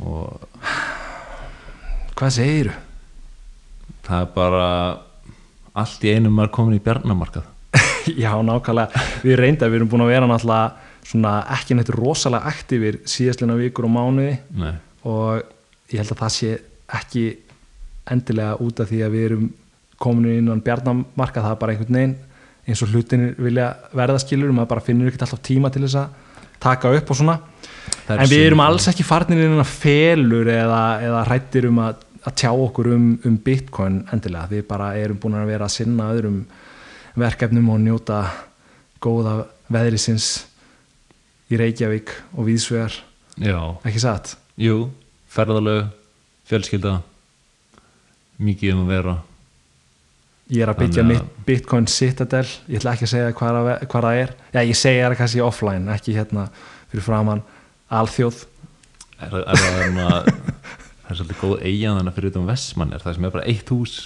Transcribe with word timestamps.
Og 0.00 0.40
Hvað 2.16 2.32
segir 2.32 2.70
þú? 2.70 2.82
það 4.06 4.20
er 4.22 4.28
bara 4.36 4.66
allt 5.76 6.04
í 6.06 6.12
einum 6.14 6.32
maður 6.38 6.52
komin 6.56 6.76
í 6.78 6.82
bjarnamarkað. 6.84 7.48
Já, 8.22 8.30
nákvæmlega. 8.46 9.02
Við 9.26 9.34
reynda, 9.40 9.68
við 9.68 9.80
erum 9.80 9.90
búin 9.90 10.04
að 10.06 10.12
vera 10.14 10.28
náttúrulega 10.30 11.02
svona 11.06 11.32
ekki 11.56 11.76
neitt 11.76 11.90
rosalega 11.94 12.48
aktífir 12.52 13.00
síðastlina 13.10 13.56
vikur 13.58 13.88
og 13.88 13.92
mánuði. 13.96 14.36
Nei. 14.56 14.74
og 15.06 15.42
ég 15.92 16.00
held 16.00 16.14
að 16.16 16.22
það 16.22 16.32
sé 16.34 16.52
ekki 16.96 17.24
endilega 18.10 18.56
út 18.62 18.80
af 18.82 18.88
því 18.90 19.02
að 19.06 19.12
við 19.14 19.26
erum 19.28 19.44
komin 20.02 20.38
innan 20.38 20.62
bjarnamarka 20.66 21.42
það 21.44 21.52
er 21.52 21.60
bara 21.60 21.74
einhvern 21.76 21.98
veginn 21.98 22.16
eins 22.66 22.82
og 22.82 22.92
hlutinir 22.92 23.36
vilja 23.38 23.68
verða 23.96 24.22
skilur 24.22 24.54
maður 24.54 24.72
bara 24.74 24.84
finnur 24.86 25.10
ekkert 25.10 25.26
alltaf 25.26 25.44
tíma 25.46 25.70
til 25.72 25.84
þess 25.86 26.00
að 26.00 26.40
taka 26.62 26.92
upp 26.96 27.12
og 27.12 27.20
svona. 27.20 27.36
En 28.10 28.28
við 28.30 28.48
erum 28.48 28.62
alls 28.64 28.88
ekki 28.90 29.06
farnir 29.06 29.44
inn 29.44 29.60
að 29.60 29.70
felur 29.70 30.50
eða, 30.50 30.82
eða 31.04 31.22
hrættir 31.28 31.68
um 31.70 31.80
að, 31.84 32.02
að 32.26 32.36
tjá 32.42 32.50
okkur 32.50 32.90
um, 32.94 33.06
um 33.26 33.38
bitcoin 33.42 34.00
endilega. 34.14 34.50
Við 34.50 34.66
bara 34.68 34.92
erum 34.98 35.20
búin 35.22 35.38
að 35.38 35.50
vera 35.52 35.68
að 35.68 35.76
sinna 35.78 36.10
öðrum 36.14 36.42
verkefnum 37.16 37.70
og 37.72 37.80
njóta 37.82 38.20
góða 39.02 39.38
veðrisins 39.72 40.46
í 41.50 41.58
Reykjavík 41.60 42.12
og 42.34 42.48
Víðsvegar 42.48 42.94
já, 43.38 43.58
ekki 43.86 44.02
satt? 44.02 44.34
jú, 44.58 44.88
ferðalög 45.30 45.88
fjölskylda 46.48 46.98
mikið 48.42 48.74
um 48.74 48.84
að 48.84 48.92
vera 48.94 49.16
Ég 50.46 50.62
er 50.62 50.70
að 50.70 50.78
byggja 50.78 51.02
Þannig 51.02 51.16
að- 51.16 51.22
mitt 51.26 51.46
Bitcoin 51.46 51.86
Citadel. 51.90 52.46
Ég 52.70 52.78
ætla 52.78 52.92
ekki 52.94 53.06
að 53.06 53.12
segja 53.12 53.32
hvað 53.34 53.56
það, 53.90 54.10
er. 54.14 54.34
Já 54.54 54.60
ég 54.62 54.76
segja 54.78 55.08
það 55.08 55.16
kannski 55.18 55.42
offline 55.42 55.94
ekki 55.96 56.14
hérna 56.14 56.48
fyrir 56.90 57.02
framann 57.02 57.42
alþjóð. 57.90 58.44
Er, 59.16 59.32
er, 59.32 59.56
það 59.56 59.80
er, 59.80 60.30
það 61.02 61.10
er 61.10 61.18
svolítið 61.18 61.40
góð 61.40 61.56
eigin 61.64 61.98
þannig 61.98 62.16
fyrir 62.18 62.30
utan 62.30 62.46
Vestmann 62.50 62.92
er 62.92 63.02
það 63.02 63.16
sem 63.16 63.24
er 63.26 63.34
bara 63.34 63.46
eitt 63.50 63.72
hús? 63.74 63.96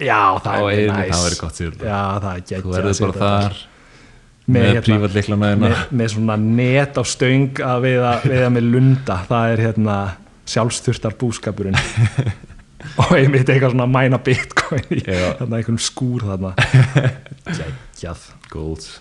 Já 0.00 0.20
það 0.40 0.54
er 0.56 0.70
eiginu, 0.70 0.94
næs 0.96 1.10
það 1.10 1.24
verður 1.26 1.40
gott 1.40 1.58
sér 1.60 1.74
já 1.76 1.98
það 2.24 2.30
er 2.30 2.40
geggjað 2.40 2.64
þú 2.64 2.72
verður 2.74 3.00
bara 3.04 3.20
þar 3.20 3.58
með, 3.60 4.54
með 4.56 4.68
hérna, 4.70 4.84
prívatliklana 4.86 5.40
með, 5.40 5.64
hérna. 5.66 5.98
með 6.00 6.12
svona 6.14 6.36
net 6.44 6.96
á 6.96 7.02
stöng 7.06 7.60
að 7.70 7.82
veiða, 7.84 8.12
veiða 8.24 8.48
með 8.56 8.68
lunda. 8.74 9.18
Það 9.28 9.52
er 9.54 9.64
hérna 9.68 9.96
sjálfsturtar 10.50 11.16
búskapurinn 11.20 11.76
og 12.96 13.12
einmitt 13.16 13.48
eitthvað 13.48 13.74
svona 13.74 13.86
mæna 13.90 14.18
Bitcoin 14.24 14.96
í 14.96 15.04
einhvern 15.10 15.80
skúr 15.80 16.26
þarna. 16.26 16.54
Geggjað. 17.58 18.26
Goals. 18.50 18.96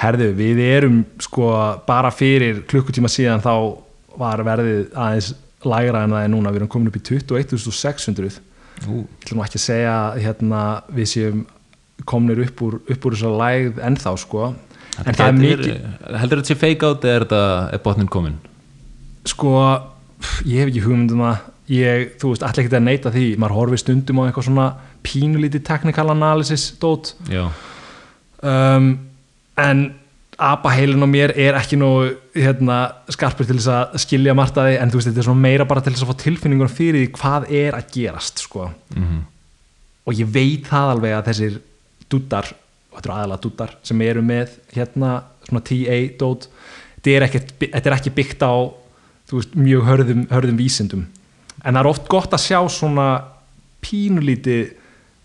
Herðu, 0.00 0.30
við 0.36 0.60
erum 0.64 1.00
sko 1.20 1.50
bara 1.86 2.12
fyrir 2.14 2.62
klukkutíma 2.68 3.10
síðan 3.12 3.42
þá 3.44 3.54
var 4.20 4.42
verðið 4.44 4.94
aðeins 4.96 5.32
lægra 5.64 6.04
en 6.06 6.14
það 6.16 6.24
er 6.24 6.32
núna, 6.32 6.52
við 6.52 6.62
erum 6.62 6.72
komin 6.72 6.90
upp 6.90 6.96
í 6.96 7.04
21.600 7.10 8.40
Ú, 8.88 9.02
ég 9.04 9.26
ætlum 9.26 9.42
ekki 9.44 9.58
að 9.58 9.64
segja 9.66 9.96
hérna 10.16 10.60
við 10.88 11.08
séum 11.10 11.40
komnir 12.08 12.40
upp 12.46 12.62
úr, 12.64 12.78
upp 12.80 13.06
úr 13.06 13.16
þessar 13.16 13.34
lægð 13.36 13.80
ennþá 13.84 14.14
sko. 14.22 14.46
En 15.04 15.16
það 15.16 15.26
er 15.26 15.34
gæti 15.36 15.42
mikið 15.42 16.14
heldur 16.22 16.40
þetta 16.40 16.48
sé 16.48 16.56
fake 16.60 16.88
out 16.88 17.04
eða 17.04 17.18
er 17.18 17.26
þetta 17.26 17.42
er 17.76 17.82
botnin 17.84 18.08
komin 18.10 18.38
sko, 19.28 19.52
ég 20.48 20.62
hef 20.62 20.70
ekki 20.70 20.84
hugmynd 20.84 21.14
um 21.14 21.24
það 21.26 21.49
ég, 21.70 22.12
þú 22.20 22.32
veist, 22.32 22.44
allir 22.46 22.64
ekki 22.64 22.76
að 22.76 22.86
neita 22.86 23.14
því. 23.14 23.24
Maður 23.40 23.56
horfir 23.58 23.82
stundum 23.84 24.20
á 24.20 24.26
eitthvað 24.26 24.48
svona 24.50 24.68
pínulítið 25.06 25.64
technical 25.66 26.08
analysis 26.12 26.70
dót. 26.82 27.14
Um, 28.40 28.92
en 29.60 29.82
apaheilin 30.40 31.04
á 31.04 31.08
mér 31.10 31.34
er 31.36 31.58
ekki 31.58 31.76
nú 31.80 31.90
hérna, 32.34 32.78
skarpur 33.12 33.48
til 33.48 33.58
þess 33.58 33.72
að 33.74 33.98
skilja 34.06 34.36
margt 34.36 34.56
að 34.60 34.70
því 34.70 34.78
en 34.80 34.92
þú 34.92 35.00
veist, 35.00 35.10
þetta 35.10 35.20
er 35.20 35.28
svona 35.28 35.44
meira 35.44 35.66
bara 35.68 35.82
til 35.84 35.92
þess 35.92 36.06
að 36.06 36.12
fá 36.14 36.22
tilfinningur 36.22 36.72
fyrir 36.72 37.02
því 37.02 37.10
hvað 37.18 37.50
er 37.60 37.76
að 37.76 37.92
gerast 37.98 38.40
sko. 38.46 38.70
mm 38.96 39.20
og 40.10 40.18
ég 40.18 40.30
veit 40.32 40.66
það 40.68 40.94
alveg 40.94 41.14
að 41.14 41.30
þessir 41.30 41.56
dúttar, 42.10 42.50
og 42.90 42.98
þetta 42.98 43.08
eru 43.08 43.16
aðalega 43.16 43.44
dúttar 43.44 43.74
sem 43.86 44.04
eru 44.04 44.24
með 44.26 44.56
hérna 44.74 45.12
svona 45.46 45.62
TA 45.66 45.98
dót, 46.20 46.48
þetta 46.96 47.14
er, 47.14 47.26
ekkert, 47.28 47.54
er 47.70 47.96
ekki 47.96 48.14
byggt 48.16 48.42
á 48.42 48.54
veist, 49.30 49.54
mjög 49.54 49.86
hörðum, 49.86 50.24
hörðum 50.32 50.58
vísindum 50.58 51.06
en 51.64 51.74
það 51.74 51.80
er 51.82 51.90
oft 51.90 52.10
gott 52.10 52.34
að 52.36 52.44
sjá 52.44 52.60
svona 52.72 53.08
pínulíti 53.84 54.58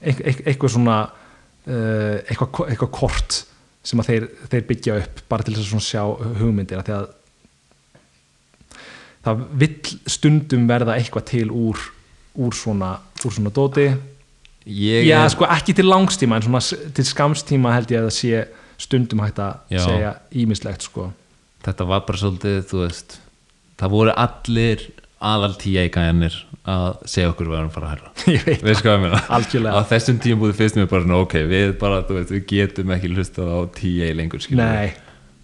eitthvað, 0.05 0.71
svona 0.71 0.97
uh, 1.05 2.17
eitthvað, 2.23 2.65
eitthvað 2.69 2.91
kort 2.95 3.41
sem 3.85 4.01
að 4.01 4.09
þeir, 4.09 4.25
þeir 4.51 4.65
byggja 4.69 4.97
upp 5.03 5.21
bara 5.29 5.45
til 5.45 5.55
þess 5.57 5.77
að 5.77 5.85
sjá 5.85 6.01
hugmyndir 6.39 6.81
því 6.85 6.95
að 6.95 7.07
það 9.25 9.45
vill 9.61 9.93
stundum 10.09 10.67
verða 10.69 10.97
eitthvað 10.99 11.27
til 11.31 11.47
úr, 11.49 11.79
úr 12.41 12.57
svona 12.57 12.95
úr 13.25 13.33
svona 13.33 13.53
dóti 13.53 13.87
ég 14.65 15.05
Já, 15.05 15.19
sko 15.33 15.47
ekki 15.49 15.75
til 15.77 15.87
langstíma 15.89 16.39
en 16.39 16.47
svona 16.47 16.61
til 16.97 17.05
skamstíma 17.05 17.73
held 17.75 17.93
ég 17.93 18.01
að 18.01 18.09
það 18.09 18.17
sé 18.19 18.43
stundum 18.81 19.23
hægt 19.23 19.39
að 19.39 19.77
segja 19.85 20.15
ímislegt 20.35 20.85
sko. 20.85 21.09
þetta 21.65 21.87
var 21.89 22.05
bara 22.07 22.21
svolítið, 22.21 22.61
þú 22.69 22.81
veist 22.83 23.19
það 23.79 23.93
voru 23.95 24.15
allir 24.25 24.85
aðal 25.25 25.53
tíja 25.61 25.85
í 25.87 25.91
gæjanir 25.93 26.35
að 26.65 26.87
segja 27.09 27.31
okkur 27.31 27.49
við 27.51 27.57
erum 27.59 27.69
að 27.69 27.75
fara 27.75 27.87
að 27.87 27.93
herra 27.93 28.11
að 29.13 29.31
Algjörlega. 29.37 29.77
á 29.77 29.89
þessum 29.91 30.19
tíum 30.23 30.41
búið 30.41 30.55
fyrst 30.59 30.79
mér 30.79 30.89
bara, 30.91 31.19
ok, 31.21 31.35
við 31.51 31.73
bara, 31.81 32.01
þú 32.07 32.17
veist, 32.19 32.33
við 32.33 32.45
getum 32.49 32.93
ekki 32.95 33.11
hlustað 33.13 33.51
á 33.53 33.59
tíja 33.77 34.09
lengur, 34.17 34.41
skilur 34.41 34.65
Nei, 34.65 34.95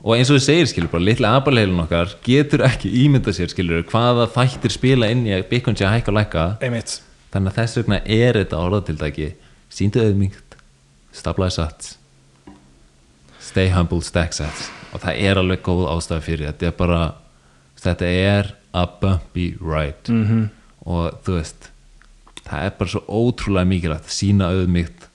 og 0.02 0.18
eins 0.18 0.34
og 0.34 0.40
við 0.40 0.46
segir, 0.48 0.72
skilur, 0.72 0.92
bara 0.96 1.08
litla 1.12 1.36
abalheilun 1.38 1.84
okkar 1.86 2.16
getur 2.26 2.66
ekki 2.66 2.92
ímynda 3.04 3.36
sér, 3.38 3.54
skilur 3.54 3.86
hvaða 3.92 4.28
þættir 4.34 4.74
spila 4.74 5.12
inn 5.14 5.28
í 5.30 5.36
að 5.38 5.48
Bitcoin 5.54 5.78
sé 5.78 5.86
að 5.86 6.00
hækka 6.00 6.14
og 6.14 6.20
lækka. 6.20 6.46
Þannig 7.32 7.54
að 7.54 7.58
þess 7.62 7.80
vegna 7.80 8.02
er 8.18 8.42
þetta 8.42 8.66
orðatildæki 8.66 9.32
síndu 9.72 10.02
auðmyggt 10.04 10.58
staflaði 11.16 11.60
sats 11.60 11.98
stay 13.52 13.70
humble, 13.70 14.02
stack 14.02 14.34
sats. 14.36 14.70
Og 14.96 15.02
það 15.04 15.22
er 15.28 15.40
alveg 15.42 15.62
góð 15.66 15.86
ástæða 15.92 16.24
fyrir 16.26 16.50
þetta 16.52 16.70
er 16.70 16.76
bara, 16.78 17.00
þetta 17.80 18.10
er 18.12 18.52
a 18.74 18.86
bumpy 19.02 19.56
ride. 19.60 20.08
Mm 20.10 20.26
-hmm. 20.28 20.50
og 20.86 21.22
þú 21.24 21.32
veist 21.38 21.72
það 22.46 22.66
er 22.66 22.74
bara 22.78 22.90
svo 22.90 23.02
ótrúlega 23.08 23.68
mikilvægt 23.68 24.06
að 24.10 24.18
sína 24.18 24.50
auðmyggt 24.52 25.08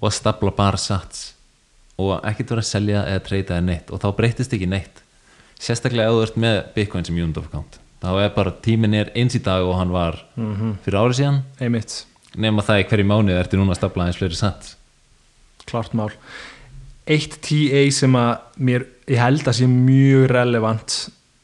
og 0.00 0.08
að 0.08 0.16
stapla 0.16 0.50
bara 0.50 0.76
sats 0.76 1.34
og 2.00 2.24
ekkert 2.24 2.54
vera 2.54 2.64
að 2.64 2.70
selja 2.70 3.04
eða 3.04 3.22
treyta 3.26 3.56
eða 3.56 3.66
neitt. 3.66 3.90
Og 3.92 4.00
þá 4.00 4.08
breytist 4.16 4.52
ekki 4.56 4.68
neitt. 4.70 5.02
Sérstaklega 5.60 6.08
ef 6.08 6.16
þú 6.16 6.22
ert 6.24 6.36
með 6.40 6.60
Bitcoin 6.74 7.04
sem 7.04 7.18
unit 7.18 7.36
of 7.36 7.50
account. 7.50 7.80
Þá 8.00 8.10
er 8.22 8.30
bara 8.32 8.54
tíminn 8.64 8.96
er 8.96 9.10
eins 9.12 9.36
í 9.36 9.42
dag 9.44 9.66
og 9.66 9.76
hann 9.76 9.92
var 9.92 10.16
fyrir 10.86 10.96
árið 10.96 11.18
síðan. 11.18 11.42
Einmitt, 11.60 12.06
nema 12.32 12.64
það 12.64 12.80
í 12.80 12.86
hverju 12.88 13.08
mánuð 13.10 13.40
ertu 13.42 13.60
núna 13.60 13.74
að 13.74 13.82
stapla 13.82 14.06
aðeins 14.06 14.20
fleiri 14.22 14.38
sats. 14.38 14.76
Klart 15.68 15.92
mál. 15.98 16.08
Eitt 17.10 17.36
TA 17.44 17.82
sem 17.92 18.16
að 18.16 18.32
mér 18.56 18.86
ég 19.10 19.20
held 19.20 19.44
að 19.44 19.58
sé 19.58 19.68
mjög 19.68 20.30
relevant 20.32 20.96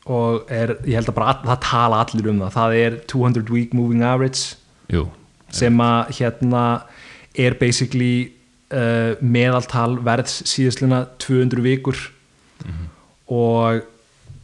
og 0.07 0.51
er, 0.53 0.77
ég 0.87 0.99
held 0.99 1.11
að 1.11 1.17
bara 1.17 1.33
all, 1.33 1.43
það 1.49 1.65
tala 1.67 2.01
allir 2.05 2.31
um 2.31 2.41
það, 2.45 2.55
það 2.57 2.77
er 2.83 2.99
200 3.11 3.53
week 3.55 3.75
moving 3.75 4.05
average 4.07 4.57
Jú, 4.93 5.09
sem 5.51 5.81
að 5.83 6.13
hérna 6.21 6.63
er 7.37 7.57
basically 7.59 8.31
uh, 8.71 9.19
meðaltal 9.21 9.99
verðs 10.07 10.41
síðastluna 10.49 11.03
200 11.23 11.65
vikur. 11.65 11.99
Og 13.27 13.83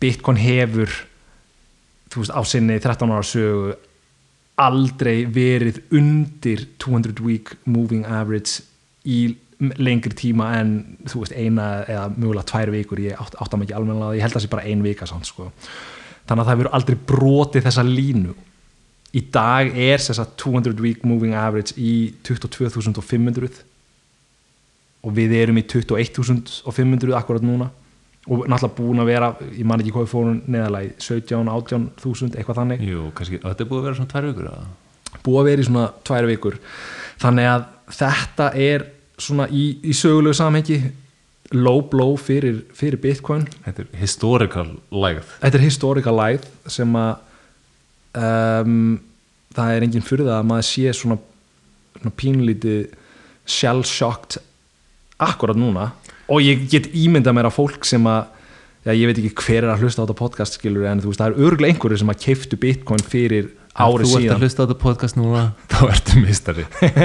Bitcoin 0.02 0.36
hefur 0.42 0.90
þú 2.12 2.22
veist 2.22 2.34
á 2.34 2.42
sinni 2.44 2.76
13 2.82 3.12
ára 3.14 3.24
sögu 3.24 3.76
aldrei 4.60 5.24
verið 5.32 5.80
undir 5.94 6.66
200 6.82 7.22
week 7.24 7.54
moving 7.64 8.04
average 8.04 8.60
í 9.08 9.32
lengri 9.78 10.14
tíma 10.18 10.52
en 10.58 10.72
þú 11.08 11.24
veist 11.24 11.34
eina 11.36 11.66
eða 11.86 12.06
mögulega 12.14 12.48
tvær 12.50 12.72
vikur. 12.74 13.02
Ég 13.02 13.18
átt, 13.20 13.36
átta 13.42 13.58
mig 13.58 13.68
ekki 13.68 13.76
almennilega 13.78 14.18
ég 14.18 14.24
held 14.24 14.34
að 14.34 14.40
það 14.40 14.46
sé 14.46 14.52
bara 14.54 14.64
ein 14.68 14.84
vika 14.84 15.08
samt, 15.08 15.28
sko. 15.28 15.50
þannig 16.28 16.44
að 16.44 16.48
það 16.48 16.62
verður 16.62 16.76
aldrei 16.78 16.96
brotið 17.12 17.68
þessa 17.68 17.84
línu. 17.86 18.34
Í 19.12 19.20
dag 19.34 19.74
er 19.76 20.00
þess 20.00 20.22
að 20.22 20.34
200 20.40 20.80
week 20.80 21.04
moving 21.04 21.36
average 21.36 21.76
í 21.76 22.14
22.500 22.24 23.62
og 25.02 25.14
við 25.16 25.34
erum 25.36 25.58
í 25.58 25.64
21.500 25.66 27.16
akkurat 27.18 27.44
núna. 27.44 27.68
Og 28.30 28.46
náttúrulega 28.46 28.76
búin 28.78 29.02
að 29.02 29.08
vera, 29.10 29.32
ég 29.50 29.66
man 29.66 29.82
ekki 29.82 29.90
hvað 29.96 30.04
við 30.06 30.12
fórum 30.12 30.36
neðalega 30.46 30.92
í 30.92 30.94
17, 31.02 31.48
18.000 31.50 32.38
eitthvað 32.38 32.60
þannig. 32.60 32.84
Jú, 32.86 33.08
kannski, 33.18 33.40
þetta 33.42 33.64
er 33.64 33.68
búið 33.68 33.80
að 33.80 33.88
vera 33.88 33.98
svona 33.98 34.12
tvær 34.12 34.28
vikur 34.28 34.48
eða? 34.52 34.68
búið 35.20 35.40
að 35.40 35.48
vera 35.50 35.62
í 35.62 35.68
svona 35.68 35.86
tvær 36.06 36.28
vikur. 36.30 36.58
Þannig 37.22 37.48
að 37.50 37.64
þetta 37.98 38.48
er 38.66 38.86
svona 39.22 39.48
í, 39.50 39.64
í 39.86 39.94
sögulegu 39.96 40.36
samhengi 40.36 40.80
low 41.52 41.82
blow 41.90 42.16
fyrir, 42.16 42.62
fyrir 42.76 43.00
Bitcoin. 43.00 43.46
Þetta 43.66 43.84
er 43.84 44.00
historical 44.00 44.68
lægð. 44.90 45.34
Þetta 45.42 45.58
er 45.58 45.64
historical 45.66 46.16
life 46.16 46.72
sem 46.72 46.96
að 46.96 47.12
um, 48.18 49.00
það 49.52 49.74
er 49.74 49.86
engin 49.86 50.06
fyrir 50.06 50.28
það 50.28 50.38
að 50.38 50.48
maður 50.52 50.68
sé 50.70 50.94
svona, 50.96 51.18
svona 51.98 52.14
pínlítið 52.22 52.94
shell 53.48 53.84
shocked 53.88 54.40
akkurat 55.22 55.58
núna. 55.58 55.90
Og 56.32 56.44
ég 56.44 56.64
get 56.72 56.88
ímyndað 56.96 57.36
mér 57.36 57.50
að 57.50 57.58
fólk 57.58 57.84
sem 57.88 58.06
að 58.08 58.30
já, 58.86 58.94
ég 58.94 59.08
veit 59.08 59.20
ekki 59.20 59.34
hver 59.44 59.66
er 59.66 59.72
að 59.74 59.84
hlusta 59.84 60.02
á 60.02 60.04
þetta 60.04 60.18
podcast 60.18 60.58
skilur 60.58 60.88
en 60.90 61.02
þú 61.02 61.12
veist 61.12 61.22
það 61.22 61.32
er 61.34 61.46
örgulega 61.48 61.74
einhverju 61.74 62.00
sem 62.02 62.12
að 62.12 62.22
keiftu 62.24 62.58
bitcoin 62.62 63.04
fyrir 63.12 63.50
árið 63.72 64.04
Þú 64.04 64.12
ert 64.12 64.16
að 64.16 64.22
síðan. 64.22 64.42
hlusta 64.42 64.60
á 64.60 64.64
þetta 64.66 64.78
podcast 64.82 65.16
núna 65.18 65.42
þá 65.72 65.78
ertu 65.88 66.20
mistari 66.20 66.64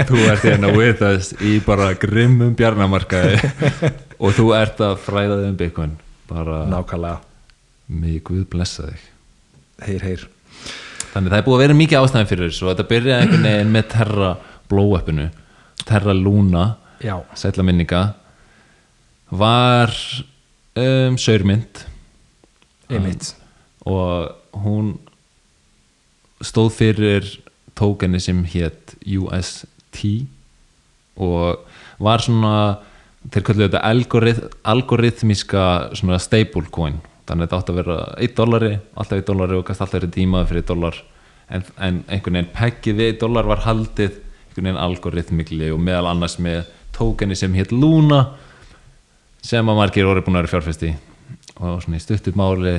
Þú 0.09 0.23
ert 0.27 0.43
hérna 0.43 0.71
with 0.75 1.03
us 1.07 1.29
í 1.39 1.53
bara 1.63 1.93
grimmum 1.99 2.55
bjarnamarkaði. 2.59 3.39
Og 4.23 4.33
þú 4.35 4.47
ert 4.57 4.81
að 4.81 4.95
fræða 5.05 5.37
þig 5.43 5.47
um 5.51 5.57
Bitcoin. 5.59 5.91
Bara 6.27 6.63
nákvæmlega, 6.67 7.19
mig 7.87 8.23
Guð 8.27 8.47
blessa 8.51 8.87
þig. 8.89 9.03
Heyr 9.85 10.05
heyr. 10.07 10.23
Þannig 11.13 11.31
það 11.31 11.37
er 11.39 11.45
búið 11.45 11.55
að 11.57 11.63
vera 11.63 11.75
mikið 11.77 11.99
ástæðan 12.01 12.29
fyrir 12.31 12.49
þessu 12.49 12.65
og 12.65 12.71
þetta 12.73 12.87
byrjaði 12.91 13.21
einhvern 13.27 13.45
veginn 13.47 13.75
með 13.75 13.85
Terra 13.93 14.31
blow-upinu. 14.67 15.27
Terra 15.87 16.15
Luna, 16.17 16.65
sætla 17.37 17.63
minninga 17.63 18.01
var 19.29 19.93
um, 20.75 21.17
saurmynd. 21.21 21.83
Einmitt. 22.89 23.31
Og 23.87 24.33
hún 24.65 24.95
stóð 26.45 26.71
fyrir 26.77 27.29
tókeni 27.77 28.19
sem 28.21 28.43
hétt 28.45 28.95
UST 29.05 30.03
og 31.17 31.65
var 32.03 32.21
svona 32.21 32.55
þeir 33.33 33.45
kallu 33.47 33.65
þetta 33.65 33.83
algorith, 33.83 34.41
algorithmiska 34.63 35.63
svona 35.97 36.19
stablecoin. 36.21 36.99
Þannig 37.27 37.43
að 37.43 37.47
þetta 37.47 37.59
átti 37.59 37.73
að 37.73 37.79
vera 37.81 37.97
1 38.23 38.35
dollari 38.37 38.73
alltaf 38.95 39.19
1 39.19 39.27
dollari 39.27 39.57
og 39.57 39.65
gæst 39.67 39.83
alltaf 39.83 39.99
verið 39.99 40.13
dímaði 40.15 40.49
fyrir 40.51 40.63
1 40.63 40.69
dollar. 40.71 40.99
En, 41.47 41.63
en 41.79 42.01
einhvern 42.07 42.39
veginn 42.39 42.53
peggið 42.55 42.99
við 42.99 43.13
1 43.15 43.21
dollar 43.23 43.49
var 43.49 43.63
haldið 43.65 44.17
einhvern 44.17 44.69
veginn 44.69 44.83
algorithmikli 44.83 45.71
og 45.73 45.81
meðal 45.83 46.11
annars 46.11 46.37
með 46.43 46.69
tókeni 46.95 47.37
sem 47.37 47.53
hétt 47.57 47.73
Luna 47.75 48.23
sem 49.43 49.67
að 49.69 49.79
margir 49.79 50.07
orði 50.09 50.25
búin 50.25 50.39
að 50.39 50.45
vera 50.45 50.53
fjárfesti 50.55 50.93
og 51.57 51.81
svona 51.83 51.99
í 51.99 52.03
stuttum 52.03 52.37
máli 52.39 52.77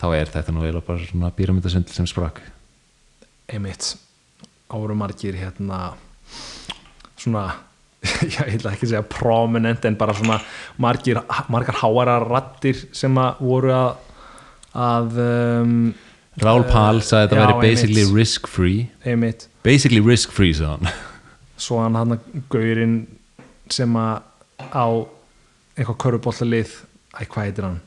þá 0.00 0.06
er 0.16 0.30
þetta 0.32 0.54
nú 0.54 0.64
eiginlega 0.64 0.86
bara 0.86 1.08
svona 1.08 1.32
píramidasundl 1.36 1.94
sem 1.94 2.08
sprakk. 2.08 2.40
Einmitt. 3.50 3.94
Áru 4.70 4.94
margir 4.96 5.36
hérna 5.38 5.90
svona 7.18 7.48
já, 8.32 8.46
ég 8.48 8.56
ætla 8.56 8.72
ekki 8.72 8.86
að 8.86 8.92
segja 8.94 9.02
prominent 9.12 9.84
en 9.84 9.96
bara 10.00 10.14
svona 10.16 10.38
margir, 10.80 11.20
margar 11.52 11.76
háara 11.82 12.16
rattir 12.22 12.78
sem 12.96 13.18
að 13.20 13.42
voru 13.44 13.74
að 13.76 14.06
að 14.70 15.18
um, 15.18 15.76
Rál 16.40 16.62
Pál 16.70 17.02
sagði 17.02 17.26
að 17.26 17.30
þetta 17.32 17.40
væri 17.42 17.54
basically 17.64 18.04
risk 18.14 18.46
free 18.48 18.84
einmitt. 19.04 19.48
Basically 19.66 20.00
risk 20.04 20.32
free 20.32 20.54
sagði 20.54 20.86
hann. 20.86 20.92
Svo 21.64 21.80
hann 21.82 21.98
hann 21.98 22.20
gaurinn 22.52 23.00
sem 23.70 23.96
að 23.98 24.22
á 24.70 24.86
eitthvað 25.76 25.98
körfubóllalið 26.04 26.72
æ, 27.18 27.26
hvað 27.26 27.44
heitir 27.44 27.66
hann? 27.66 27.80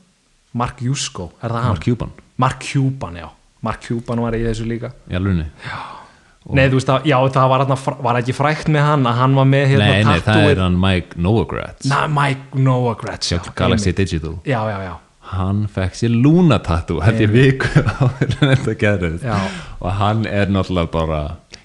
Mark 0.54 0.80
Jusko, 0.84 1.30
er 1.42 1.50
það 1.50 1.64
hann? 1.66 1.74
Mark 1.74 1.84
Cuban. 1.88 2.14
Mark 2.44 2.64
Cuban, 2.72 3.18
já. 3.18 3.28
Mark 3.64 3.82
Cuban 3.86 4.20
var 4.24 4.36
í 4.38 4.42
þessu 4.46 4.66
líka. 4.68 4.92
Í 5.10 5.18
alvunni 5.18 5.48
Nei, 6.44 6.66
þú 6.68 6.76
veist 6.76 6.90
að, 6.92 7.06
já, 7.08 7.16
það 7.32 7.46
var, 7.48 7.62
hann, 7.64 7.78
var 8.04 8.18
ekki 8.20 8.34
frækt 8.36 8.68
með 8.68 8.82
hann 8.84 9.06
að 9.08 9.14
hann 9.22 9.36
var 9.38 9.46
með 9.48 9.62
hérna 9.70 9.86
nei, 9.88 10.02
nei, 10.04 10.18
það 10.26 10.48
er 10.50 10.58
hann 10.60 10.74
Mike 10.82 11.16
Novogratz. 11.24 11.86
Na, 11.88 12.02
Mike 12.12 12.60
Novogratz 12.60 13.30
já, 13.32 13.38
Galaxy 13.56 13.88
einmitt. 13.88 14.02
Digital. 14.02 14.34
Já, 14.44 14.58
já, 14.68 14.76
já, 14.84 14.92
hann 15.30 15.62
fekk 15.72 15.96
sér 15.96 16.12
Luna 16.12 16.58
tattoo 16.60 17.00
held 17.00 17.22
ég 17.24 17.32
viku 17.32 17.70
þetta 18.42 18.74
gerðist. 18.76 19.24
Já. 19.24 19.38
og 19.80 19.96
hann 20.02 20.26
er 20.28 20.52
náttúrulega 20.52 20.92
bara 20.92 21.22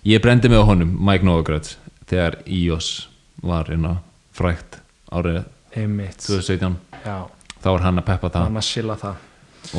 ég 0.07 0.24
brendi 0.24 0.47
mig 0.47 0.63
á 0.63 0.65
honum, 0.71 0.95
Mike 0.95 1.27
Novogratz 1.27 1.75
þegar 2.07 2.39
iOS 2.47 3.09
var 3.44 3.68
hérna 3.68 3.97
frækt 4.31 4.80
árið 5.12 5.44
einmitt. 5.75 6.24
2017 6.24 6.80
Já, 7.03 7.18
þá 7.63 7.69
var 7.71 7.85
hann 7.88 8.01
að 8.01 8.07
peppa 8.09 8.31
það. 8.33 8.50
Hann 8.50 8.61
að 8.61 8.67
silla 8.69 8.97
það. 9.00 9.25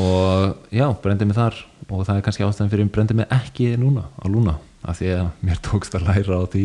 Og 0.00 0.75
já, 0.77 0.87
brendi 1.03 1.27
mig 1.27 1.38
þar. 1.38 1.61
Og 1.91 2.05
það 2.06 2.17
er 2.17 2.25
kannski 2.27 2.47
ástæðan 2.47 2.73
fyrir 2.73 2.87
að 2.87 2.93
brendi 2.94 3.17
mig 3.19 3.32
ekki 3.35 3.73
núna 3.81 4.06
á 4.15 4.25
Luna, 4.31 4.59
af 4.87 5.00
því 5.00 5.15
að 5.17 5.31
mér 5.47 5.62
tókst 5.67 5.97
að 5.99 6.06
læra 6.06 6.38
á 6.38 6.44
því 6.53 6.65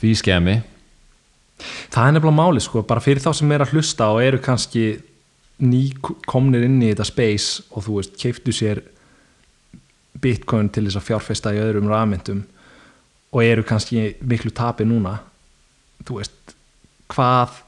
því 0.00 0.12
skemi 0.18 0.56
Það 1.92 2.06
er 2.06 2.14
nefnilega 2.16 2.36
máli, 2.38 2.62
sko, 2.64 2.82
bara 2.88 3.02
fyrir 3.04 3.22
þá 3.22 3.32
sem 3.36 3.50
er 3.52 3.64
að 3.64 3.74
hlusta 3.74 4.08
og 4.14 4.22
eru 4.24 4.40
kannski 4.40 4.84
ný 5.60 5.82
komnir 6.28 6.64
inn 6.64 6.78
í 6.80 6.88
þetta 6.88 7.06
space 7.08 7.66
og 7.74 7.84
þú 7.84 7.98
veist, 7.98 8.14
keiftu 8.20 8.54
sér 8.56 8.80
bitcoin 10.20 10.70
til 10.72 10.86
þess 10.86 11.00
að 11.00 11.06
fjárfesta 11.10 11.52
í 11.52 11.60
öðrum 11.60 11.90
rafmyndum 11.90 12.46
og 13.30 13.42
eru 13.44 13.64
kannski 13.66 14.14
miklu 14.24 14.52
tapi 14.56 14.86
núna 14.88 15.18
þú 16.08 16.20
veist, 16.20 16.54
hvað 17.12 17.60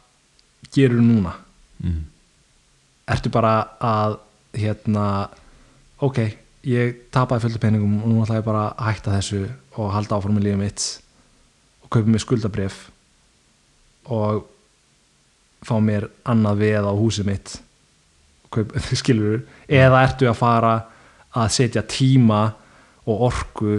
gerur 0.73 1.05
núna? 1.05 1.37
mm. 1.84 2.00
Ertu 3.12 3.32
bara 3.32 3.56
að 3.82 4.19
hérna, 4.56 5.06
ok 6.03 6.23
ég 6.62 7.09
tapaði 7.14 7.47
fullt 7.47 7.59
af 7.59 7.64
peningum 7.64 7.99
og 8.03 8.09
nú 8.11 8.23
ætla 8.23 8.38
ég 8.38 8.47
bara 8.47 8.69
að 8.70 8.88
hætta 8.93 9.17
þessu 9.17 9.43
og 9.81 9.93
halda 9.94 10.19
áfram 10.19 10.36
með 10.39 10.46
lífið 10.46 10.60
mitt 10.60 10.86
og 11.82 11.91
kaupa 11.91 12.13
mér 12.13 12.22
skuldabref 12.22 12.79
og 14.13 14.44
fá 15.67 15.75
mér 15.82 16.08
annað 16.27 16.63
veð 16.63 16.89
á 16.91 16.93
húsið 16.94 17.29
mitt. 17.29 17.55
Kaup, 18.53 18.75
skilur 19.01 19.43
eða 19.67 20.03
ertu 20.06 20.29
að 20.31 20.39
fara 20.39 20.75
að 21.32 21.55
setja 21.56 21.82
tíma 21.89 22.44
og 23.08 23.27
orku 23.31 23.79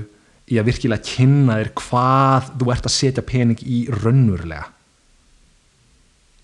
í 0.51 0.60
að 0.60 0.67
virkilega 0.72 1.05
kynna 1.07 1.60
þér 1.60 1.74
hvað 1.79 2.50
þú 2.60 2.72
ert 2.74 2.88
að 2.89 2.96
setja 2.98 3.24
pening 3.25 3.62
í 3.63 3.84
raunverulega 3.91 4.65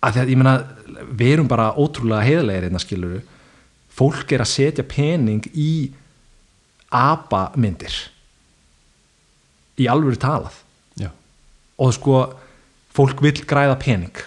að 0.06 0.22
ég 0.32 0.38
meina 0.40 0.56
við 1.10 1.34
erum 1.34 1.50
bara 1.50 1.74
ótrúlega 1.76 2.26
heiðlegir 2.28 2.68
hérna 2.68 2.82
skilur 2.82 3.20
fólk 4.00 4.32
er 4.32 4.44
að 4.44 4.54
setja 4.54 4.86
pening 4.88 5.44
í 5.52 5.92
apamyndir. 6.90 7.94
Í 9.80 9.88
alvöru 9.92 10.20
talað. 10.20 10.56
Já, 11.00 11.12
og 11.80 11.96
sko 11.96 12.22
fólk 12.96 13.22
vill 13.24 13.44
græða 13.48 13.78
pening. 13.80 14.24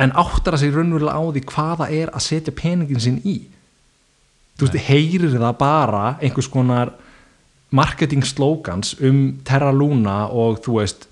En 0.00 0.14
áttar 0.16 0.56
að 0.56 0.64
sig 0.64 0.74
raunverulega 0.74 1.16
á 1.16 1.22
því 1.28 1.44
hvaða 1.50 1.88
er 1.92 2.12
að 2.14 2.26
setja 2.26 2.56
peningin 2.56 3.02
sinn 3.02 3.20
í. 3.24 3.36
Þú 4.56 4.68
veist, 4.68 4.80
heyrir 4.88 5.36
það 5.36 5.58
bara 5.60 6.04
einhvers 6.20 6.48
konar 6.52 6.94
marketing 7.70 8.24
slogans 8.26 8.94
um 9.00 9.40
Terra 9.46 9.70
Luna 9.72 10.24
og 10.28 10.60
þú 10.64 10.80
veist 10.80 11.06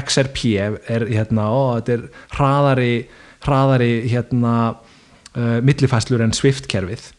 XRP 0.00 0.44
er 0.62 1.04
hérna, 1.10 1.48
ó, 1.52 1.76
þetta 1.78 1.98
er 1.98 2.06
hraðari 2.36 2.94
hraðari 3.42 3.90
hérna 4.10 4.54
uh, 4.72 5.58
millifæslur 5.64 6.22
en 6.24 6.34
Swift-kerfið. 6.36 7.10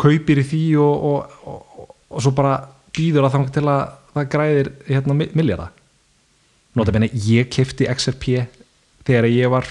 Kaupir 0.00 0.40
í 0.42 0.46
því 0.46 0.64
og, 0.82 1.06
og, 1.10 1.38
og, 1.50 1.94
og 2.10 2.24
svo 2.24 2.34
bara 2.36 2.56
býður 2.94 3.28
að 3.28 3.36
þangt 3.38 3.54
til 3.56 3.64
að 3.70 3.82
það 4.14 4.28
græðir 4.34 4.70
hérna 4.88 5.16
milljarða. 5.22 5.70
Notabene 6.74 7.10
ég 7.12 7.50
kefti 7.54 7.86
XRP 7.90 8.44
þegar 9.06 9.28
ég 9.30 9.50
var 9.52 9.68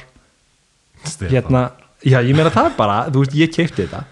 hérna, 1.20 1.66
já 2.04 2.20
ég 2.24 2.36
meina 2.36 2.52
það 2.54 2.76
bara 2.78 3.00
þú 3.10 3.24
veist, 3.26 3.38
ég 3.40 3.52
kefti 3.52 3.86
þetta. 3.86 4.04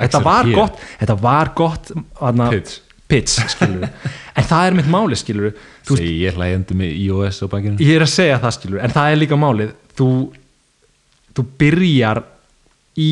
Þetta 0.00 0.20
var 0.24 0.46
XRP. 0.46 0.56
gott, 0.56 0.84
þetta 1.02 1.16
var 1.20 1.50
gott 1.56 1.90
hana, 2.20 2.46
Pitch. 2.52 2.78
Pitch 3.10 3.40
skilur 3.54 3.86
en 4.38 4.46
það 4.52 4.66
er 4.70 4.76
mitt 4.78 4.90
máli 4.90 5.18
skilur 5.18 5.52
segi 5.88 6.12
ég 6.24 6.36
hlægjandi 6.38 6.76
með 6.78 6.94
iOS 7.04 7.42
á 7.42 7.46
bakinu. 7.50 7.80
Ég 7.82 7.96
er 7.98 8.04
að 8.06 8.12
segja 8.14 8.38
það 8.42 8.56
skilur 8.58 8.84
en 8.86 8.94
það 8.94 9.12
er 9.14 9.20
líka 9.20 9.38
málið. 9.40 9.74
Þú, 9.98 10.08
þú 11.36 11.44
byrjar 11.60 12.22
í 13.00 13.10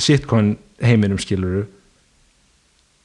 sitcoin 0.00 0.54
heiminum 0.84 1.18
skilur 1.22 1.64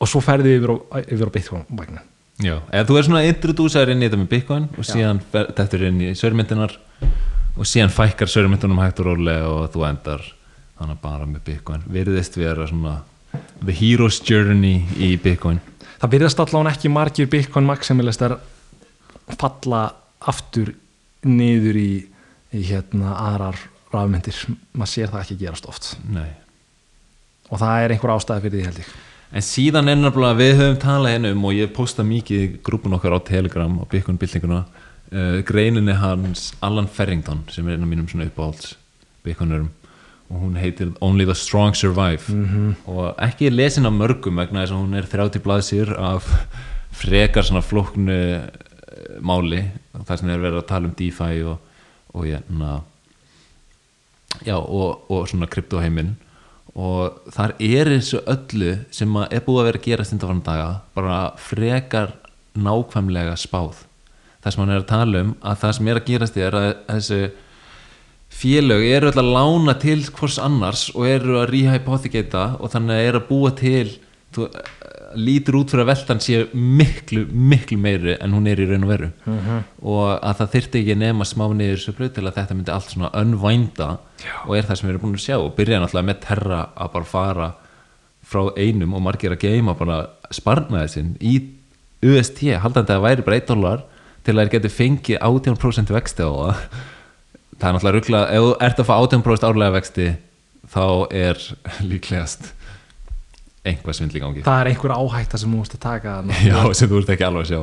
og 0.02 0.10
svo 0.10 0.22
ferðu 0.24 0.56
yfir 0.58 0.74
á, 0.74 0.76
yfir 1.06 1.30
á 1.30 1.36
bitcoin 1.36 1.66
vagnin 1.70 2.02
já, 2.42 2.56
eða 2.74 2.88
þú 2.90 2.98
er 2.98 3.06
svona 3.08 3.24
introdúsar 3.30 3.92
inn 3.94 4.02
í 4.02 4.08
þetta 4.08 4.20
með 4.20 4.30
Bitcoin 4.34 4.66
og 4.76 4.88
síðan 4.88 5.20
fer- 5.32 5.52
dettur 5.58 5.84
inn 5.88 6.00
í 6.02 6.12
sörmyndinar 6.18 6.74
og 7.56 7.68
síðan 7.70 7.94
fækkar 7.94 8.32
sörmyndunum 8.32 8.82
hægt 8.82 9.02
og 9.04 9.12
rólega 9.12 9.50
og 9.52 9.68
þú 9.74 9.86
endar 9.88 10.24
þannig 10.80 11.02
bara 11.04 11.28
með 11.30 11.44
Bitcoin. 11.46 11.84
Virðist 11.86 12.38
vera 12.40 12.66
svona 12.68 12.96
the 13.62 13.76
hero's 13.78 14.18
journey 14.26 14.82
í 14.98 15.14
Bitcoin 15.22 15.62
það 16.02 16.14
byrjast 16.16 16.44
allavega 16.44 16.76
ekki 16.76 16.92
margir 16.92 17.30
bitcoin 17.32 17.70
maximilistar 17.70 18.38
falla 19.38 19.86
aftur 20.32 20.74
niður 21.26 21.78
í 21.78 21.92
í 22.52 22.64
hérna 22.68 23.16
aðrar 23.16 23.60
rafmyndir. 23.92 24.38
Maður 24.76 24.92
sér 24.92 25.12
það 25.12 25.24
ekki 25.24 25.40
gerast 25.40 25.68
oft. 25.70 25.94
Nei. 26.12 26.30
Og 27.52 27.60
það 27.60 27.86
er 27.86 27.96
einhver 27.96 28.14
ástæði 28.16 28.46
fyrir 28.46 28.58
því 28.58 28.68
held 28.68 28.84
ég. 28.84 28.92
En 29.32 29.46
síðan 29.48 29.88
nefnilega 29.88 30.40
við 30.40 30.54
höfum 30.60 30.80
talað 30.80 31.16
henni 31.16 31.32
um 31.32 31.46
og 31.48 31.56
ég 31.56 31.72
posta 31.76 32.04
mikið 32.04 32.42
í 32.44 32.50
grúpun 32.64 32.98
okkar 32.98 33.16
á 33.16 33.20
Telegram 33.28 33.78
og 33.80 33.88
byggun 33.92 34.20
byltinguna 34.20 34.64
uh, 34.66 35.38
greininni 35.48 35.96
hans 36.00 36.50
Alan 36.64 36.90
Ferrington 36.92 37.46
sem 37.52 37.68
er 37.68 37.78
einn 37.78 37.86
af 37.88 37.92
mínum 37.92 38.10
svona 38.12 38.28
uppáhalds 38.28 38.74
byggunurum 39.24 39.70
og 40.32 40.40
hún 40.40 40.56
heitir 40.56 40.94
Only 41.04 41.26
the 41.26 41.36
Strong 41.36 41.76
Survive. 41.76 42.24
-hmm. 42.28 42.74
og 42.86 43.16
ekki 43.20 43.50
lesin 43.50 43.86
af 43.86 43.92
mörgum 43.92 44.40
vegna 44.40 44.64
þess 44.64 44.72
að 44.72 44.82
hún 44.82 44.96
er 44.96 45.06
30 45.06 45.40
blaðsýr 45.40 46.00
af 46.00 46.48
frekar 46.92 47.44
svona 47.44 47.62
flóknu 47.62 48.12
eh, 48.12 48.42
máli. 49.22 49.72
Þar 50.06 50.18
sem 50.18 50.30
er 50.30 50.40
verið 50.40 50.58
að 50.58 50.68
tala 50.68 50.88
um 50.88 50.96
DeFi 50.96 51.44
og, 51.44 51.58
og, 52.14 52.26
hérna, 52.26 52.82
já, 54.46 54.56
og, 54.56 55.12
og 55.12 55.28
svona 55.28 55.48
kryptoheiminn. 55.48 56.16
Og 56.76 57.12
þar 57.32 57.54
er 57.60 57.86
þessu 57.86 58.22
öllu 58.26 58.78
sem 58.92 59.16
að 59.16 59.34
er 59.36 59.44
búið 59.46 59.60
að 59.60 59.66
vera 59.66 59.78
að 59.78 59.88
gera 59.88 60.04
stundafann 60.04 60.44
daga 60.46 60.82
bara 60.96 61.32
frekar 61.38 62.14
nákvæmlega 62.56 63.36
spáð. 63.36 63.84
Það 64.42 64.54
sem 64.54 64.64
hann 64.64 64.74
er 64.74 64.82
að 64.82 64.88
tala 64.88 65.24
um 65.26 65.36
að 65.42 65.58
það 65.58 65.74
sem 65.78 65.88
er 65.88 66.00
að 66.00 66.06
gerast 66.08 66.38
er 66.38 66.56
að 66.56 66.70
þessu 66.88 67.32
félög 68.32 68.86
eru 68.88 69.12
öll 69.12 69.20
að 69.22 69.34
lána 69.36 69.76
til 69.82 70.00
hvers 70.16 70.40
annars 70.42 70.88
og 70.96 71.08
eru 71.10 71.42
að 71.42 71.52
rehypothecata 71.52 72.46
og 72.60 72.72
þannig 72.74 72.96
að 72.96 73.10
eru 73.10 73.22
að 73.22 73.28
búa 73.28 73.52
til 73.60 73.90
þú, 74.34 74.48
lítur 75.20 75.58
út 75.60 75.74
fyrir 75.74 75.84
að 75.84 75.90
veltan 75.92 76.22
sé 76.24 76.38
miklu, 76.56 77.26
miklu 77.28 77.78
meiri 77.82 78.16
en 78.24 78.32
hún 78.32 78.48
er 78.48 78.62
í 78.64 78.68
raun 78.70 78.86
og 78.88 78.92
veru. 78.94 79.10
Og 79.84 80.06
að 80.16 80.38
það 80.40 80.54
þyrfti 80.56 80.82
ekki 80.82 80.96
nema 81.02 81.28
smá 81.28 81.44
niður 81.52 81.82
svo 81.84 81.94
bröð 81.98 82.14
til 82.16 82.26
að 82.28 82.38
þetta 82.40 82.56
myndi 82.58 82.72
allt 82.76 82.94
svona 82.94 83.12
önvænda 83.20 83.90
og 84.48 84.56
er 84.56 84.70
það 84.70 84.80
sem 84.80 84.88
við 84.88 84.94
erum 84.94 85.04
búin 85.06 85.18
að 85.20 85.26
sjá 85.26 85.38
og 85.38 85.56
byrja 85.58 85.82
náttúrulega 85.84 86.10
með 86.10 86.22
terra 86.24 86.62
að 86.76 86.94
bara 86.96 87.12
fara 87.12 87.50
frá 88.32 88.42
einum 88.56 88.96
og 88.96 89.04
margir 89.04 89.36
að 89.36 89.44
geima 89.44 89.76
bara 89.76 90.06
sparnaði 90.32 90.94
sinn 90.94 91.12
í 91.20 91.36
UST, 92.02 92.46
haldandi 92.58 92.88
að 92.90 92.96
það 92.96 93.04
væri 93.06 93.28
bara 93.28 93.42
1 93.42 93.50
dólar 93.52 93.84
til 94.24 94.34
að 94.34 94.42
þeir 94.42 94.54
geti 94.56 94.72
fengið 94.74 95.20
18% 95.20 95.94
vexti 95.94 96.26
á 96.26 96.32
það 96.32 96.64
það 97.62 97.68
er 97.68 97.76
náttúrulega 97.76 97.98
ruggla, 97.98 98.22
ef 98.34 98.46
þú 98.46 98.52
ert 98.68 98.82
að 98.82 98.90
fá 98.90 98.96
18% 98.98 99.48
árlega 99.48 99.76
vexti 99.76 100.08
þá 100.72 100.86
er 101.14 101.46
líklegast 101.92 102.50
einhvað 103.62 103.98
svindl 103.98 104.18
í 104.18 104.24
gangi. 104.24 104.44
Það 104.46 104.64
er 104.64 104.72
einhver 104.72 104.96
áhætta 104.98 105.38
sem 105.38 105.52
þú 105.52 105.60
múst 105.60 105.78
að 105.78 105.84
taka 105.86 106.18
já, 106.42 106.58
sem 106.78 106.90
þú 106.90 107.02
ert 107.04 107.14
ekki 107.14 107.28
alveg 107.28 107.46
að 107.46 107.52
sjá. 107.52 107.62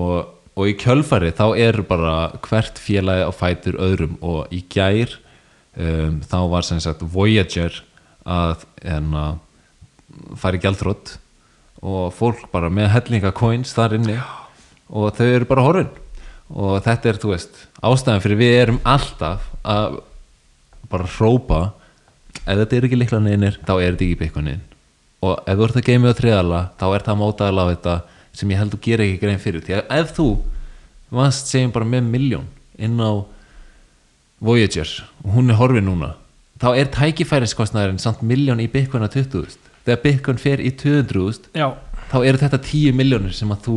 Og, 0.00 0.16
og 0.58 0.70
í 0.70 0.74
kjölfari 0.78 1.30
þá 1.38 1.44
er 1.62 1.80
bara 1.86 2.14
hvert 2.46 2.80
félagi 2.82 3.26
á 3.26 3.30
fætur 3.34 3.78
öðrum 3.82 4.18
og 4.26 4.50
í 4.54 4.64
gær 4.70 5.14
um, 5.78 6.18
þá 6.26 6.38
var 6.50 6.66
sem 6.66 6.82
sagt 6.82 7.06
Voyager 7.14 7.78
að 8.26 8.66
enna, 8.82 9.24
fara 10.38 10.58
í 10.58 10.62
gjaldrótt 10.62 11.16
og 11.80 12.10
fólk 12.12 12.50
bara 12.52 12.68
með 12.72 12.90
hellinga 12.96 13.30
coins 13.32 13.72
þar 13.76 13.96
inni 13.96 14.18
og 14.90 15.14
þau 15.16 15.26
eru 15.30 15.48
bara 15.48 15.64
horfin 15.64 15.92
og 16.50 16.80
þetta 16.84 17.10
er, 17.10 17.18
þú 17.22 17.32
veist, 17.34 17.60
ástæðan 17.82 18.24
fyrir 18.24 18.40
við 18.40 18.56
erum 18.58 18.80
alltaf 18.88 19.46
að 19.62 20.00
bara 20.90 21.10
hrópa 21.16 21.60
ef 22.44 22.56
þetta 22.56 22.76
er 22.76 22.86
ekki 22.88 22.98
líkla 22.98 23.20
neynir, 23.22 23.58
þá 23.62 23.74
er 23.78 23.92
þetta 23.92 24.06
ekki 24.06 24.20
bitcoinin 24.24 24.64
og 25.20 25.44
ef 25.44 25.58
þú 25.58 25.66
ert 25.66 25.78
að 25.78 25.88
geima 25.90 26.10
á 26.10 26.18
triðala 26.18 26.62
þá 26.80 26.86
er 26.88 27.04
það 27.06 27.20
mótaðala 27.20 27.66
á 27.66 27.70
þetta 27.74 27.98
sem 28.40 28.52
ég 28.54 28.62
held 28.62 28.74
að 28.74 28.86
gera 28.86 29.04
ekki 29.04 29.20
grein 29.20 29.42
fyrir. 29.42 29.62
Því 29.66 29.76
að 29.76 29.92
ef 29.98 30.14
þú 30.16 30.26
varst 31.12 31.50
segjum 31.50 31.74
bara 31.74 31.88
með 31.90 32.08
miljón 32.08 32.48
inn 32.80 32.96
á 33.02 33.12
Voyager 34.40 34.90
og 35.24 35.34
hún 35.36 35.52
er 35.52 35.58
horfið 35.60 35.84
núna 35.84 36.14
þá 36.60 36.68
er 36.76 36.90
tækifæriskostnæðurinn 36.94 38.00
samt 38.00 38.22
miljón 38.24 38.62
í 38.62 38.68
að 38.70 39.16
20.000 39.16 39.58
þegar 39.84 40.02
bitcoin 40.04 40.40
fer 40.40 40.60
í 40.60 40.70
200.000 40.76 41.52
já, 41.56 41.68
þá 42.12 42.18
eru 42.24 42.40
þetta 42.40 42.60
10 42.68 42.96
miljónir 42.96 43.36
sem 43.36 43.52
að 43.52 43.66
þú 43.66 43.76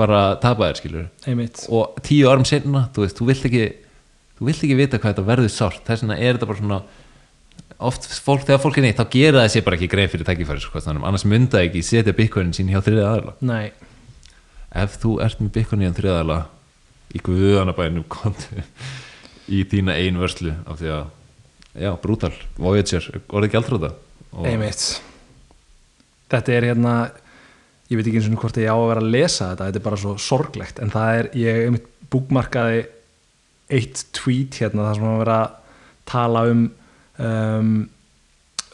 bara 0.00 0.22
tapaðir 0.42 0.80
skilur 0.80 1.06
einmitt. 1.28 1.66
Og 1.68 2.00
10 2.00 2.32
árum 2.32 2.48
senna, 2.48 2.88
þú 2.94 3.04
veist, 3.04 3.20
þú 3.20 3.28
vilt 3.30 3.46
ekki 3.50 3.68
þú 4.40 4.48
vilt 4.48 4.64
ekki 4.64 4.78
vita 4.78 5.00
hvað 5.00 5.14
þetta 5.14 5.28
verður 5.28 5.52
sárt. 5.52 5.84
Þess 5.86 6.06
vegna 6.06 6.18
er 6.18 6.38
þetta 6.38 6.48
bara 6.48 6.62
svona 6.62 6.80
oft 7.80 8.06
fólk, 8.20 8.44
þegar 8.48 8.62
fólk 8.62 8.78
er 8.78 8.86
neitt, 8.86 8.98
þá 9.00 9.12
gera 9.12 9.42
það 9.44 9.52
sér 9.54 9.64
bara 9.66 9.78
ekki 9.78 9.88
grein 9.92 10.10
fyrir 10.12 10.28
tækifæriskostnæðunum, 10.28 11.06
annars 11.08 11.24
mynda 11.28 11.62
ekki 11.64 11.80
setja 11.84 12.12
bitcoinin 12.16 12.52
sín 12.56 12.68
hjá 12.68 12.80
þriðið 12.84 13.06
aðala 13.08 13.32
nei, 13.40 13.70
ef 14.82 14.98
þú 15.00 15.14
ert 15.24 15.40
með 15.40 15.52
bitcoin 15.54 15.84
í 15.84 15.88
hann 15.88 15.96
þriðaðala 15.96 16.36
í 17.16 17.22
guðanabænum 17.24 18.04
kontu 18.12 18.64
í 19.50 19.62
þína 19.70 19.96
ein 19.98 20.20
vörslu 20.20 20.52
af 20.68 20.78
því 20.82 20.92
að, 20.98 21.08
já, 21.86 21.90
brútal. 22.02 22.32
Voyager, 22.60 23.08
orðið 23.32 23.56
gjaldrúta 23.56 23.94
og 24.30 24.46
einmitt. 24.46 24.84
Þetta 26.30 26.54
er 26.54 26.68
hérna 26.70 26.94
ég 27.90 27.98
veit 27.98 28.06
ekki 28.06 28.20
eins 28.20 28.28
og 28.30 28.42
hvort 28.44 28.60
ég 28.60 28.70
á 28.70 28.76
að 28.76 28.88
vera 28.92 29.04
að 29.04 29.14
lesa 29.14 29.50
þetta 29.52 29.68
þetta 29.68 29.80
er 29.80 29.86
bara 29.86 30.00
svo 30.00 30.16
sorglegt 30.22 30.82
en 30.82 30.92
það 30.94 31.20
er, 31.20 31.30
ég 31.40 31.62
einmitt 31.66 31.88
búkmarkaði 32.10 32.82
eitt 33.70 34.04
tweet 34.16 34.60
hérna 34.62 34.88
þar 34.88 34.98
sem 34.98 35.08
að 35.10 35.22
vera 35.24 35.38
að 35.40 35.56
tala 36.10 36.44
um 36.50 36.62
um, 37.20 37.74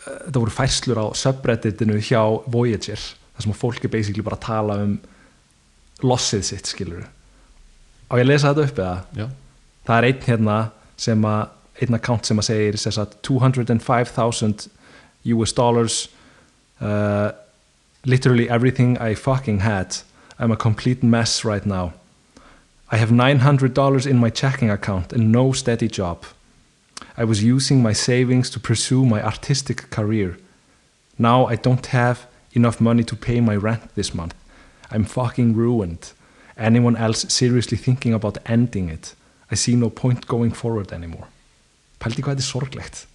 þetta 0.06 0.38
voru 0.38 0.54
færslur 0.54 1.02
á 1.02 1.06
subredditinu 1.18 1.98
hjá 1.98 2.20
Voyager 2.52 3.00
þar 3.00 3.46
sem 3.46 3.56
fólk 3.56 3.84
er 3.84 3.92
basically 3.92 4.24
bara 4.24 4.38
að 4.38 4.46
tala 4.46 4.78
um 4.84 4.96
lossið 6.04 6.44
sitt 6.50 6.70
skilur 6.70 7.06
á 7.06 8.12
ég 8.14 8.22
að 8.22 8.30
lesa 8.30 8.52
þetta 8.52 8.68
upp 8.68 8.80
eða? 8.84 8.96
Já, 9.16 9.26
það 9.88 9.98
er 9.98 10.08
einn 10.10 10.26
hérna 10.28 10.58
sem 10.96 11.28
að 11.28 11.42
einn 11.84 11.98
account 11.98 12.28
sem 12.28 12.40
að 12.40 12.48
segir 12.48 12.78
sem 12.80 12.94
sagt, 12.94 13.18
205,000 13.26 14.68
US 15.34 15.52
dollars 15.56 15.96
uh, 16.80 17.32
literally 18.06 18.48
everything 18.48 18.96
I 18.98 19.14
fucking 19.14 19.60
had. 19.60 19.96
I'm 20.38 20.52
a 20.52 20.56
complete 20.56 21.02
mess 21.02 21.44
right 21.44 21.66
now. 21.66 21.92
I 22.90 22.96
have 22.96 23.10
$900 23.10 24.06
in 24.06 24.16
my 24.16 24.30
checking 24.30 24.70
account 24.70 25.12
and 25.12 25.32
no 25.32 25.52
steady 25.52 25.88
job. 25.88 26.24
I 27.16 27.24
was 27.24 27.42
using 27.42 27.82
my 27.82 27.92
savings 27.92 28.48
to 28.50 28.60
pursue 28.60 29.04
my 29.04 29.22
artistic 29.22 29.90
career. 29.90 30.38
Now 31.18 31.46
I 31.46 31.56
don't 31.56 31.86
have 31.86 32.26
enough 32.52 32.80
money 32.80 33.02
to 33.04 33.16
pay 33.16 33.40
my 33.40 33.56
rent 33.56 33.94
this 33.96 34.14
month. 34.14 34.34
I'm 34.90 35.04
fucking 35.04 35.56
ruined. 35.56 36.12
Anyone 36.56 36.96
else 36.96 37.26
seriously 37.28 37.76
thinking 37.76 38.14
about 38.14 38.38
ending 38.46 38.88
it? 38.88 39.14
I 39.50 39.56
see 39.56 39.74
no 39.74 39.90
point 39.90 40.26
going 40.26 40.52
forward 40.52 40.92
anymore. 40.92 41.26
Pældi 41.98 42.22
hvað 42.22 42.36
þetta 42.36 42.44
er 42.44 42.50
sorglegt. 42.50 43.06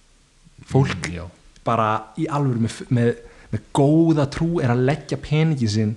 Fólk 0.66 1.08
já, 1.10 1.26
bara 1.64 2.12
í 2.18 2.26
alvöru 2.26 2.64
með, 2.64 2.78
með, 2.90 3.10
með 3.52 3.60
góða 3.76 4.26
trú 4.32 4.60
er 4.62 4.72
að 4.74 4.84
leggja 4.88 5.18
peningi 5.20 5.68
sinn 5.68 5.96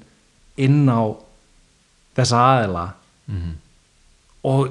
inn 0.57 0.89
á 0.91 1.15
þessa 2.15 2.41
aðila 2.55 2.85
Mhm. 3.27 3.53
og 4.45 4.69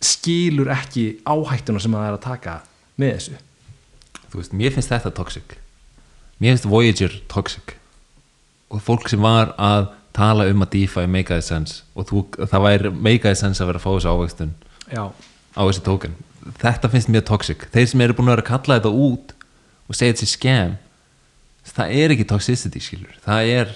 skilur 0.00 0.70
ekki 0.72 1.18
áhættuna 1.26 1.80
sem 1.80 1.92
það 1.92 2.06
er 2.08 2.16
að 2.16 2.22
taka 2.24 2.54
með 2.98 3.12
þessu. 3.16 3.36
Þú 4.30 4.38
veist, 4.40 4.52
mér 4.52 4.72
finnst 4.72 4.88
þetta 4.92 5.12
toxic. 5.14 5.56
Mér 6.40 6.54
finnst 6.56 6.64
Voyager 6.68 7.12
toxic. 7.28 7.74
Og 8.70 8.80
fólk 8.82 9.08
sem 9.08 9.20
var 9.20 9.52
að 9.58 9.88
tala 10.16 10.46
um 10.50 10.62
að 10.64 10.70
DeFi 10.70 11.06
make 11.06 11.30
a 11.30 11.40
sense 11.42 11.82
og 11.94 12.06
þú, 12.08 12.22
það 12.48 12.64
væri 12.66 12.90
make 12.94 13.24
a 13.28 13.34
sense 13.34 13.60
að 13.60 13.66
vera 13.66 13.78
að 13.78 13.84
fá 13.84 13.90
þessu 13.96 14.12
ávegstun 14.14 14.54
á 14.96 15.60
þessi 15.68 15.82
token. 15.84 16.14
Þetta 16.58 16.90
finnst 16.90 17.08
mér 17.12 17.24
toxic. 17.26 17.66
Þeir 17.72 17.86
sem 17.88 18.00
eru 18.00 18.14
búin 18.14 18.28
að 18.30 18.36
vera 18.36 18.42
að 18.42 18.50
kalla 18.52 18.80
þetta 18.80 18.92
út 18.94 19.32
og 19.88 19.94
segja 19.94 20.12
þetta 20.14 20.24
sé 20.24 20.32
scam 20.32 20.76
það 21.74 21.98
er 21.98 22.14
ekki 22.14 22.28
toxicity 22.30 22.82
skilur. 22.82 23.16
Það 23.24 23.52
er 23.56 23.74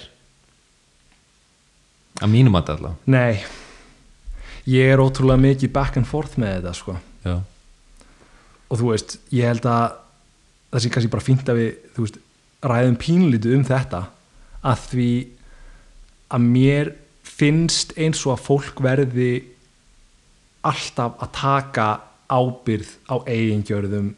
að 2.21 2.33
mínum 2.33 2.57
að 2.59 2.75
allavega. 2.75 3.11
Nei. 3.11 3.41
Ég 4.69 4.91
er 4.93 5.01
ótrúlega 5.01 5.41
mikið 5.41 5.73
back 5.73 5.97
and 5.97 6.07
forth 6.07 6.37
með 6.41 6.59
þetta 6.59 6.75
sko. 6.77 6.97
Já, 7.25 7.39
og 8.71 8.79
þú 8.79 8.93
veist, 8.93 9.17
ég 9.35 9.49
held 9.51 9.67
að 9.67 9.97
það 10.71 10.83
sé 10.83 10.91
kannski 10.95 11.11
bara 11.11 11.25
fínt 11.25 11.51
að 11.51 11.59
við 11.59 11.71
þú 11.95 12.05
veist, 12.05 12.19
ræðum 12.71 12.97
pínlítið 13.01 13.55
um 13.57 13.65
þetta 13.67 14.01
að 14.71 14.85
því 14.91 15.11
að 16.31 16.47
mér 16.53 16.93
finnst 17.27 17.95
eins 17.99 18.21
og 18.23 18.35
að 18.37 18.45
fólk 18.45 18.83
verði 18.85 19.31
alltaf 20.67 21.17
að 21.19 21.31
taka 21.35 21.87
ábyrð 22.31 22.93
á 23.11 23.15
eigingjörðum 23.27 24.13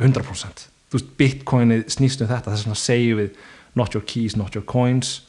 100% 0.00 0.69
þú 0.90 0.98
veist, 0.98 1.10
bitcoinið 1.20 1.86
snýst 1.94 2.22
um 2.24 2.30
þetta 2.30 2.52
þess 2.52 2.66
vegna 2.66 2.78
segjum 2.82 3.20
við 3.22 3.40
not 3.78 3.94
your 3.94 4.04
keys, 4.04 4.36
not 4.36 4.56
your 4.56 4.66
coins. 4.66 5.20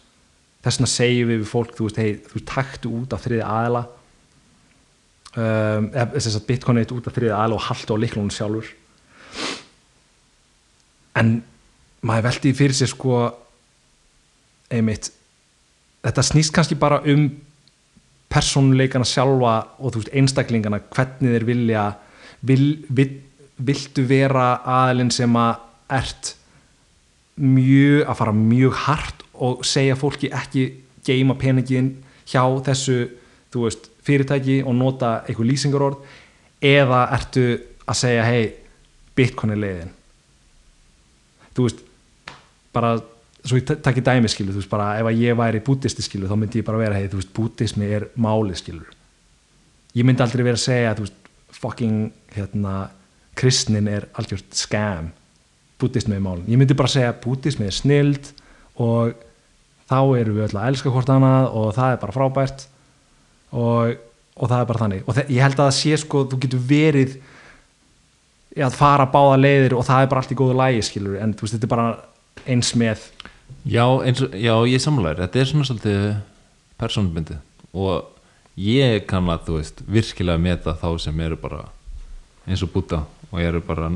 Þess 0.65 0.79
vegna 0.79 0.91
segjum 0.91 1.31
við 1.31 1.41
við 1.43 1.49
fólk 1.51 1.75
þú 1.77 1.87
veist, 1.87 2.01
hey, 2.01 2.17
þú 2.31 2.43
taktu 2.49 2.93
út 3.01 3.13
af 3.15 3.25
þriði 3.25 3.45
aðila. 3.45 3.85
Um, 5.31 5.87
eða 5.93 6.09
þess 6.17 6.39
að 6.39 6.47
bitcoinið 6.49 6.95
út 6.97 7.07
af 7.07 7.15
þriði 7.15 7.35
aðila 7.37 7.59
og 7.59 7.65
haltu 7.69 7.95
á 7.95 8.01
liklunum 8.01 8.33
sjálfur. 8.33 8.73
En 11.21 11.39
maður 12.01 12.27
veldi 12.29 12.53
fyrir 12.57 12.75
sér 12.75 12.89
sko 12.89 13.21
einmitt 14.71 15.11
þetta 16.01 16.23
snýst 16.25 16.53
kannski 16.55 16.77
bara 16.79 17.01
um 17.11 17.27
persónuleikana 18.31 19.05
sjálfa 19.05 19.55
og 19.77 19.91
þú 19.91 20.01
veist 20.01 20.13
einstaklingana 20.15 20.79
hvernig 20.93 21.35
þeir 21.35 21.47
vilja 21.49 21.83
vil, 22.47 22.63
vil, 22.89 23.09
viltu 23.67 24.05
vera 24.07 24.61
aðilinn 24.65 25.11
sem 25.13 25.35
að 25.37 25.59
ert 25.91 26.35
mjög 27.41 28.09
að 28.09 28.19
fara 28.19 28.33
mjög 28.35 28.79
hart 28.85 29.23
og 29.41 29.65
segja 29.65 29.97
fólki 29.97 30.29
ekki 30.33 30.65
geima 31.05 31.35
peningin 31.39 31.95
hjá 32.29 32.43
þessu 32.65 32.97
veist, 33.53 33.89
fyrirtæki 34.05 34.61
og 34.63 34.75
nota 34.77 35.21
eitthvað 35.25 35.49
lýsingarorð 35.49 36.17
eða 36.61 37.01
ertu 37.17 37.45
að 37.89 37.97
segja 37.97 38.27
hei, 38.27 38.43
bitcoin 39.17 39.55
er 39.55 39.59
leiðin. 39.59 39.91
Þú 41.57 41.65
veist 41.67 41.81
bara, 42.71 42.93
svo 43.43 43.59
ég 43.59 43.67
takk 43.67 43.99
í 43.99 44.05
dæmi 44.05 44.31
skilu 44.31 44.53
þú 44.53 44.61
veist 44.61 44.71
bara, 44.71 44.93
ef 45.01 45.09
að 45.09 45.21
ég 45.25 45.37
væri 45.37 45.63
bútisti 45.65 46.05
skilu 46.05 46.29
þá 46.29 46.37
myndi 46.37 46.61
ég 46.61 46.67
bara 46.69 46.79
vera, 46.79 46.99
hei, 46.99 47.09
þú 47.11 47.19
veist, 47.19 47.33
bútismi 47.35 47.89
er 47.91 48.07
máli 48.15 48.55
skilu 48.55 48.85
ég 49.97 50.07
myndi 50.07 50.23
aldrei 50.23 50.45
vera 50.45 50.59
að 50.59 50.65
segja, 50.65 50.95
þú 50.95 51.05
veist, 51.05 51.29
fucking 51.61 52.11
hérna, 52.35 52.75
kristnin 53.37 53.89
er 53.89 54.07
algjört 54.19 54.55
scam 54.57 55.11
bútismi 55.81 56.15
er 56.17 56.23
málin, 56.23 56.45
ég 56.49 56.59
myndi 56.59 56.77
bara 56.77 56.91
segja 56.91 57.13
bútismi 57.23 57.65
er 57.65 57.75
snild 57.75 58.31
og 58.77 59.15
þá 59.89 59.99
eru 60.19 60.35
við 60.37 60.47
öll 60.47 60.59
að 60.59 60.69
elska 60.69 60.93
hvort 60.93 61.09
annað 61.11 61.49
og 61.57 61.73
það 61.75 61.95
er 61.95 62.01
bara 62.03 62.15
frábært 62.15 62.65
og, 63.51 63.97
og 64.37 64.51
það 64.51 64.59
er 64.59 64.69
bara 64.69 64.81
þannig. 64.85 65.03
Og 65.05 65.19
ég 65.25 65.43
held 65.43 65.57
að 65.57 65.65
það 65.65 65.77
sé 65.79 65.97
sko, 65.99 66.23
þú 66.31 66.39
getur 66.45 66.63
verið 66.69 67.17
ja, 68.55 68.67
að 68.67 68.77
fara 68.79 69.09
báða 69.11 69.39
leiðir 69.41 69.75
og 69.77 69.85
það 69.87 70.05
er 70.05 70.11
bara 70.11 70.23
allt 70.23 70.33
í 70.33 70.39
góðu 70.39 70.57
lægi 70.59 70.87
skilur 70.87 71.19
en 71.21 71.35
þú 71.35 71.45
veist, 71.45 71.57
þetta 71.57 71.69
er 71.69 71.75
bara 71.75 71.89
eins 72.47 72.73
með 72.79 73.05
Já, 73.67 73.83
eins 74.01 74.21
og, 74.23 74.33
já 74.33 74.53
ég 74.71 74.81
samlæður 74.81 75.25
þetta 75.25 75.39
er 75.41 75.49
svona 75.49 75.67
svolítið 75.67 76.05
persónbindi 76.81 77.35
og 77.77 78.07
ég 78.57 79.03
kann 79.09 79.29
að 79.29 79.43
þú 79.49 79.57
veist, 79.59 79.83
virkilega 79.85 80.41
meta 80.41 80.73
þá 80.79 80.87
sem 81.03 81.19
eru 81.27 81.37
bara 81.39 81.65
eins 82.47 82.63
og 82.65 82.71
búta 82.73 83.03
og 83.31 83.41
eru 83.41 83.61
bara 83.65 83.89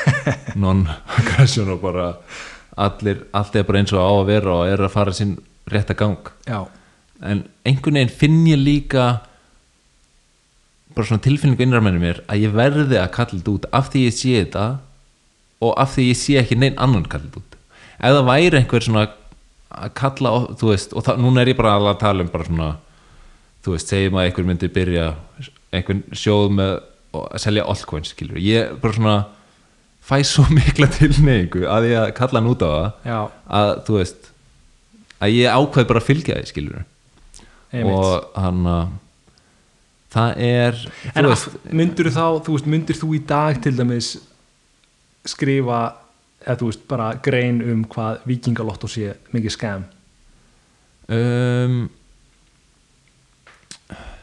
non-aggression 0.62 1.72
og 1.74 1.82
bara 1.82 2.08
allir, 2.76 3.24
allt 3.32 3.56
er 3.56 3.66
bara 3.66 3.82
eins 3.82 3.92
og 3.94 4.02
á 4.02 4.10
að 4.12 4.30
vera 4.32 4.56
og 4.60 4.70
er 4.70 4.84
að 4.84 4.94
fara 4.94 5.14
sín 5.14 5.36
rétta 5.70 5.96
gang. 5.96 6.30
Já, 6.48 6.66
en 7.24 7.44
einhvern 7.64 8.00
veginn 8.00 8.12
finn 8.12 8.42
ég 8.50 8.60
líka 8.60 9.06
bara 10.94 11.08
svona 11.08 11.24
tilfinningu 11.24 11.64
innræð 11.64 11.98
mér 11.98 12.22
að 12.28 12.44
ég 12.44 12.54
verði 12.54 12.98
að 13.00 13.12
kalla 13.16 13.38
þetta 13.38 13.54
út 13.54 13.68
af 13.72 13.90
því 13.92 14.06
ég 14.06 14.16
sé 14.18 14.34
þetta 14.38 14.66
og 15.64 15.76
af 15.80 15.94
því 15.94 16.08
ég 16.10 16.18
sé 16.20 16.38
ekki 16.40 16.58
neinn 16.60 16.78
annan 16.78 17.06
kalla 17.08 17.28
þetta 17.28 17.42
út. 17.42 17.60
Ef 17.94 18.16
það 18.18 18.26
væri 18.28 18.60
einhver 18.60 18.84
svona 18.84 19.04
að 19.74 19.94
kalla, 19.98 20.32
þú 20.60 20.70
veist, 20.70 20.92
og 20.94 21.06
það, 21.06 21.22
núna 21.24 21.42
er 21.42 21.50
ég 21.50 21.58
bara 21.58 21.76
að 21.78 21.96
tala 22.02 22.22
um 22.22 22.30
bara 22.30 22.46
svona 22.46 22.68
þú 23.64 23.74
veist, 23.74 23.90
segjum 23.90 24.18
að 24.18 24.28
einhver 24.28 24.46
myndi 24.48 24.70
byrja 24.70 25.06
einhvern 25.74 26.02
sjóð 26.14 26.52
með 26.58 26.74
að 27.28 27.42
selja 27.44 27.64
allcoins, 27.70 28.12
skilur, 28.14 28.40
ég 28.42 28.74
bara 28.82 28.96
svona 28.96 29.16
fæ 30.04 30.18
svo 30.28 30.44
mikla 30.58 30.88
tilneyingu 30.92 31.64
að 31.70 31.88
ég 31.92 32.00
að 32.02 32.12
kalla 32.18 32.40
hann 32.40 32.50
út 32.52 32.64
á 32.64 32.68
það 32.68 33.08
já, 33.10 33.20
að 33.60 33.72
þú 33.86 33.98
veist 34.00 34.28
að 35.24 35.38
ég 35.38 35.56
ákveð 35.56 35.88
bara 35.90 36.02
að 36.02 36.08
fylgja 36.10 36.38
því 36.40 36.50
skilur 36.50 36.84
einmitt 37.74 37.96
og 37.96 38.38
hann 38.38 38.68
að 38.70 38.92
það 40.14 40.44
er 40.46 40.78
en 41.14 41.28
veist, 41.30 41.58
myndir 41.74 42.10
þá, 42.14 42.26
þú 42.46 42.56
veist, 42.56 42.70
myndir 42.70 42.98
þú 43.00 43.10
í 43.16 43.20
dag 43.26 43.58
til 43.64 43.74
dæmis 43.78 44.12
skrifa 45.26 45.80
eða 46.44 46.58
þú 46.60 46.68
veist, 46.70 46.84
bara 46.90 47.08
grein 47.24 47.62
um 47.64 47.82
hvað 47.90 48.22
vikingalotto 48.28 48.90
sé 48.90 49.14
mikið 49.34 49.56
skam 49.56 49.86
um, 51.08 51.80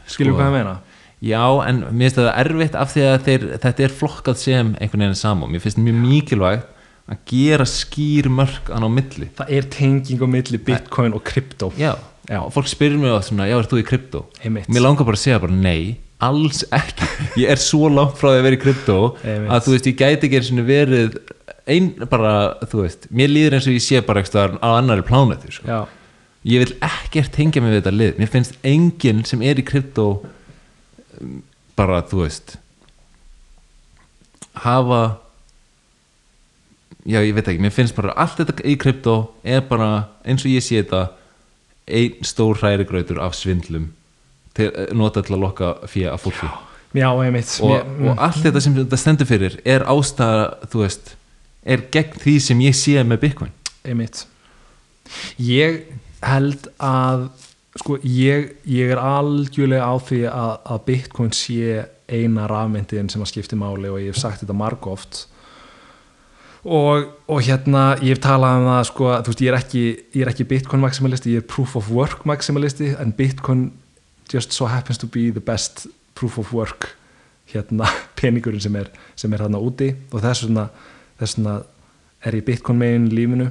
skilur 0.06 0.32
Sko. 0.32 0.38
hvað 0.38 0.48
ég 0.48 0.56
meina? 0.56 0.76
Já 1.22 1.42
en 1.68 1.82
mér 1.90 2.10
finnst 2.10 2.18
það 2.20 2.30
erfitt 2.42 2.78
af 2.82 2.92
því 2.92 3.02
að 3.08 3.26
þeir, 3.28 3.48
þetta 3.62 3.84
er 3.86 3.96
flokkað 4.02 4.40
sem 4.42 4.72
einhvern 4.80 5.04
veginn 5.06 5.20
saman 5.22 5.52
mér 5.52 5.62
finnst 5.64 5.78
mjög 5.82 6.00
mikilvægt 6.02 6.70
að 7.12 7.18
gera 7.28 7.66
skýr 7.66 8.28
hann 8.30 8.86
á 8.86 8.90
milli. 8.90 9.28
Það 9.36 9.52
er 9.56 9.68
tenging 9.72 10.22
á 10.22 10.28
milli 10.30 10.58
bitcoin 10.62 11.16
og 11.16 11.24
krypto. 11.26 11.72
Já, 11.78 11.96
Já. 12.30 12.38
og 12.44 12.52
fólk 12.54 12.70
spyrir 12.70 12.98
mig 12.98 13.10
á 13.10 13.18
svona, 13.20 13.48
já, 13.50 13.58
er 13.58 13.66
þú 13.68 13.80
í 13.82 13.86
krypto? 13.86 14.24
Mér 14.46 14.84
langar 14.84 15.06
bara 15.08 15.18
að 15.18 15.24
segja 15.24 15.40
bara 15.42 15.56
nei, 15.56 15.96
alls 16.22 16.62
ekki. 16.70 17.08
Ég 17.42 17.50
er 17.50 17.60
svo 17.60 17.90
langt 17.90 18.14
frá 18.20 18.30
því 18.30 18.38
að 18.38 18.46
vera 18.46 18.58
í 18.58 18.62
krypto 18.62 18.98
að 19.26 19.64
þú 19.66 19.74
veist, 19.74 19.88
ég 19.90 19.98
gæti 19.98 20.28
ekki 20.28 20.38
einu 20.38 20.48
sinni 20.48 20.66
verið 20.68 21.18
ein, 21.66 21.90
bara, 22.10 22.34
þú 22.70 22.84
veist 22.84 23.08
mér 23.10 23.32
líður 23.32 23.58
eins 23.58 23.66
og 23.70 23.74
ég 23.76 23.84
sé 23.84 24.00
bara 24.06 24.22
eitthvað 24.22 24.56
á 24.62 24.68
annari 24.78 25.04
plánetu 25.06 25.50
sko. 25.58 25.66
já, 25.66 25.80
ég 26.46 26.62
vil 26.62 26.76
ekkert 26.86 27.34
tengja 27.34 27.62
mig 27.62 27.74
við 27.74 27.80
þetta 27.82 27.96
lið. 27.98 28.14
Mér 28.22 28.30
finnst 28.30 28.56
enginn 28.62 29.24
sem 29.26 29.42
er 29.42 29.58
í 29.58 29.66
krypto 29.66 30.06
bara, 31.76 32.02
þú 32.02 32.22
veist 32.24 32.56
hafa 34.62 35.00
já, 37.08 37.18
ég 37.24 37.34
veit 37.34 37.48
ekki, 37.48 37.62
mér 37.62 37.72
finnst 37.74 37.96
bara 37.96 38.12
allt 38.20 38.36
þetta 38.42 38.64
í 38.68 38.76
krypto 38.80 39.14
er 39.44 39.62
bara 39.68 39.88
eins 40.28 40.44
og 40.44 40.52
ég 40.52 40.62
sé 40.64 40.82
þetta 40.82 41.04
einn 41.92 42.26
stór 42.26 42.60
hrærigrautur 42.60 43.18
af 43.24 43.34
svindlum 43.34 43.88
til, 44.54 44.68
eh, 44.76 44.92
nota 44.94 45.22
til 45.24 45.34
að 45.34 45.40
lokka 45.46 45.72
fyrir 45.88 46.12
að 46.12 46.20
fólki. 46.26 46.50
Já, 46.94 47.08
einmitt. 47.24 47.58
Og, 47.64 47.70
Mér- 47.72 47.84
mm, 47.88 48.08
og 48.12 48.18
allt 48.20 48.42
þetta 48.44 48.60
sem 48.60 48.74
þetta 48.76 48.98
stendur 49.00 49.26
fyrir 49.26 49.56
er 49.64 49.80
ástæða, 49.88 50.44
þú 50.68 50.82
veist 50.84 51.14
er 51.64 51.78
gegn 51.90 52.18
því 52.20 52.34
sem 52.40 52.58
ég 52.60 52.74
sé 52.76 53.02
með 53.02 53.20
Bitcoin. 53.24 53.52
Einmitt. 53.84 54.26
Ég 55.40 55.82
held 56.22 56.68
að 56.78 57.30
sko 57.80 57.98
ég, 58.04 58.56
ég 58.68 58.92
er 58.92 59.00
algjörlega 59.00 59.88
á 59.88 59.94
því 59.96 60.22
að, 60.28 60.54
að 60.74 60.80
bitcoin 60.88 61.34
sé 61.36 61.84
eina 62.12 62.46
rafmyndin 62.50 63.08
sem 63.12 63.22
að 63.24 63.32
skipti 63.32 63.56
máli 63.56 63.88
og 63.88 64.00
ég 64.02 64.12
hef 64.12 64.20
sagt 64.20 64.42
þetta 64.42 64.56
margóft 64.56 65.26
og, 66.62 67.08
og 67.26 67.40
hérna 67.42 67.84
ég 68.02 68.12
hef 68.12 68.22
talað 68.26 68.58
um 68.60 68.68
það 68.68 68.82
sko 68.90 69.12
þú 69.12 69.32
veist 69.32 69.44
ég 69.44 69.52
er 69.52 69.58
ekki, 69.58 69.84
ég 70.12 70.24
er 70.26 70.32
ekki 70.34 70.48
bitcoin 70.50 70.84
maximalisti 70.84 71.32
ég 71.32 71.44
er 71.44 71.48
proof 71.48 71.78
of 71.80 71.88
work 71.94 72.26
maximalisti 72.28 72.92
en 73.00 73.16
bitcoin 73.16 73.70
just 74.32 74.52
so 74.52 74.68
happens 74.68 74.98
to 74.98 75.06
be 75.06 75.30
the 75.30 75.40
best 75.40 75.86
proof 76.14 76.38
of 76.38 76.52
work 76.52 76.92
hérna 77.52 77.88
peningurinn 78.20 78.62
sem 78.62 78.76
er, 78.80 78.90
sem 79.16 79.32
er 79.32 79.44
þarna 79.44 79.60
úti. 79.62 79.92
Og 80.12 80.22
þess 80.22 80.46
vegna 80.46 81.58
er 82.22 82.38
ég 82.38 82.46
bitcoin 82.46 82.80
megin 82.80 83.10
lífinu 83.12 83.50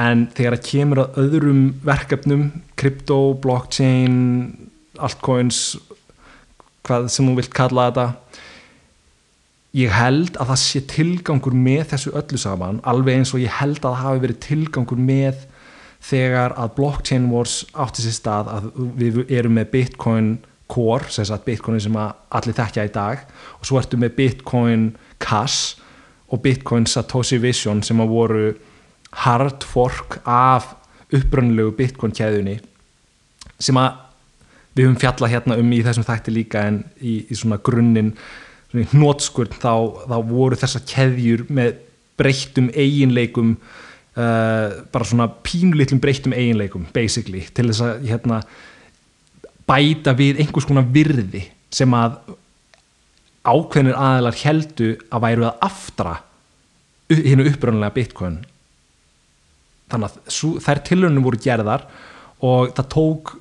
en 0.00 0.26
þegar 0.34 0.56
það 0.56 0.68
kemur 0.68 1.00
að 1.04 1.18
öðrum 1.22 1.64
verkefnum 1.86 2.44
krypto, 2.78 3.18
blockchain 3.42 4.16
altcoins 4.98 5.76
hvað 6.84 7.08
sem 7.12 7.28
þú 7.28 7.36
vilt 7.38 7.54
kalla 7.54 7.88
þetta 7.90 8.06
ég 9.74 9.94
held 9.94 10.36
að 10.38 10.52
það 10.52 10.60
sé 10.62 10.82
tilgangur 10.90 11.56
með 11.58 11.84
þessu 11.94 12.14
öllu 12.18 12.40
saman 12.40 12.80
alveg 12.86 13.20
eins 13.20 13.34
og 13.34 13.42
ég 13.42 13.54
held 13.60 13.80
að 13.80 13.88
það 13.88 14.02
hafi 14.02 14.24
verið 14.26 14.42
tilgangur 14.44 15.04
með 15.10 15.46
þegar 16.04 16.54
að 16.60 16.74
blockchain 16.76 17.30
wars 17.32 17.62
átti 17.72 18.04
sér 18.04 18.18
stað 18.18 18.50
að 18.52 18.68
við 19.00 19.22
erum 19.32 19.56
með 19.58 19.70
bitcoin 19.72 20.34
core, 20.70 21.08
sem 21.12 21.26
sagt 21.28 21.46
bitcoin 21.46 21.80
sem 21.80 21.96
allir 21.96 22.56
þekkja 22.56 22.86
í 22.88 22.92
dag 22.92 23.24
og 23.58 23.66
svo 23.66 23.80
ertu 23.80 23.98
með 24.00 24.14
bitcoin 24.18 24.86
cash 25.22 25.80
og 26.32 26.42
bitcoin 26.44 26.86
satoshi 26.88 27.38
vision 27.40 27.82
sem 27.84 28.00
að 28.02 28.14
voru 28.14 28.46
hard 29.22 29.66
fork 29.68 30.18
af 30.24 30.72
upprönnulegu 31.14 31.74
bitcoin 31.78 32.14
keðunni 32.16 32.58
sem 33.62 33.78
að 33.78 34.00
við 34.74 34.88
höfum 34.88 35.00
fjallað 35.00 35.34
hérna 35.36 35.58
um 35.60 35.70
í 35.74 35.80
þessum 35.86 36.06
þætti 36.06 36.34
líka 36.34 36.64
en 36.68 36.80
í, 36.98 37.20
í 37.30 37.38
svona 37.38 37.60
grunninn 37.62 38.14
hnótskurn 38.74 39.54
þá, 39.54 40.02
þá 40.10 40.16
voru 40.26 40.58
þessar 40.58 40.82
keðjur 40.90 41.44
með 41.54 41.76
breyttum 42.18 42.70
eiginleikum 42.74 43.54
uh, 43.54 44.82
bara 44.90 45.06
svona 45.06 45.28
pínulitlum 45.46 46.02
breyttum 46.02 46.34
eiginleikum 46.34 46.88
basically 46.94 47.44
til 47.54 47.68
þess 47.70 47.84
að 47.86 48.08
hérna, 48.10 48.40
bæta 49.68 50.16
við 50.18 50.42
einhvers 50.42 50.66
konar 50.68 50.88
virði 50.94 51.44
sem 51.74 51.94
að 51.96 52.18
ákveðnir 53.44 53.98
aðilar 54.00 54.40
heldu 54.40 54.90
að 55.12 55.24
væru 55.26 55.46
að 55.50 55.64
aftra 55.68 56.16
hérna 57.12 57.46
uppröðanlega 57.50 57.96
bitcoin 57.98 58.42
þannig 59.92 60.10
að 60.10 60.60
þær 60.64 60.82
tilhörnum 60.88 61.26
voru 61.26 61.40
gerðar 61.44 61.86
og 62.44 62.72
það 62.76 62.90
tók 62.94 63.34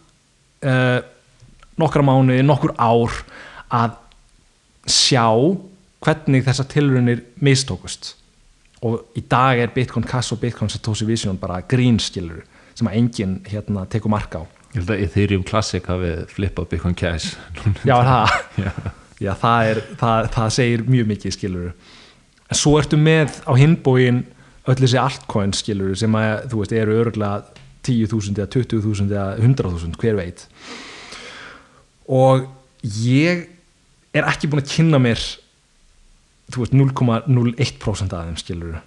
uh, 0.67 0.99
nokkra 1.82 2.06
mánuði, 2.06 2.43
nokkur 2.45 2.75
ár 2.77 3.19
að 3.73 3.95
sjá 4.89 5.27
hvernig 6.03 6.43
þessar 6.45 6.67
tilhörnir 6.71 7.23
mistókust. 7.43 8.13
Og 8.84 9.15
í 9.15 9.23
dag 9.32 9.62
er 9.63 9.71
Bitcoin 9.73 10.06
Cash 10.08 10.36
og 10.36 10.41
Bitcoin 10.41 10.71
Satoshi 10.71 11.08
Vision 11.08 11.39
bara 11.39 11.62
grínskilur 11.63 12.43
sem 12.75 12.89
að 12.89 12.99
enginn 12.99 13.38
hérna 13.47 13.86
tekur 13.89 14.12
marka 14.12 14.43
á. 14.43 14.45
Ég 14.73 14.82
held 14.82 14.91
að 14.91 15.03
Ethereum 15.06 15.43
Classic 15.45 15.86
hafi 15.86 16.12
flippað 16.34 16.71
Bitcoin 16.71 16.95
Cash 16.97 17.36
Já, 17.86 17.93
það, 18.01 18.32
já, 19.25 19.34
það, 19.38 19.67
er, 19.69 19.82
það, 19.99 20.29
það 20.34 20.56
segir 20.56 20.86
mjög 20.88 21.12
mikið 21.12 21.36
skilur 21.36 21.67
en 22.49 22.58
svo 22.58 22.73
ertu 22.79 22.97
með 22.99 23.38
á 23.45 23.53
hinbóin 23.58 24.23
öll 24.67 24.80
þessi 24.80 24.99
altcoin 25.02 25.54
skilur 25.56 25.95
sem 25.99 26.15
að 26.15 26.47
þú 26.52 26.62
veist 26.62 26.76
eru 26.78 26.97
örgulega 27.02 27.62
10.000 27.84 28.39
eða 28.39 28.49
20.000 28.54 29.12
eða 29.12 29.28
100.000 29.43 29.99
hver 29.99 30.19
veit. 30.19 30.45
Og 32.08 32.47
ég 32.84 33.47
er 34.13 34.30
ekki 34.30 34.49
búin 34.49 34.63
að 34.63 34.71
kynna 34.76 35.02
mér 35.02 35.21
þú 36.54 36.63
veist 36.63 36.76
0,01% 36.76 38.15
af 38.15 38.28
þeim 38.28 38.39
skilur 38.39 38.82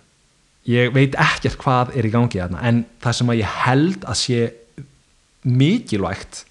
ég 0.67 0.93
veit 0.95 1.15
ekkert 1.19 1.59
hvað 1.63 1.95
er 1.99 2.09
í 2.09 2.13
gangi 2.13 2.41
þarna 2.41 2.63
en 2.67 2.83
það 3.03 3.19
sem 3.19 3.33
að 3.33 3.41
ég 3.41 3.57
held 3.65 4.07
að 4.07 4.21
sé 4.23 4.41
mikilvægt 5.47 6.43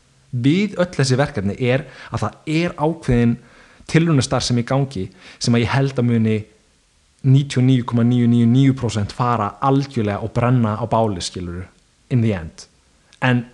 við 0.46 0.78
öll 0.80 0.92
þessi 0.96 1.20
verkefni 1.20 1.56
er 1.60 1.86
að 2.12 2.26
það 2.26 2.56
er 2.62 2.76
ákveðin 2.80 3.38
tilrunastar 3.92 4.44
sem 4.44 4.60
í 4.60 4.66
gangi 4.68 5.06
sem 5.38 5.56
að 5.56 5.66
ég 5.66 5.74
held 5.76 6.00
að 6.00 6.10
muni 6.10 6.38
99,999% 7.26 9.14
fara 9.18 9.48
algjörlega 9.66 10.22
og 10.22 10.32
brenna 10.36 10.78
á 10.78 10.86
báli 10.86 11.22
skilur 11.26 11.66
in 12.14 12.22
the 12.22 12.34
end. 12.38 12.68
En 13.22 13.46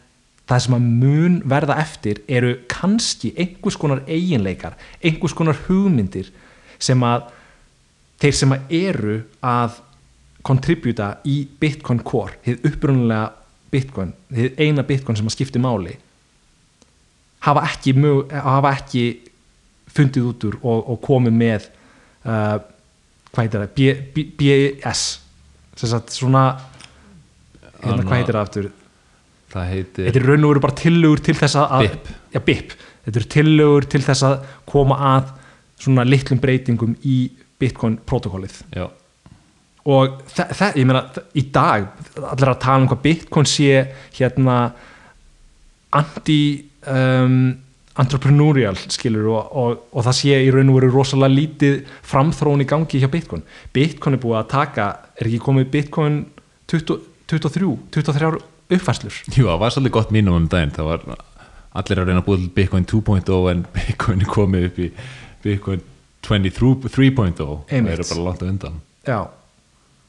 það 0.52 0.60
sem 0.66 0.76
að 0.76 0.88
mun 1.04 1.42
verða 1.48 1.78
eftir 1.80 2.20
eru 2.28 2.56
kannski 2.72 3.32
einhvers 3.40 3.78
konar 3.80 4.04
eiginleikar 4.08 4.74
einhvers 5.00 5.36
konar 5.38 5.58
hugmyndir 5.68 6.28
sem 6.82 7.04
að 7.06 7.30
þeir 8.22 8.36
sem 8.38 8.54
að 8.56 8.62
eru 8.82 9.18
að 9.40 9.80
kontributa 10.46 11.14
í 11.30 11.44
Bitcoin 11.62 12.02
Core 12.04 12.40
þið 12.46 12.68
upprunulega 12.72 13.28
Bitcoin 13.72 14.12
þið 14.34 14.60
eina 14.60 14.84
Bitcoin 14.88 15.18
sem 15.20 15.30
að 15.30 15.36
skipti 15.38 15.62
máli 15.62 15.96
hafa 17.46 17.64
ekki, 17.70 17.96
hafa 18.34 18.74
ekki 18.76 19.06
fundið 19.92 20.28
út 20.32 20.48
úr 20.50 20.60
og, 20.62 20.80
og 20.94 21.02
komið 21.06 21.38
með 21.38 21.70
uh, 22.26 22.58
hvað 23.32 23.44
heitir 23.46 23.64
það? 23.64 23.74
B- 23.76 24.06
B- 24.16 24.30
BS 24.40 25.04
sem 25.80 25.90
sagt 25.92 26.14
svona 26.14 26.46
hérna, 27.82 28.04
hvað 28.06 28.18
heitir 28.20 28.38
það 28.38 28.46
aftur? 28.46 28.70
Það 29.52 29.68
heitir 29.74 30.08
þetta 30.08 30.22
er 30.22 30.28
raun 30.30 30.46
og 30.48 30.54
veru 30.54 30.64
bara 30.64 30.78
tillögur 30.80 31.22
til 31.26 31.36
þess 31.40 31.58
að 31.60 31.86
BIP. 31.86 32.10
já, 32.36 32.40
BIP, 32.48 32.76
þetta 33.06 33.22
eru 33.22 33.30
tillögur 33.36 33.88
til 33.92 34.02
þess 34.06 34.26
að 34.28 34.36
koma 34.70 34.98
að 35.16 35.32
svona 35.82 36.06
litlum 36.08 36.40
breytingum 36.44 36.96
í 37.10 37.18
Bitcoin 37.62 37.98
protokollið. 38.10 38.56
Já, 38.74 38.86
og 39.92 40.20
það, 40.30 40.78
ég 40.78 40.86
meina 40.88 41.02
í 41.38 41.44
dag, 41.54 41.88
allir 42.22 42.52
að 42.54 42.60
tala 42.62 42.84
um 42.84 42.88
hvað 42.92 43.02
Bitcoin 43.06 43.50
sé 43.50 43.82
hérna 44.18 44.56
anti 45.98 46.40
um, 46.88 47.52
entrepreneurial 48.00 48.78
skilur 48.80 49.28
og, 49.34 49.56
og, 49.58 49.82
og 49.92 50.06
það 50.06 50.18
sé 50.22 50.38
í 50.46 50.52
raun 50.54 50.70
og 50.72 50.78
veru 50.80 50.92
rosalega 50.94 51.36
lítið 51.36 51.80
framþróun 52.08 52.64
í 52.64 52.68
gangi 52.70 53.02
hjá 53.02 53.10
Bitcoin. 53.12 53.44
Bitcoin 53.76 54.16
er 54.16 54.24
búið 54.24 54.38
að 54.40 54.52
taka, 54.54 54.88
er 55.20 55.28
ekki 55.28 55.42
komið 55.44 55.68
Bitcoin 55.74 56.22
20, 56.72 57.02
23, 57.32 57.74
23 57.92 58.40
uppfærslur? 58.72 59.20
Jú, 59.36 59.50
það 59.50 59.60
var 59.66 59.76
svolítið 59.76 59.96
gott 59.98 60.16
mínum 60.16 60.40
um 60.40 60.48
daginn. 60.52 60.72
Það 60.78 60.88
var 60.88 61.06
allir 61.82 62.02
að 62.02 62.08
reyna 62.08 62.24
að 62.24 62.30
búið 62.30 62.48
Bitcoin 62.56 62.88
2.0 62.88 63.52
en 63.52 63.66
Bitcoin 63.76 64.24
er 64.24 64.32
komið 64.38 64.70
upp 64.70 64.80
í 64.80 64.90
Bitcoin 65.44 65.86
23 66.22 66.74
3.0 66.94 67.46
það 67.68 67.94
eru 67.96 68.10
bara 68.14 68.26
langt 68.30 68.44
á 68.44 68.48
undan. 68.48 68.82
Já. 69.08 69.20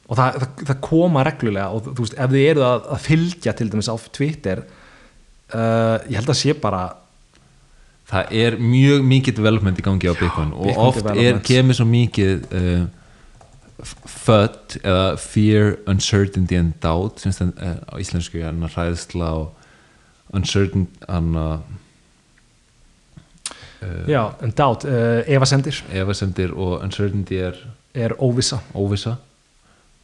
Og 0.03 0.19
það, 0.19 0.39
það, 0.39 0.65
það 0.69 0.81
koma 0.85 1.23
reglulega 1.25 1.69
og 1.73 1.87
þú 1.89 2.03
veist, 2.05 2.17
ef 2.19 2.33
þið 2.33 2.49
eru 2.51 2.65
að, 2.67 2.89
að 2.95 3.05
fylgja 3.07 3.53
til 3.57 3.69
dæmis 3.71 3.89
á 3.89 3.95
Twitter 4.13 4.61
uh, 4.63 5.97
ég 6.07 6.19
held 6.19 6.29
að 6.29 6.39
sé 6.39 6.55
bara 6.59 6.83
það 8.13 8.35
er 8.43 8.57
mjög 8.61 9.05
mikið 9.09 9.39
development 9.39 9.79
í 9.79 9.85
gangi 9.85 10.11
á 10.11 10.15
Bitcoin 10.17 10.53
og 10.53 10.69
Bitcoin 10.69 10.87
oft 10.87 11.09
er, 11.17 11.39
kemur 11.45 11.77
svo 11.77 11.87
mikið 11.89 12.45
uh, 12.59 12.83
FUD 13.83 14.77
eða 14.79 15.05
Fear, 15.19 15.75
Uncertainty 15.91 16.55
and 16.59 16.77
Doubt 16.83 17.23
sem 17.23 17.33
stend, 17.35 17.57
uh, 17.59 17.81
á 17.89 17.93
íslensku 17.99 18.39
er 18.39 18.55
hræðsla 18.75 19.31
og 19.41 20.33
Uncertain 20.33 20.87
hana, 21.05 21.61
uh, 23.83 24.05
já, 24.09 24.31
en 24.41 24.53
dát, 24.55 24.85
uh, 24.87 25.21
efasendir 25.27 25.83
efasemdir 25.91 26.55
og 26.55 26.81
Uncertainty 26.81 27.41
er 27.49 27.59
er 27.93 28.15
óvissa. 28.17 28.59
óvissa. 28.73 29.17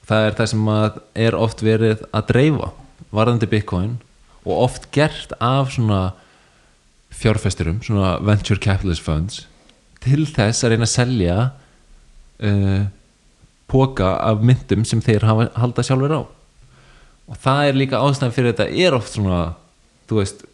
Það 0.05 0.25
er 0.25 0.37
það 0.37 0.49
sem 0.51 0.69
að 0.73 0.99
er 1.15 1.37
oft 1.37 1.63
verið 1.65 2.05
að 2.13 2.27
dreifa 2.31 2.71
varðandi 3.13 3.49
Bitcoin 3.49 3.97
og 4.45 4.63
oft 4.65 4.89
gert 4.95 5.33
af 5.41 5.73
svona 5.73 6.13
fjárfesturum, 7.09 7.81
svona 7.83 8.17
venture 8.23 8.59
capitalist 8.61 9.03
funds 9.03 9.43
til 10.03 10.23
þess 10.29 10.63
að 10.63 10.73
reyna 10.73 10.87
að 10.87 10.93
selja 10.93 11.37
uh, 12.45 12.83
póka 13.69 14.13
af 14.23 14.43
myndum 14.45 14.85
sem 14.87 15.01
þeir 15.03 15.25
hafa, 15.27 15.49
halda 15.59 15.85
sjálfur 15.85 16.15
á 16.15 16.21
og 17.29 17.41
það 17.43 17.65
er 17.67 17.77
líka 17.77 18.01
ástæðan 18.01 18.35
fyrir 18.35 18.53
þetta 18.53 18.85
er 18.85 18.95
oft 18.97 19.13
svona 19.13 19.41
þú 20.09 20.21
veist, 20.21 20.45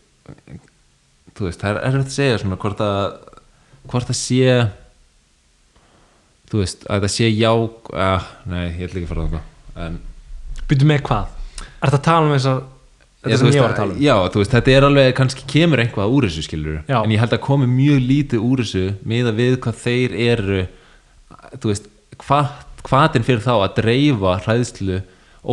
þú 1.37 1.47
veist 1.47 1.61
það 1.61 1.71
er 1.71 1.83
erfitt 1.89 2.09
að 2.11 2.17
segja 2.17 2.41
svona 2.41 2.59
hvort 2.59 2.83
að 2.83 3.05
hvort 3.85 4.11
að 4.11 4.19
sé 4.19 4.57
þú 6.49 6.61
veist, 6.61 6.83
að 6.89 6.99
þetta 6.99 7.13
sé 7.15 7.29
já 7.31 7.51
ah, 7.53 8.27
nei, 8.49 8.65
ég 8.75 8.87
ætla 8.89 9.01
ekki 9.01 9.07
að 9.07 9.13
fara 9.13 9.27
þangað 9.27 9.85
en 9.85 9.99
byrju 10.69 10.89
með 10.89 11.03
hvað? 11.05 11.31
Er 11.75 11.91
þetta 11.91 11.99
að 11.99 12.07
tala 12.09 12.25
um 12.25 12.33
þessar 12.35 12.63
þetta 13.25 13.39
sem 13.41 13.51
ég 13.55 13.63
var 13.65 13.73
að 13.73 13.79
tala 13.81 13.95
um? 13.95 14.01
já, 14.05 14.15
veist, 14.35 14.53
þetta 14.55 14.73
er 14.75 14.87
alveg 14.89 15.09
kannski 15.17 15.45
kemur 15.49 15.81
einhvað 15.83 16.13
úr 16.15 16.27
þessu 16.27 16.43
skilur 16.45 16.77
Já. 16.87 16.99
en 17.01 17.13
ég 17.15 17.21
held 17.23 17.35
að 17.37 17.43
komi 17.45 17.67
mjög 17.71 18.03
lítið 18.09 18.45
úr 18.45 18.63
þessu 18.63 18.85
með 19.03 19.31
að 19.31 19.41
við 19.41 19.57
hvað 19.65 19.81
þeir 19.85 20.15
eru 20.27 20.61
þú 21.59 21.71
veist, 21.71 21.89
hvað, 22.21 22.51
hvaðin 22.85 23.27
fyrir 23.27 23.43
þá 23.45 23.53
að 23.55 23.75
dreifa 23.81 24.37
hræðslu 24.45 25.01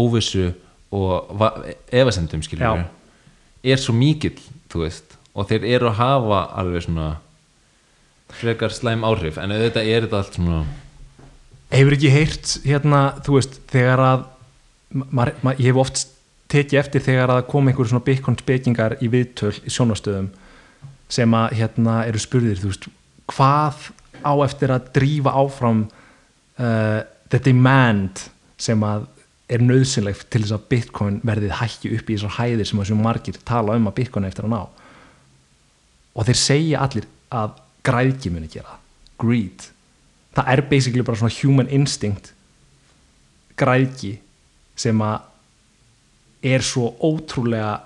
óvissu 0.03 0.47
og 0.93 1.33
va- 1.41 1.55
efasendum 1.93 2.45
skilur 2.45 2.67
Já. 2.83 2.87
er 3.73 3.81
svo 3.81 3.95
mikill, 3.97 4.39
þú 4.73 4.85
veist 4.87 5.19
og 5.33 5.49
þeir 5.49 5.65
eru 5.79 5.89
að 5.89 6.01
hafa 6.03 6.41
alveg 6.61 6.85
svona 6.87 7.11
frekar 8.33 8.73
slæm 8.73 9.05
áhrif 9.05 9.39
en 9.41 9.53
auðvitað 9.53 9.89
er 9.89 10.07
þetta 10.07 10.23
allt 10.23 10.39
svona 10.39 10.63
Hefur 11.73 11.95
ekki 11.97 12.11
heyrt 12.13 12.51
hérna, 12.69 12.99
þú 13.25 13.39
veist, 13.39 13.55
þegar 13.73 14.01
að 14.05 14.25
ma 15.09 15.25
ma 15.41 15.55
ég 15.57 15.71
hef 15.71 15.79
oft 15.81 16.03
tekið 16.53 16.81
eftir 16.81 17.05
þegar 17.05 17.33
að 17.35 17.47
koma 17.51 17.71
einhverjum 17.71 17.95
svona 17.95 18.07
Bitcoin 18.07 18.39
spekingar 18.41 18.99
í 19.01 19.09
viðtöl 19.13 19.55
í 19.63 19.73
sjónastöðum 19.73 20.31
sem 21.13 21.35
að 21.37 21.57
hérna 21.59 22.03
eru 22.09 22.21
spurðir, 22.21 22.61
þú 22.61 22.71
veist, 22.71 22.87
hvað 23.33 23.89
á 24.23 24.33
eftir 24.45 24.73
að 24.73 24.93
drífa 24.97 25.35
áfram 25.37 25.87
uh, 26.61 27.01
the 27.33 27.41
demand 27.43 28.29
sem 28.61 28.81
að 28.87 29.09
er 29.53 29.65
nöðsynlegt 29.65 30.29
til 30.33 30.45
þess 30.45 30.57
að 30.57 30.69
Bitcoin 30.71 31.19
verðið 31.27 31.57
hækki 31.59 31.91
upp 31.97 32.09
í 32.09 32.17
þessar 32.17 32.37
hæðir 32.39 32.69
sem 32.69 32.81
að 32.81 32.89
svo 32.89 33.01
margir 33.01 33.41
tala 33.49 33.77
um 33.77 33.91
að 33.91 33.99
Bitcoin 33.99 34.29
eftir 34.29 34.47
að 34.47 34.55
ná. 34.55 34.63
Og 36.17 36.29
þeir 36.29 36.41
segja 36.41 36.85
allir 36.85 37.09
að 37.33 37.59
græðki 37.85 38.33
muni 38.33 38.49
gera 38.53 38.79
greed. 39.21 39.67
Það 40.33 40.53
er 40.55 40.65
basically 40.71 41.05
bara 41.05 41.21
svona 41.21 41.37
human 41.43 41.69
instinct 41.73 42.33
græðki 43.61 44.15
sem 44.79 45.05
að 45.05 45.29
er 46.43 46.65
svo 46.67 46.93
ótrúlega 47.03 47.81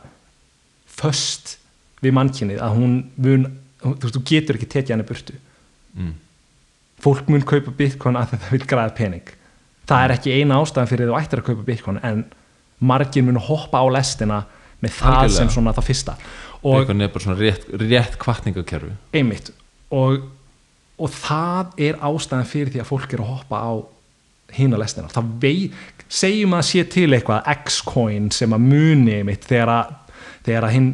föst 0.97 1.57
við 2.05 2.15
mannkynnið 2.17 2.63
að 2.65 2.77
hún 2.79 2.95
mun, 3.21 3.49
þú 3.83 4.13
þú 4.15 4.23
getur 4.29 4.59
ekki 4.59 4.71
tekið 4.73 4.95
henni 4.95 5.09
burtu. 5.09 5.37
Mm, 5.97 6.15
fólk 7.05 7.29
mun 7.33 7.45
kaupa 7.47 7.75
bitcoin 7.77 8.19
að 8.21 8.35
það 8.35 8.49
vil 8.55 8.69
græða 8.69 8.95
pening. 8.97 9.35
Það 9.87 10.05
er 10.05 10.15
ekki 10.17 10.35
eina 10.41 10.61
ástæðan 10.61 10.91
fyrir 10.91 11.11
þú 11.11 11.19
ættir 11.21 11.43
að 11.43 11.49
kaupa 11.51 11.67
bitcoin 11.67 12.01
en 12.05 12.25
margir 12.81 13.25
mun 13.25 13.41
hoppa 13.41 13.81
á 13.81 13.87
lestina 13.93 14.45
með 14.83 14.97
það 14.99 15.19
Algjörlega. 15.21 15.37
sem 15.39 15.53
svona 15.55 15.75
það 15.77 15.89
fyrsta. 15.91 16.17
Og 16.63 16.81
Bitcoin 16.81 17.05
er 17.05 17.13
bara 17.13 17.25
svona 17.25 17.39
rétt, 17.39 17.69
rétt 17.81 18.17
kvartningakerfi 18.21 18.93
einmitt. 19.17 19.53
Og, 19.95 20.25
og 20.99 21.13
það 21.13 21.77
er 21.89 22.01
ástæðan 22.05 22.49
fyrir 22.49 22.73
því 22.75 22.83
að 22.83 22.91
fólk 22.91 23.15
er 23.15 23.23
að 23.23 23.31
hoppa 23.31 23.61
á 23.63 23.73
hína 24.57 24.81
lestina. 24.81 25.11
Það 25.13 25.31
vei, 25.43 25.71
segjum 26.09 26.55
að 26.57 26.65
sé 26.69 26.85
til 26.93 27.09
eitthvað 27.17 27.49
X-coin 27.65 28.31
sem 28.35 28.53
að 28.55 28.65
muni 28.69 29.19
einmitt 29.21 29.45
þegar 29.49 29.73
að, 29.75 29.93
þegar 30.47 30.69
að 30.69 30.75
hinn 30.77 30.89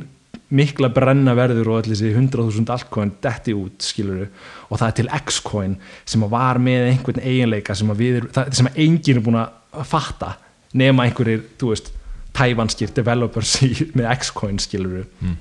mikla 0.52 0.90
brenna 0.92 1.32
verður 1.36 1.70
og 1.72 1.78
allir 1.80 1.96
þessi 1.96 2.12
100.000 2.12 2.72
altcoin 2.74 3.12
detti 3.24 3.54
út 3.56 3.84
skiluru 3.84 4.26
og 4.68 4.78
það 4.80 4.86
er 4.88 4.96
til 4.98 5.08
X-coin 5.16 5.76
sem 6.04 6.24
að 6.26 6.34
var 6.34 6.60
með 6.60 6.88
einhvern 6.90 7.22
eiginleika 7.24 7.76
sem 7.76 7.92
að, 7.92 8.02
við, 8.02 8.18
það, 8.36 8.50
sem 8.58 8.68
að 8.68 8.80
enginn 8.84 9.20
er 9.20 9.24
búin 9.24 9.40
að 9.40 9.86
fatta 9.88 10.34
nema 10.76 11.06
einhverjir, 11.08 11.46
þú 11.60 11.72
veist 11.72 11.88
tævanskir 12.36 12.92
developers 12.96 13.54
í, 13.64 13.72
með 13.96 14.12
X-coin 14.18 14.60
skiluru 14.60 15.06
Mm. 15.22 15.36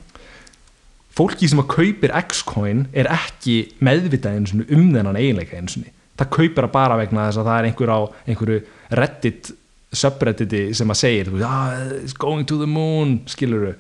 fólki 1.16 1.48
sem 1.50 1.60
að 1.60 1.72
kaupir 1.76 2.14
X-coin 2.22 2.86
er 2.96 3.10
ekki 3.12 3.58
meðvitað 3.84 4.38
einu 4.38 4.52
sinni 4.52 4.68
um 4.72 4.92
þennan 4.94 5.20
eiginleika 5.20 5.58
einu 5.60 5.72
sinni. 5.74 5.92
Það 6.20 6.30
kaupir 6.38 6.64
það 6.64 6.72
bara 6.76 6.98
vegna 7.00 7.26
þess 7.28 7.42
að 7.42 7.50
það 7.50 7.58
er 7.60 7.68
einhver 7.68 7.92
á 7.92 8.00
einhverju 8.32 8.60
reddit 9.02 9.52
subredditi 9.92 10.70
sem 10.78 10.92
að 10.92 11.00
segir 11.02 11.32
ah, 11.44 11.76
it's 12.00 12.16
going 12.18 12.48
to 12.48 12.58
the 12.62 12.70
moon 12.70 13.20
skiluru 13.30 13.74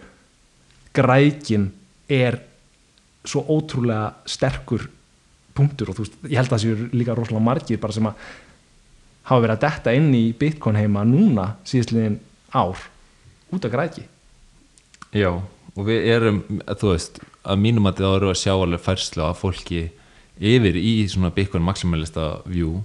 grækin 0.96 1.70
er 2.12 2.42
svo 3.24 3.44
ótrúlega 3.54 4.12
sterkur 4.28 4.88
punktur 5.56 5.92
og 5.92 5.98
þú 5.98 6.06
veist, 6.06 6.18
ég 6.28 6.40
held 6.40 6.50
að 6.50 6.56
það 6.56 6.64
séu 6.64 6.90
líka 6.96 7.16
rosalega 7.16 7.46
margir 7.46 7.80
bara 7.82 7.96
sem 7.96 8.10
að 8.10 8.28
hafa 9.30 9.44
verið 9.46 9.56
að 9.56 9.64
detta 9.66 9.96
inn 9.96 10.12
í 10.18 10.24
Bitcoin 10.38 10.80
heima 10.80 11.06
núna 11.08 11.54
síðastliðin 11.68 12.20
ár 12.52 12.80
út 13.52 13.68
af 13.68 13.74
græki 13.74 14.08
Já, 15.12 15.32
og 15.32 15.88
við 15.88 16.08
erum, 16.12 16.44
þú 16.68 16.94
veist 16.94 17.20
að 17.44 17.64
mínum 17.64 17.90
að 17.90 18.04
það 18.04 18.16
eru 18.18 18.32
að 18.32 18.40
sjá 18.42 18.54
alveg 18.56 18.84
færslu 18.84 19.26
af 19.28 19.42
fólki 19.44 19.84
yfir 20.42 20.78
í 20.80 20.94
svona 21.12 21.32
Bitcoin 21.36 21.64
maximalista 21.64 22.34
view 22.48 22.82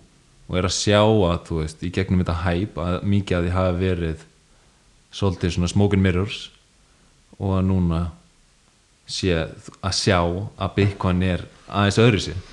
og 0.46 0.59
er 0.59 0.68
að 0.68 0.76
sjá 0.76 1.00
að, 1.02 1.38
þú 1.48 1.61
veist, 1.62 1.82
í 1.82 1.92
gegnum 1.94 2.22
þetta 2.22 2.37
hæp 2.44 2.78
að 2.82 2.98
mikið 3.14 3.38
að 3.38 3.46
því 3.46 3.54
hafi 3.56 3.80
verið 3.82 4.26
svolítið 5.16 5.56
svona 5.56 5.70
smoke 5.72 5.96
and 5.96 6.06
mirrors 6.06 6.42
og 7.40 7.56
að 7.59 7.66
núna 7.70 8.02
sé 9.06 9.35
að 9.38 9.96
sjá 9.96 10.18
að 10.20 10.76
Bitcoin 10.76 11.24
er 11.26 11.46
aðeins 11.66 12.00
öðru 12.02 12.22
sér 12.26 12.44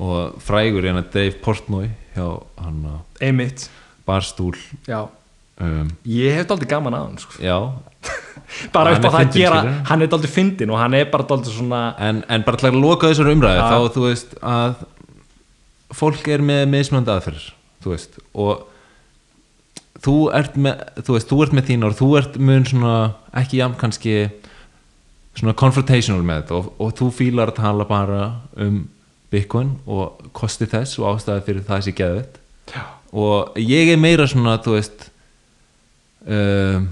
og 0.00 0.38
frægur 0.40 0.88
að 0.88 1.02
Dave 1.12 1.38
Portnoy 1.44 1.90
hjá 2.14 2.26
hann 2.60 2.84
að 2.88 3.24
einmitt, 3.28 3.66
barstúl 4.08 4.54
um, 4.88 5.90
ég 6.08 6.38
hef 6.38 6.48
daldið 6.48 6.70
gaman 6.72 6.96
að 6.96 7.06
hann 7.06 7.18
sko. 7.20 7.40
bara 8.74 8.94
upp 8.96 9.04
á 9.04 9.10
það 9.12 9.18
að 9.20 9.36
gera, 9.36 9.60
hann 9.88 10.04
er 10.04 10.10
daldið 10.12 10.32
fyndin 10.32 10.72
og 10.72 10.80
hann 10.80 10.96
er 10.98 11.10
bara 11.12 11.26
daldið 11.28 11.56
svona 11.58 11.82
en, 12.02 12.22
en 12.28 12.46
bara 12.46 12.60
til 12.60 12.70
að 12.72 12.80
loka 12.82 13.12
þessar 13.12 13.32
umræði 13.32 13.60
Já. 13.60 13.68
þá 13.68 13.94
þú 13.96 14.06
veist 14.08 14.34
að 14.40 14.82
fólk 15.96 16.28
er 16.32 16.44
með 16.44 16.66
mismjönd 16.72 17.10
aðferðir 17.12 17.48
þú 17.82 17.94
veist 17.94 18.20
og 18.32 18.68
þú 20.02 20.16
ert 20.34 20.56
með, 20.58 20.80
þú 21.04 21.16
veist, 21.16 21.28
þú 21.30 21.42
ert 21.44 21.56
með 21.56 21.68
þín 21.68 21.86
og 21.86 21.98
þú 21.98 22.08
ert 22.20 22.38
mun 22.40 22.66
svona 22.68 22.94
ekki 23.42 23.60
jafn 23.60 23.78
kannski 23.80 24.16
svona 25.38 25.54
confrontational 25.58 26.24
með 26.26 26.42
þetta 26.42 26.58
og, 26.58 26.72
og 26.82 26.96
þú 26.98 27.10
fílar 27.16 27.52
að 27.52 27.60
tala 27.62 27.88
bara 27.88 28.24
um 28.60 28.82
Bitcoin 29.32 29.76
og 29.88 30.26
kosti 30.36 30.68
þess 30.68 30.98
og 31.00 31.14
ástæði 31.14 31.46
fyrir 31.46 31.68
það 31.68 31.86
sé 31.86 31.94
geðvitt 31.96 32.34
já, 32.74 32.82
og 33.12 33.56
ég 33.60 33.92
er 33.92 34.00
meira 34.00 34.26
svona 34.28 34.58
þú 34.64 34.76
veist 34.76 35.06
um, 36.26 36.90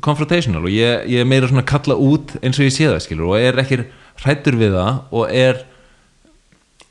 confrontational 0.00 0.62
og 0.62 0.72
ég, 0.72 1.08
ég 1.10 1.24
er 1.24 1.28
meira 1.28 1.50
svona 1.50 1.64
að 1.64 1.72
kalla 1.72 1.98
út 1.98 2.36
eins 2.40 2.60
og 2.60 2.68
ég 2.68 2.76
sé 2.76 2.86
það 2.86 3.02
skilur 3.06 3.32
og 3.32 3.42
er 3.42 3.58
ekki 3.64 3.82
hrættur 4.22 4.58
við 4.60 4.76
það 4.76 5.02
og 5.10 5.34
er 5.34 5.64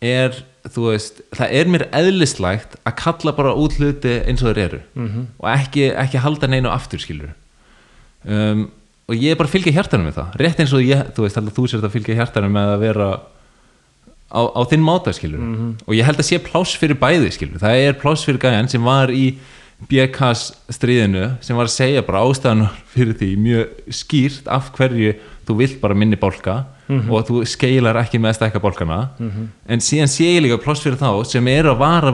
er, 0.02 0.36
þú 0.74 0.86
veist 0.90 1.22
það 1.36 1.56
er 1.60 1.72
mér 1.74 1.86
eðlislægt 2.02 2.78
að 2.84 2.98
kalla 3.04 3.36
bara 3.38 3.56
út 3.58 3.78
hluti 3.80 4.20
eins 4.26 4.44
og 4.44 4.52
þeir 4.52 4.64
eru. 4.66 4.82
-hmm. 4.96 5.26
og 5.40 5.50
ekki, 5.54 5.90
ekki 5.94 6.24
halda 6.26 6.48
neinu 6.48 6.70
aftur 6.70 7.00
skilur 7.00 7.34
um, 8.26 8.70
og 9.10 9.16
ég 9.16 9.32
er 9.32 9.36
bara 9.36 9.48
að 9.50 9.56
fylgja 9.58 9.74
hjartanum 9.74 10.06
með 10.06 10.20
það. 10.20 10.36
Rétt 10.38 10.60
eins 10.60 10.74
og 10.74 10.82
ég, 10.86 11.06
þú 11.16 11.26
veist, 11.26 11.38
þú 11.56 11.68
sért 11.68 11.84
að 11.84 11.96
fylgja 11.96 12.16
hjartanum 12.16 12.52
með 12.54 12.74
að 12.74 12.80
vera 12.80 13.10
á, 14.30 14.42
á 14.46 14.62
þinn 14.70 14.86
máta 14.86 15.14
skilur 15.16 15.42
og 15.86 15.96
ég 15.98 16.06
held 16.06 16.22
að 16.22 16.28
sé 16.30 16.40
pláss 16.44 16.78
fyrir 16.80 17.00
bæði 17.00 17.32
skilur 17.34 17.62
það 17.62 17.86
er 17.86 17.98
pláss 18.00 18.26
fyrir 18.28 18.42
gæjan 18.42 18.70
sem 18.72 18.86
var 18.86 19.12
í 19.14 19.34
BKS 19.88 20.42
stríðinu 20.76 21.38
sem 21.42 21.56
var 21.56 21.70
að 21.70 21.76
segja 21.78 22.04
bara 22.04 22.26
ástæðan 22.28 22.66
fyrir 22.92 23.16
því 23.16 23.30
mjög 23.40 23.94
skýrt 23.96 24.50
af 24.52 24.74
hverju 24.76 25.14
þú 25.48 25.56
vilt 25.62 25.80
bara 25.82 25.96
minni 25.96 26.20
bólka 26.20 26.66
og 26.90 27.30
þú 27.30 27.46
skeilar 27.48 27.96
ekki 28.02 28.20
með 28.20 28.36
stekka 28.40 28.60
bólkana 28.60 29.00
en 29.70 29.80
síðan 29.80 30.12
sé 30.12 30.28
ég 30.36 30.44
líka 30.44 30.60
pláss 30.62 30.84
fyrir 30.84 31.00
þá 31.00 31.24
sem 31.30 31.48
er 31.48 31.70
að 31.72 31.80
vara 31.80 32.14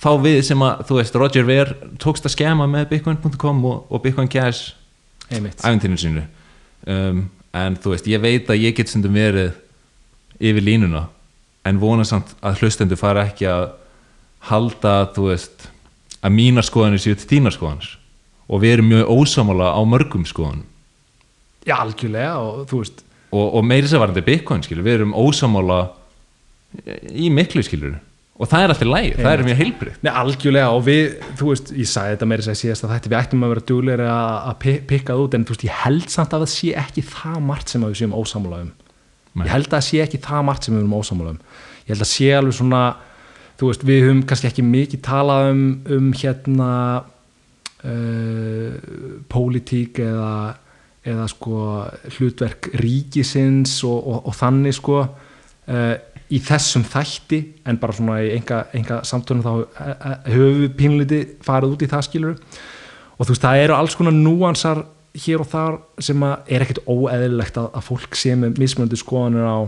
þá 0.00 0.10
við 0.22 0.40
sem 0.46 0.64
að, 0.64 0.84
þú 0.88 0.98
veist, 0.98 1.18
Roger 1.20 1.46
Ver 1.48 1.74
tókst 2.02 2.26
að 2.28 2.34
skema 2.34 2.66
með 2.70 2.88
bitcoin.com 2.92 3.64
og, 3.70 3.84
og 3.88 4.02
Bitcoin 4.04 4.28
Cash 4.28 4.74
æfintýrinu 5.30 6.00
sínu. 6.00 6.24
Um, 6.86 7.28
en 7.54 7.76
þú 7.80 7.94
veist, 7.94 8.08
ég 8.10 8.22
veit 8.22 8.50
að 8.50 8.60
ég 8.60 8.74
get 8.76 8.90
stundum 8.90 9.14
verið 9.16 9.54
yfir 10.42 10.66
línuna 10.66 11.06
en 11.64 11.78
vona 11.80 12.04
samt 12.04 12.34
að 12.44 12.60
hlustendur 12.60 13.00
fara 13.00 13.24
ekki 13.30 13.48
að 13.48 13.70
halda, 14.50 14.96
þú 15.16 15.30
veist 15.30 15.70
að 16.24 16.34
mínar 16.38 16.64
skoðanir 16.66 17.02
séu 17.04 17.16
til 17.20 17.28
þínar 17.34 17.54
skoðanir. 17.56 17.90
Og 18.48 18.60
við 18.62 18.74
erum 18.78 18.88
mjög 18.92 19.10
ósamála 19.12 19.70
á 19.72 19.80
mörgum 19.88 20.24
skoðanum 20.28 20.64
já, 21.64 21.76
algjörlega 21.80 22.32
og 22.44 22.64
þú 22.68 22.80
veist 22.82 22.98
og, 23.34 23.46
og 23.56 23.62
meiri 23.64 23.88
sér 23.88 24.02
varandi 24.02 24.20
Bitcoin 24.26 24.60
skilur, 24.66 24.84
við 24.84 24.98
erum 24.98 25.14
ósamála 25.16 25.78
í 27.14 27.30
miklu 27.32 27.62
skilur 27.64 27.94
og 28.34 28.48
það 28.50 28.64
er 28.66 28.72
alltaf 28.74 28.88
læg, 28.90 29.08
það 29.22 29.30
er 29.32 29.42
mjög 29.46 29.58
heilbrið 29.62 29.98
Nei, 30.04 30.10
algjörlega 30.20 30.70
og 30.74 30.80
við, 30.88 31.04
þú 31.38 31.48
veist, 31.52 31.68
ég 31.78 31.86
sagði 31.88 32.16
þetta 32.16 32.28
meira 32.32 32.44
sér 32.48 32.58
síðast 32.58 32.84
að 32.84 32.92
þetta 32.96 33.12
við 33.12 33.18
ættum 33.20 33.44
að 33.46 33.52
vera 33.54 33.64
duglegri 33.70 34.08
að, 34.10 34.38
að 34.50 34.56
pi- 34.64 34.80
pikka 34.90 35.16
út 35.22 35.36
en 35.38 35.44
þú 35.46 35.54
veist, 35.54 35.64
ég 35.68 35.76
held 35.84 36.08
samt 36.10 36.34
að 36.34 36.44
það 36.44 36.52
sé 36.54 36.72
ekki 36.82 37.04
það 37.14 37.38
margt 37.48 37.70
sem 37.72 37.84
að 37.86 37.92
við 37.94 38.00
séum 38.02 38.16
ósamála 38.18 38.58
um. 38.64 38.72
Nei. 39.34 39.44
ég 39.46 39.52
held 39.54 39.68
að 39.70 39.76
það 39.78 39.86
sé 39.88 40.02
ekki 40.04 40.20
það 40.26 40.42
margt 40.50 40.66
sem 40.68 40.74
við 40.76 40.82
erum 40.82 40.96
ósamála 40.98 41.32
um. 41.36 41.38
Ég 41.84 41.94
held 41.94 42.04
að 42.04 42.10
sé 42.10 42.28
alveg 42.36 42.58
svona 42.58 42.82
þú 43.58 43.70
veist, 43.70 43.84
við 43.86 44.06
höfum 44.06 44.22
kannski 44.28 44.50
ekki 44.50 44.64
mikið 44.66 45.04
talað 45.06 45.50
um, 45.52 45.64
um 45.96 46.08
hérna 46.18 46.70
uh, 47.84 48.72
pólitík 49.30 50.00
eða, 50.04 50.56
eða 51.04 51.28
sko 51.32 51.60
hlutverk 52.16 52.72
ríkisins 52.80 53.78
og, 53.86 54.00
og, 54.00 54.18
og 54.30 54.36
þannig 54.40 54.76
sko 54.78 55.04
uh, 55.04 55.94
í 56.32 56.40
þessum 56.42 56.84
þætti 56.88 57.40
en 57.68 57.78
bara 57.80 57.94
svona 57.96 58.18
í 58.24 58.32
enga, 58.38 59.00
samtölum 59.06 59.44
þá 59.44 59.52
eh, 59.60 59.92
eh, 59.92 60.16
höfum 60.34 60.60
við 60.62 60.74
pínliti 60.78 61.20
farið 61.44 61.76
út 61.76 61.84
í 61.84 61.90
það 61.90 62.06
skilur 62.08 62.36
og 63.14 63.26
þú 63.26 63.30
veist 63.34 63.44
það 63.44 63.62
eru 63.64 63.76
alls 63.76 63.96
konar 63.98 64.16
núansar 64.16 64.84
hér 65.24 65.44
og 65.44 65.50
þar 65.52 65.78
sem 66.02 66.24
að 66.26 66.54
er 66.56 66.64
ekkert 66.64 66.82
óeðlilegt 66.88 67.60
að, 67.60 67.68
að 67.76 67.86
fólk 67.90 68.18
sé 68.18 68.34
með 68.38 68.58
mismöndu 68.62 68.98
skoðanir 68.98 69.46
á 69.46 69.58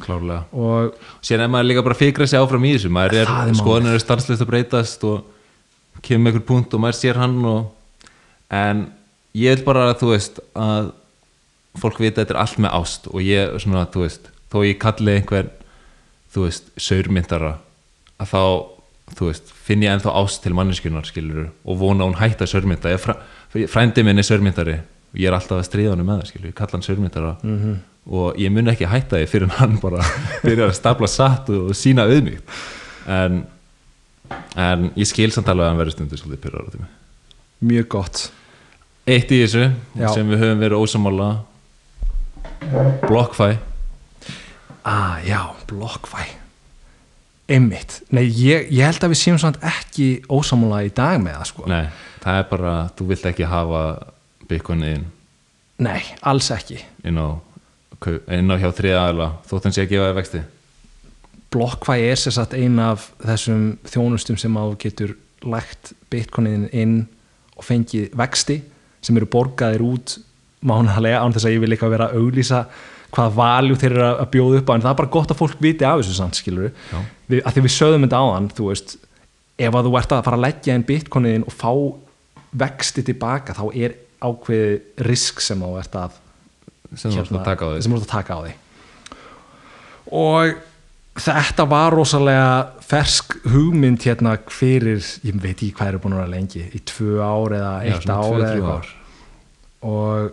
klárlega. 0.00 0.46
Og 0.52 0.96
síðan 1.20 1.46
er 1.46 1.52
maður 1.52 1.68
líka 1.70 1.84
bara 1.84 1.96
að 1.98 2.04
fikra 2.06 2.26
sig 2.30 2.40
áfram 2.40 2.64
í 2.64 2.72
þessu. 2.76 2.90
Maður 2.94 3.18
er, 3.20 3.32
er 3.50 3.58
skoðanir 3.58 3.98
er 3.98 4.04
starfslist 4.04 4.44
að 4.44 4.50
breytast 4.52 5.06
og 5.08 6.02
kemur 6.02 6.32
einhver 6.32 6.46
punkt 6.48 6.74
og 6.74 6.82
maður 6.82 6.98
sér 6.98 7.20
hann 7.20 7.38
og, 7.48 7.70
en 8.52 8.86
ég 9.38 9.56
vil 9.56 9.66
bara 9.66 9.88
að 9.90 9.98
þú 10.02 10.12
veist 10.14 10.40
að 10.58 10.92
fólk 11.80 12.00
vita 12.02 12.20
að 12.20 12.24
þetta 12.24 12.34
er 12.34 12.42
allt 12.42 12.60
með 12.60 12.74
ást 12.76 13.08
og 13.08 13.24
ég 13.24 13.56
svona 13.62 13.86
þú 13.92 14.04
veist 14.04 14.28
þó 14.52 14.58
ég 14.66 14.80
kalli 14.80 15.16
einhver 15.16 15.48
þú 16.32 16.46
veist 16.46 16.68
saurmyndara 16.80 17.54
að 18.20 18.32
þá 18.32 18.42
þú 19.16 19.28
veist 19.28 19.52
finn 19.66 19.84
ég 19.84 19.94
ennþá 19.94 20.14
ást 20.20 20.42
til 20.44 20.54
manneskunar 20.56 21.06
skilur 21.08 21.50
og 21.64 21.78
vona 21.80 22.04
að 22.04 22.10
hún 22.10 22.20
hætta 22.20 22.48
saurmynda. 22.48 22.96
Frændi 23.68 24.04
minn 24.06 24.20
er 24.20 24.26
saurmyndari 24.26 24.78
og 25.12 25.20
ég 25.20 25.28
er 25.28 25.36
alltaf 25.36 25.60
að 25.60 25.68
stríða 25.68 25.94
hann 25.94 26.04
með 26.06 26.22
það 26.22 26.30
skilur 26.30 26.50
ég 26.50 26.58
kalla 26.58 26.78
hann 26.78 26.86
saurmyndara. 26.86 27.32
-hmm. 27.42 27.76
Og 28.10 28.38
ég 28.40 28.50
mun 28.50 28.70
ekki 28.72 28.88
hætta 28.90 29.20
því 29.20 29.28
fyrir 29.30 29.52
hann 29.60 29.76
bara 29.82 30.02
byrjar 30.46 30.72
að 30.72 30.78
stapla 30.78 31.08
satt 31.10 31.50
og, 31.54 31.70
sína 31.78 32.08
auðmík 32.10 32.42
en, 33.06 33.42
en 34.58 34.88
ég 34.98 35.06
skil 35.10 35.30
samt 35.34 35.50
alveg 35.52 35.66
að 35.66 35.72
hann 35.72 35.82
verður 35.82 35.96
stundu 35.98 36.18
svolítið 36.18 36.42
pyrrar 36.46 36.66
á 36.66 36.70
tími 36.74 36.90
mjög 37.62 37.88
gott. 37.94 38.20
Eitt 39.06 39.30
í 39.30 39.38
þessu 39.44 39.68
Já. 39.98 40.08
sem 40.14 40.26
við 40.30 40.40
höfum 40.42 40.62
verið 40.62 40.82
ósamála 40.82 41.28
BlockFi 43.06 43.52
ah, 44.84 45.18
já, 45.26 45.40
BlockFi 45.70 46.26
einmitt, 47.52 48.00
nei 48.14 48.24
ég, 48.26 48.68
ég 48.72 48.86
held 48.86 49.02
að 49.04 49.12
við 49.12 49.20
séum 49.20 49.38
samt 49.42 49.58
ekki 49.66 50.08
ósamála 50.30 50.82
í 50.86 50.90
dag 50.94 51.18
með 51.22 51.38
það 51.38 51.48
sko. 51.50 51.64
Nei, 51.70 51.84
það 52.22 52.38
er 52.40 52.46
bara, 52.50 52.74
þú 52.96 53.06
vilt 53.10 53.26
ekki 53.32 53.48
hafa 53.50 53.82
bitcoinin 54.48 55.04
nei, 55.82 56.00
alls 56.28 56.48
ekki. 56.54 56.78
Inn 57.08 57.18
á, 57.18 57.28
kau- 57.34 57.51
inn 58.08 58.52
á 58.52 58.56
hjá 58.60 58.70
þriða 58.74 59.06
aðla 59.08 59.28
þótt 59.48 59.68
hann 59.68 59.76
sé 59.76 59.84
að 59.84 59.92
gefa 59.94 60.08
þér 60.08 60.18
vexti? 60.18 60.42
BlockFi 61.52 62.06
er 62.08 62.20
sér 62.20 62.36
satt 62.38 62.56
ein 62.56 62.78
af 62.80 63.10
þessum 63.20 63.64
þjónustum 63.84 64.38
sem 64.40 64.56
þú 64.56 64.76
getur 64.80 65.16
lægt 65.44 65.92
bitcoinin 66.12 66.68
inn 66.72 66.96
og 67.56 67.66
fengið 67.66 68.12
vexti 68.18 68.60
sem 69.02 69.18
eru 69.18 69.28
borgaðir 69.30 69.84
út 69.84 70.16
mánalega 70.62 71.20
án 71.22 71.34
þess 71.34 71.48
að 71.48 71.56
ég 71.56 71.64
vil 71.64 71.72
líka 71.74 71.90
vera 71.90 72.08
að 72.10 72.22
auglýsa 72.22 72.62
hvað 73.12 73.34
valjú 73.36 73.78
þeir 73.80 73.94
eru 73.96 74.06
að 74.08 74.30
bjóða 74.32 74.60
upp 74.60 74.70
á. 74.70 74.74
En 74.74 74.84
það 74.84 74.92
er 74.92 75.00
bara 75.02 75.12
gott 75.16 75.32
að 75.34 75.40
fólk 75.42 75.58
viti 75.60 75.84
af 75.84 75.98
þessu 76.00 76.14
samt 76.16 76.38
skilur 76.38 76.70
við, 77.28 77.42
að 77.42 77.52
því 77.56 77.64
við 77.66 77.74
sögðum 77.74 78.06
þetta 78.06 78.22
áðan 78.22 78.48
þú 78.56 78.68
veist, 78.70 78.94
ef 79.60 79.76
að 79.76 79.88
þú 79.88 79.94
ert 80.00 80.14
að 80.16 80.24
fara 80.28 80.38
að 80.38 80.44
leggja 80.46 80.78
inn 80.78 80.88
bitcoinin 80.88 81.46
og 81.46 81.56
fá 81.58 81.72
vexti 82.62 83.04
tilbaka 83.04 83.56
þá 83.58 83.64
er 83.74 83.96
ákveði 84.22 85.04
risk 85.08 85.42
sem 85.44 85.60
þú 85.60 85.74
ert 85.82 85.98
að 85.98 86.21
sem 86.96 87.14
þú 87.14 87.22
ert 87.24 87.32
að 87.38 87.48
taka 87.48 87.68
á 87.68 87.70
sem 87.80 87.92
þú 87.92 88.00
ert 88.00 88.06
að 88.08 88.14
taka 88.16 88.36
á 88.36 88.40
því. 88.42 88.52
Og 90.12 90.60
þetta 91.22 91.66
var 91.68 91.94
rosalega 91.94 92.52
fersk 92.88 93.36
hugmynd 93.52 94.04
hérna 94.04 94.36
fyrir, 94.52 95.02
ég 95.24 95.40
veit 95.40 95.56
ekki 95.56 95.72
hvað 95.76 95.92
eru 95.92 96.02
búin 96.04 96.16
að 96.16 96.22
vera 96.22 96.34
lengi 96.34 96.62
í 96.72 96.80
tvö 96.88 97.18
ár 97.20 97.56
eða 97.58 97.72
Já, 97.72 97.88
eitt 97.88 98.06
svona 98.06 98.20
ár 98.20 98.46
eða 98.48 98.76
ár. 98.76 98.92
og 99.82 100.32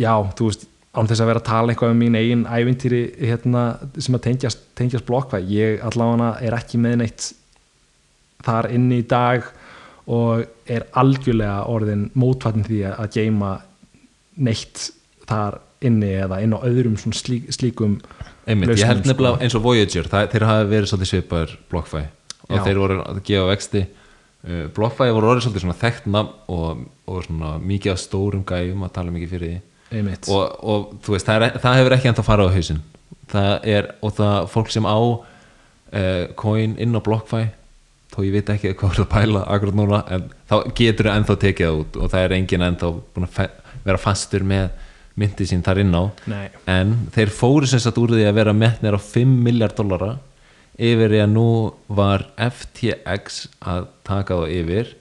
já, 0.00 0.12
þú 0.38 0.48
veist 0.50 0.66
án 0.96 1.10
þess 1.10 1.20
að 1.22 1.30
vera 1.30 1.42
að 1.42 1.48
tala 1.50 1.72
eitthvað 1.72 1.92
um 1.92 2.00
mín 2.00 2.16
eigin 2.16 2.46
ævintýri 2.48 3.02
hérna, 3.20 3.64
sem 4.00 4.16
að 4.16 4.24
tengjast, 4.30 4.62
tengjast 4.78 5.06
blokkvæð, 5.08 5.50
ég 5.52 5.84
allavega 5.84 6.30
er 6.40 6.56
ekki 6.56 6.80
með 6.80 6.98
neitt 7.02 7.30
þar 8.46 8.70
inni 8.72 9.02
í 9.02 9.06
dag 9.08 9.46
og 10.06 10.46
er 10.70 10.86
algjörlega 10.96 11.66
orðin 11.70 12.06
mótvættin 12.14 12.66
því 12.66 12.82
að 12.92 13.10
geima 13.18 13.56
neitt 14.36 14.90
þar 15.28 15.60
inni 15.86 16.14
eða 16.16 16.40
inn 16.42 16.56
á 16.56 16.58
öðrum 16.64 16.96
slík, 16.96 17.50
slíkum 17.54 17.98
Einmitt, 18.46 18.76
ég 18.78 18.86
held 18.86 19.04
nefnilega 19.04 19.34
sko. 19.34 19.44
eins 19.44 19.56
og 19.58 19.64
Voyager 19.64 20.08
það, 20.10 20.26
þeir 20.32 20.46
hafi 20.46 20.66
verið 20.70 20.90
svolítið 20.90 21.10
svipaður 21.10 21.54
BlockFi. 21.72 22.02
Og 22.46 22.54
Já. 22.54 22.62
þeir 22.62 22.80
voru 22.82 22.98
að 23.02 23.22
gefa 23.26 23.46
vexti. 23.50 23.82
Uh, 24.46 24.64
BlockFi 24.76 25.08
voru 25.16 25.30
orðið 25.32 25.46
svolítið 25.46 25.64
svona 25.64 25.78
þekkt 25.80 26.06
nafn 26.14 26.52
og, 26.54 26.84
og 27.10 27.24
svona 27.26 27.56
mikið 27.58 27.92
af 27.92 28.02
stórum 28.04 28.44
gæjum 28.46 28.86
að 28.86 28.92
tala 28.94 29.14
mikið 29.14 29.34
fyrir 29.34 29.54
því. 29.56 29.62
Og, 30.30 30.44
og 30.62 30.86
þú 31.02 31.16
veist, 31.16 31.26
það, 31.26 31.46
er, 31.48 31.58
það 31.62 31.78
hefur 31.80 31.96
ekki 31.96 32.10
ennþá 32.12 32.26
farið 32.26 32.60
á 33.34 33.44
er, 33.66 33.90
og 34.06 34.14
það 34.14 34.48
fólk 34.52 34.70
sem 34.70 34.86
á 34.86 34.98
uh, 34.98 36.24
coin 36.38 36.78
inn 36.78 36.94
á 36.94 37.00
BlockFi 37.02 37.44
þó 38.14 38.22
ég 38.24 38.34
veit 38.36 38.50
ekki 38.54 38.72
hvað 38.78 38.94
er 38.94 39.02
að 39.02 39.10
pæla 39.12 39.42
akkurat 39.50 39.76
núna, 39.76 40.00
en 40.08 40.28
þá 40.48 40.56
getur 40.78 41.10
það 41.10 41.18
ennþá 41.20 41.36
tekið 41.42 41.80
út 41.80 41.98
og 42.00 42.12
það 42.12 42.24
er 42.24 42.34
enginn 42.38 42.66
ennþá 42.66 42.90
búin 42.94 43.26
að 43.26 43.40
vera 43.86 44.00
fastur 44.00 44.46
með 44.46 44.70
myndi 45.16 45.46
sín 45.48 45.64
þar 45.64 45.82
inn 45.82 45.96
á. 45.96 46.04
Nei. 46.28 46.46
en 46.68 46.94
þeir 47.14 47.32
fóru 47.32 47.68
sem 47.68 47.80
sagt 47.82 47.98
úr 48.00 48.14
því 48.14 48.26
að 48.28 48.38
vera 48.40 48.56
metnir 48.56 48.96
á 48.96 49.00
5 49.00 49.36
miljard 49.46 49.76
dollara 49.78 50.16
yfir 50.76 51.16
í 51.16 51.22
að 51.24 51.32
nú 51.32 51.48
var 51.88 52.26
FTX 52.36 53.46
að 53.64 53.88
taka 54.04 54.36
þá 54.36 54.52
yfir 54.52 54.92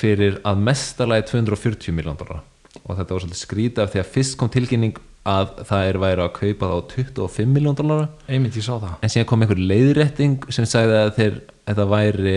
fyrir 0.00 0.40
að 0.48 0.64
mestarlagi 0.64 1.28
240 1.28 1.92
miljón 1.96 2.16
dollara. 2.16 2.42
Og 2.86 2.96
þetta 2.96 3.14
var 3.14 3.24
svolítið 3.24 3.40
skrítið 3.42 3.82
af 3.84 3.92
því 3.92 4.00
að 4.00 4.12
fyrst 4.14 4.36
kom 4.40 4.50
tilkynning 4.52 5.00
að 5.28 5.50
það 5.68 5.86
er 5.90 5.98
væri 6.00 6.24
að 6.24 6.32
kaupa 6.38 6.70
þá 6.70 6.94
25 6.94 7.52
miljón 7.52 7.76
dollara. 7.76 8.08
Einmitt 8.30 8.56
ég 8.56 8.64
sá 8.64 8.72
það. 8.78 8.94
En 9.04 9.12
síðan 9.12 9.28
kom 9.28 9.44
einhver 9.44 9.60
leiðrétting 9.60 10.48
sem 10.54 10.68
sagði 10.68 10.96
að 11.02 11.12
þeir, 11.18 11.36
þetta 11.68 11.86
væri 11.90 12.36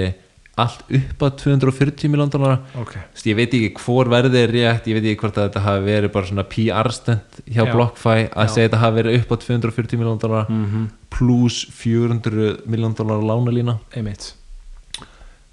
allt 0.56 0.84
upp 0.94 1.24
að 1.26 1.38
240 1.42 2.10
miljón 2.14 2.30
dollara. 2.30 2.60
Ok, 2.78 2.92
Þú 2.94 3.16
veist, 3.16 3.26
ég 3.32 3.36
veit 3.40 3.54
ekki 3.58 3.70
hvor 3.82 4.06
verðið 4.12 4.36
er 4.44 4.52
rétt 4.54 4.86
ég 4.92 4.94
veit 5.00 5.08
ekki 5.10 5.22
hvort 5.24 5.38
að 5.42 5.48
þetta 5.50 5.64
hafi 5.66 5.86
verið 5.88 6.12
bara 6.14 6.30
svona 6.30 6.44
PR 6.52 6.90
stönd 6.94 7.40
hjá 7.50 7.64
Já. 7.66 7.72
BlockFi 7.74 8.18
að 8.30 8.46
Já. 8.46 8.52
segja 8.54 8.68
þetta 8.70 8.82
hafi 8.84 8.98
verið 9.02 9.18
upp 9.24 9.34
á 9.34 9.36
240 9.48 9.98
miljón 10.04 10.20
dólar 10.22 10.50
Mhm. 10.50 10.84
pluss 11.10 11.66
400 11.72 12.58
miljón 12.70 12.94
dólar 12.96 13.24
lánalína. 13.26 13.80
Einmitt. 13.96 14.34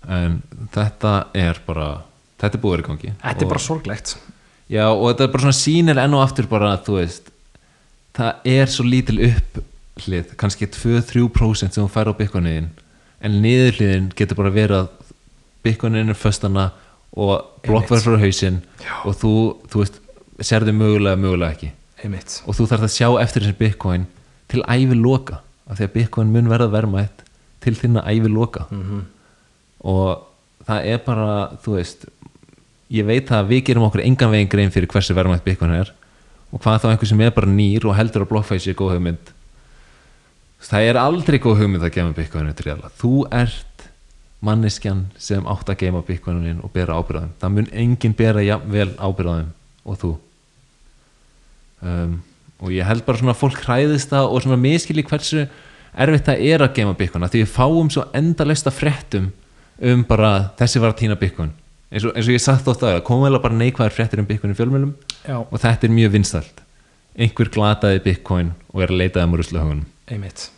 En 0.09 0.43
þetta 0.75 1.15
er 1.35 1.59
bara 1.67 1.89
þetta 2.41 2.55
er 2.57 2.63
búið 2.63 2.77
að 2.77 2.83
í 2.85 2.87
gangi. 2.89 3.13
Þetta 3.23 3.43
er 3.45 3.51
bara 3.51 3.61
sorglegt. 3.65 4.15
Já 4.71 4.87
og 4.93 5.09
þetta 5.11 5.25
er 5.27 5.33
bara 5.33 5.43
svona 5.45 5.61
sýnir 5.61 5.99
enn 5.99 6.15
og 6.15 6.23
aftur 6.29 6.47
bara 6.49 6.75
að 6.77 6.85
þú 6.87 6.95
veist 7.01 7.31
það 8.15 8.35
er 8.45 8.67
svo 8.67 8.85
lítil 8.85 9.19
upplið 9.33 10.37
kannski 10.41 10.69
2-3% 10.71 11.73
sem 11.73 11.85
þú 11.85 11.91
fær 11.91 12.09
á 12.13 12.15
bitcoinin 12.17 12.69
en 13.21 13.41
niðurliðin 13.45 14.11
getur 14.17 14.39
bara 14.39 14.53
verið 14.55 14.77
að 14.81 14.89
er 16.01 16.17
föstana 16.17 16.71
og 17.13 17.61
blokkverð 17.67 18.07
frá 18.07 18.17
hausinn 18.23 18.61
Já. 18.81 18.95
og 19.05 19.17
þú, 19.19 19.33
þú 19.69 19.83
veist, 19.83 20.01
sérðu 20.41 20.73
mögulega 20.73 21.19
mögulega 21.21 21.53
ekki. 21.53 21.73
Einmitt. 22.01 22.39
Og 22.47 22.57
þú 22.57 22.67
þarf 22.71 22.87
að 22.87 22.95
sjá 22.95 23.09
eftir 23.21 23.45
þessi 23.45 23.59
bitcoin 23.59 24.07
til 24.49 24.63
ævi 24.65 24.97
loka 24.97 25.43
af 25.69 25.79
því 25.79 25.87
að 25.89 25.95
bitcoin 25.99 26.33
mun 26.33 26.49
verða 26.49 26.71
verðmætt 26.73 27.25
til 27.61 27.75
þinna 27.77 28.07
ævi 28.09 28.31
loka. 28.33 28.67
Mhm. 28.71 29.07
og 29.81 30.27
það 30.69 30.87
er 30.93 30.99
bara 31.05 31.29
þú 31.65 31.77
veist 31.79 32.05
ég 32.93 33.07
veit 33.07 33.31
að 33.33 33.49
við 33.49 33.63
gerum 33.71 33.87
okkur 33.87 34.03
engan 34.05 34.33
veginn 34.35 34.51
grein 34.53 34.73
fyrir 34.75 34.91
hversu 34.93 35.15
verðmætt 35.17 35.45
bitcoin 35.47 35.73
er 35.73 35.93
og 36.51 36.61
hvað 36.61 36.83
þá 36.83 36.89
einhver 36.91 37.09
sem 37.09 37.23
er 37.25 37.33
bara 37.35 37.49
nýr 37.49 37.87
og 37.89 37.97
heldur 37.97 38.27
að 38.27 38.33
BlockFi 38.33 38.59
sé 38.61 38.75
góð 38.77 38.97
hugmynd 38.97 39.31
það 40.69 40.91
er 40.91 41.01
aldrei 41.01 41.39
góð 41.41 41.63
hugmynd 41.63 41.87
að 41.87 41.95
gefa 41.97 42.17
bitcoinu 42.17 42.53
til 42.57 42.67
réðla 42.69 42.91
þú 43.01 43.15
ert 43.33 43.87
manneskjan 44.45 45.07
sem 45.21 45.47
átt 45.49 45.73
að 45.73 45.83
geima 45.85 46.03
bitcoinin 46.05 46.61
og 46.65 46.73
bera 46.75 46.97
ábyrðaðum 46.97 47.33
það 47.41 47.57
mun 47.57 47.71
enginn 47.85 48.17
bera 48.17 48.45
jafnvel 48.45 48.91
ábyrðaðum 48.97 49.51
og 49.85 49.99
þú. 50.01 50.13
Um, 51.81 52.21
og 52.61 52.73
ég 52.75 52.85
held 52.85 53.05
bara 53.07 53.21
svona 53.21 53.33
að 53.33 53.41
fólk 53.41 53.61
hræðist 53.65 54.13
það 54.13 54.29
og 54.29 54.45
svona 54.45 54.61
miskili 54.61 55.05
hversu 55.07 55.47
erfitt 55.91 56.29
það 56.29 56.43
er 56.53 56.65
að 56.65 56.75
geima 56.77 56.93
af 56.93 57.33
því 57.33 57.43
við 57.43 57.55
fáum 57.55 57.89
svo 57.93 58.07
endalesta 58.17 58.73
fréttum 58.73 59.31
um 59.81 60.05
bara 60.05 60.53
þessi 60.61 60.81
var 60.83 60.93
að 60.93 61.01
týna 61.01 61.17
bitcoin. 61.17 61.55
Eins 61.91 62.05
eins 62.05 62.29
og 62.29 62.35
ég 62.35 62.43
sagt 62.43 62.67
þótt 62.67 62.85
að 62.87 63.01
komum 63.07 63.27
vel 63.27 63.41
bara 63.41 63.57
neikvæðar 63.57 63.97
fréttir 63.97 64.21
um 64.21 64.29
í 64.29 64.37
fjölmjölum 64.39 64.93
já, 65.25 65.41
og 65.41 65.57
þetta 65.57 65.89
er 65.89 65.97
mjög 65.97 66.13
vinstælt 66.13 66.61
einhver 67.17 67.51
glataði 67.51 68.03
bitcoin 68.05 68.53
og 68.71 68.85
er 68.85 68.93
að 68.93 69.01
leitaði 69.01 69.27
um 69.27 69.35
ruslahögunum 69.41 69.89
einmitt. 70.11 70.49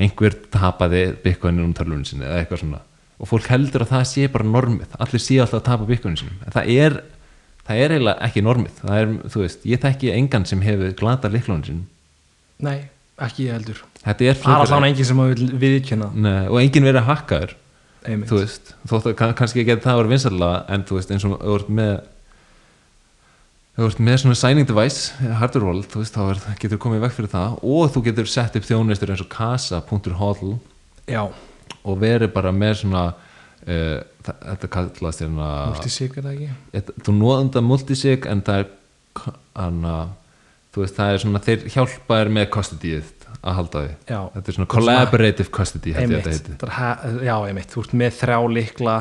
Einhver 0.00 0.36
tapaði 0.54 1.02
bitcoinin 1.24 1.66
um 1.66 1.72
tölvunum 1.76 2.06
sinni 2.08 2.24
eða 2.28 2.42
eitthvað 2.44 2.62
svona. 2.64 2.82
Og 3.20 3.28
fólk 3.28 3.48
heldur 3.52 3.84
að 3.84 3.90
það 3.94 4.04
sé 4.08 4.26
bara 4.32 4.48
normið. 4.48 4.94
Allir 5.02 5.20
sé 5.22 5.40
alltaf 5.42 5.60
að 5.60 5.66
tapa 5.68 5.88
bitcoinin 5.88 6.20
sinum 6.20 6.38
en 6.46 6.54
það 6.54 6.70
er, 6.76 6.98
það 7.68 7.82
er 7.84 7.94
eiginlega 7.96 8.28
ekki 8.28 8.44
normið. 8.46 8.78
Það 8.80 9.00
er, 9.02 9.12
þú 9.34 9.42
veist, 9.44 9.66
ég 9.68 9.82
þekki 9.82 10.12
engan 10.16 10.46
sem 10.48 10.62
hefur 10.64 10.94
glatað 11.00 11.36
liklunum 11.36 11.66
sinum 11.66 11.88
nei, 12.60 12.78
ekki 13.20 13.48
ég 13.48 13.56
heldur. 13.56 13.82
Það 14.04 14.22
er 14.28 14.38
alltaf 14.54 14.86
enginn 14.86 15.08
sem 15.08 15.20
að 15.22 15.44
viðkjöna 15.60 16.08
og 16.50 16.58
enginn 16.60 16.86
verið 16.88 17.06
hakkaður 17.08 17.54
einmitt. 18.04 18.30
þú 18.30 18.40
veist, 18.40 18.74
þótt 18.88 19.10
að 19.10 19.16
kann- 19.18 19.34
kannski 19.38 19.62
ekki 19.64 19.76
það 19.84 20.00
var 20.00 20.10
vinsalega 20.10 20.64
en 20.68 20.84
þú 20.88 20.98
veist, 20.98 21.12
eins 21.14 21.26
og 21.28 21.68
með 21.68 21.94
þú 23.80 23.86
ert 23.88 24.00
með 24.04 24.18
svona 24.20 24.36
signing 24.36 24.68
device, 24.68 25.14
hardware 25.40 25.64
wallet 25.70 25.88
þú 25.88 26.02
veist, 26.02 26.16
þá 26.16 26.22
er, 26.34 26.40
getur 26.60 26.80
komið 26.82 27.04
vekk 27.06 27.14
fyrir 27.16 27.30
það. 27.32 27.54
Og 27.64 27.92
þú 27.94 28.02
getur 28.10 28.28
sett 28.28 28.58
upp 28.58 28.66
þjónustur 28.68 29.12
eins 29.14 29.22
og 29.24 29.30
casa.hodl 29.32 30.50
já, 31.08 31.22
og 31.80 32.00
verið 32.02 32.32
bara 32.34 32.52
með 32.52 32.82
svona 32.82 33.04
uh, 33.14 34.00
þetta 34.26 34.70
kallast 34.74 35.22
hérna 35.24 35.52
multisig 35.70 36.18
er 36.18 36.26
það 36.26 36.34
ekki? 36.34 36.50
Þetta- 36.74 37.04
þú 37.06 37.14
nóðanda 37.16 37.62
multisig 37.64 38.28
en 38.28 38.42
það 38.44 38.64
er 38.64 38.68
hana, 39.56 39.94
þú 40.74 40.84
veist, 40.84 40.98
það 40.98 41.14
er 41.14 41.24
svona 41.24 41.42
þeir 41.48 41.64
hjálpa 41.72 42.20
þér 42.20 42.32
með 42.36 42.52
custodyið 42.58 43.16
að 43.40 43.56
halda 43.56 43.80
því. 43.86 43.94
Já. 44.10 44.20
þetta 44.34 44.52
er 44.52 44.58
svona 44.58 44.70
collaborative 44.74 45.54
custody 45.56 45.94
ég 45.94 46.02
að 46.02 46.14
þetta 46.18 46.36
heiti. 46.36 46.58
Er 46.68 47.24
já, 47.24 47.34
einmitt, 47.48 47.72
þú 47.72 47.86
ert 47.86 47.96
með 47.96 48.14
þrjá 48.20 48.38
likla 48.58 48.98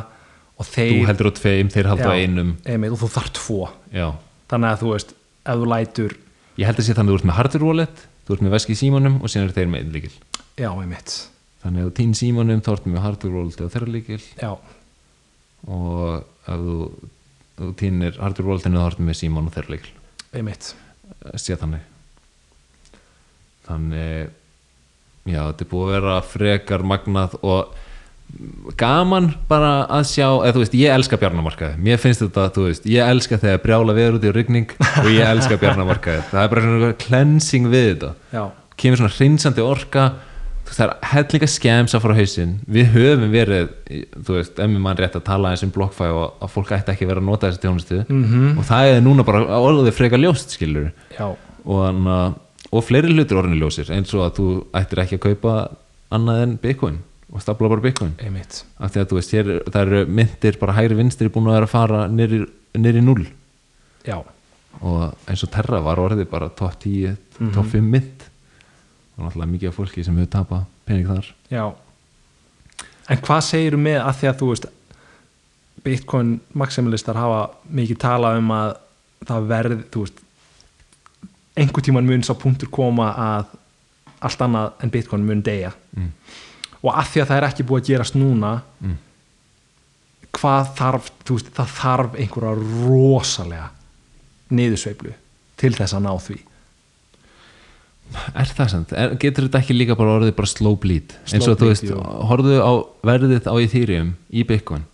og 0.56 0.68
þú 0.68 0.72
þeir 0.78 1.06
heldur 1.10 1.28
á 1.28 1.34
tveim, 1.36 1.70
þeir 1.74 1.90
halda 1.92 2.10
Já, 2.16 2.24
einum. 2.24 2.56
einmitt, 2.64 2.96
og 2.96 3.02
þú 3.04 3.10
þarf 3.18 3.32
tvo. 3.36 3.62
Já 3.92 4.08
þannig 4.50 4.72
að 4.72 4.82
þú 4.84 4.94
veist, 4.94 5.14
ef 5.46 5.62
þú 5.62 5.70
lætur 5.74 6.18
Ég 6.60 6.68
held 6.68 6.82
að 6.82 6.88
sé 6.90 6.96
þannig 6.98 7.10
að 7.10 7.14
þú 7.14 7.20
ert 7.20 7.30
með 7.30 7.40
hardware 7.40 7.70
wallet 7.70 8.02
þú 8.26 8.36
ert 8.36 8.44
með 8.46 8.56
veski 8.58 8.76
í 8.76 8.80
símanum 8.80 9.22
og 9.22 9.32
síðan 9.32 9.48
eru 9.48 9.58
þeir 9.60 9.72
með 9.72 9.86
einn 9.86 9.96
líkil 9.96 10.16
já, 10.60 10.70
einmitt, 10.74 11.16
þannig 11.64 11.86
að 11.86 11.88
þú 11.88 11.96
týn 12.02 12.18
símanum 12.20 12.66
þá 12.66 12.74
ertu 12.74 12.92
með 12.92 13.06
hardware 13.06 13.38
wallet 13.40 13.64
og 13.64 13.72
þeirra 13.76 13.94
líkil 13.96 14.20
já, 14.42 14.52
og 15.70 16.04
ef 16.50 16.68
þú, 16.68 16.76
þú 17.62 17.72
týnir 17.80 18.20
hardware 18.20 18.52
walletinu 18.52 18.82
þá 18.82 18.90
ertu 18.92 19.08
með 19.08 19.20
síman 19.22 19.50
og 19.50 19.56
þeirra 19.56 19.76
líkil 19.78 19.96
einmitt 20.36 20.74
sé 21.40 21.58
þannig. 21.60 21.86
Þannig 23.68 24.30
já, 25.30 25.42
þetta 25.44 25.66
er 25.66 25.70
búið 25.72 25.86
að 25.86 25.94
vera 25.96 26.16
frekar 26.26 26.86
magnað 26.88 27.36
og 27.46 27.76
gaman 28.80 29.32
bara 29.50 29.72
að 29.90 30.06
sjá 30.12 30.28
eða 30.30 30.54
þú 30.56 30.62
veist, 30.64 30.76
ég 30.78 30.94
elska 30.94 31.18
bjarnamarkaði 31.20 31.82
mér 31.84 32.00
finnst 32.02 32.22
þetta, 32.24 32.46
þú 32.56 32.66
veist, 32.70 32.86
ég 32.90 33.10
elska 33.12 33.40
þegar 33.42 33.62
brjála 33.64 33.96
veður 33.98 34.18
út 34.20 34.28
í 34.30 34.34
rigning 34.36 34.74
og 35.02 35.10
ég 35.12 35.26
elska 35.28 35.58
bjarnamarkaði 35.60 36.24
það 36.30 36.42
er 36.44 36.52
bara 36.54 36.64
svona 36.66 36.92
cleansing 37.02 37.70
við 37.74 37.88
þetta. 37.94 38.12
Já, 38.36 38.44
kemur 38.80 39.02
svona 39.02 39.16
hreinsandi 39.18 39.66
orka 39.66 40.04
þú 40.14 40.70
veist, 40.70 40.78
það 40.80 40.86
er 40.86 41.10
hellinga 41.14 41.50
skems 41.50 41.96
að 41.98 42.04
fara 42.06 42.14
á 42.16 42.20
hausinn. 42.22 42.52
Við 42.70 42.92
höfum 42.94 43.32
verið, 43.34 43.72
þú 44.22 44.36
veist 44.38 44.60
ef 44.62 44.70
mann 44.86 45.00
rétt 45.02 45.18
að 45.18 45.26
tala 45.32 45.50
eins 45.56 45.64
um 45.66 45.72
blokkfæ 45.74 46.06
og 46.14 46.46
að 46.46 46.54
fólk 46.54 46.74
ætti 46.78 46.94
ekki 46.94 47.10
verið 47.10 47.24
að 47.24 47.30
nota 47.32 47.50
þessi 47.50 47.64
tjónustu 47.66 48.00
Mhm. 48.06 48.60
og 48.62 48.64
það 48.70 48.94
er 48.94 49.02
núna 49.02 49.26
bara 49.26 49.42
orðið 49.58 49.92
frekar 49.98 50.22
ljóst 50.22 50.54
skilur 50.54 50.92
já, 51.18 51.26
og, 51.66 51.80
hana, 51.88 52.36
og 52.72 52.84
fleiri 52.86 53.10
hlutir 53.12 53.42
orðinu 53.42 53.58
ljósir 53.66 53.90
eins 53.90 54.14
og 54.14 54.28
að 54.30 54.36
þú 54.38 54.48
ættir 54.78 55.02
ekki 55.04 55.18
að 55.18 55.26
kaupa 55.26 55.56
annað 56.14 56.44
en 56.44 56.58
bitcoin 56.62 57.00
og 57.30 57.44
stapla 57.44 57.70
bara 57.70 57.84
bitcoin. 57.84 58.16
Af 58.80 58.94
því 58.94 59.02
að 59.02 59.10
þú 59.10 59.20
veist, 59.20 59.34
hér, 59.36 59.52
það 59.70 59.82
eru 59.84 60.02
myndir 60.20 60.58
bara 60.62 60.76
hægri 60.78 60.98
vinstri 60.98 61.30
búin 61.34 61.50
að 61.50 61.60
vera 61.60 61.70
að 61.70 61.74
fara 61.76 62.02
nýri, 62.10 63.04
núl 63.06 63.28
já, 64.06 64.18
og 64.80 65.30
eins 65.30 65.44
og 65.46 65.52
Terra 65.54 65.82
var 65.86 66.02
orðið 66.02 66.30
bara 66.32 66.50
top 66.50 66.80
10, 66.82 67.16
top 67.54 67.70
5 67.70 67.86
mynd 67.86 68.26
og 69.20 69.28
náttúrulega 69.28 69.52
mikið 69.54 69.70
af 69.70 69.78
fólki 69.78 70.04
sem 70.06 70.18
hefur 70.18 70.34
tapað 70.34 70.66
pening 70.88 71.10
þar. 71.10 71.32
Já. 71.52 71.66
En 73.10 73.22
hvað 73.26 73.46
segirðu 73.46 73.82
með 73.84 74.00
að 74.04 74.20
því 74.20 74.30
að 74.30 74.38
þú 74.40 74.52
veist 74.54 74.70
Bitcoin 75.84 76.32
maximalistar 76.60 77.18
hafa 77.18 77.42
mikið 77.72 78.00
talað 78.02 78.40
um 78.42 78.52
að 78.52 78.74
það 79.28 79.48
verð, 79.50 79.80
þú 79.94 80.04
veist 80.06 80.22
einhver 81.60 81.84
tíman 81.84 82.08
mun 82.08 82.24
sá 82.24 82.34
punktur 82.40 82.72
koma 82.72 83.12
að 83.20 83.58
allt 84.28 84.44
annað 84.44 84.84
en 84.84 84.92
Bitcoin 84.94 85.26
mun 85.28 85.44
deyja. 85.44 85.72
Mm. 85.96 86.12
Og 86.84 86.94
að 86.96 87.08
því 87.12 87.22
að 87.22 87.28
það 87.32 87.38
er 87.38 87.48
ekki 87.50 87.64
búið 87.70 87.82
að 87.82 87.88
gerast 87.94 88.16
núna 88.16 88.52
Mm. 88.82 88.98
hvað 90.32 90.68
þarf, 90.78 91.10
þú 91.26 91.34
veist, 91.40 91.50
það 91.58 91.72
þarf 91.80 92.14
einhverja 92.16 92.54
rosalega 92.86 93.70
niðursveiflu 94.52 95.14
til 95.58 95.74
þess 95.76 95.94
að 95.98 96.06
ná 96.06 96.14
því 96.20 96.38
Er 98.34 98.50
það 98.58 98.70
sant? 98.72 98.92
Er, 98.98 99.12
getur 99.22 99.46
þetta 99.46 99.60
ekki 99.62 99.76
líka 99.76 99.96
bara 99.98 100.16
orðið 100.18 100.32
bara 100.40 100.50
slow 100.50 100.74
bleed 100.82 101.12
eins 101.28 101.44
Slow 101.46 101.52
og 101.54 101.60
þú 101.60 101.66
bleed, 101.68 101.74
veist, 101.76 101.90
jú. 101.92 101.98
horfðu 102.30 102.56
á 102.58 102.72
verðið 103.06 103.46
á 103.46 103.54
Ethereum 103.62 104.14
í 104.34 104.42
Bitcoin 104.50 104.86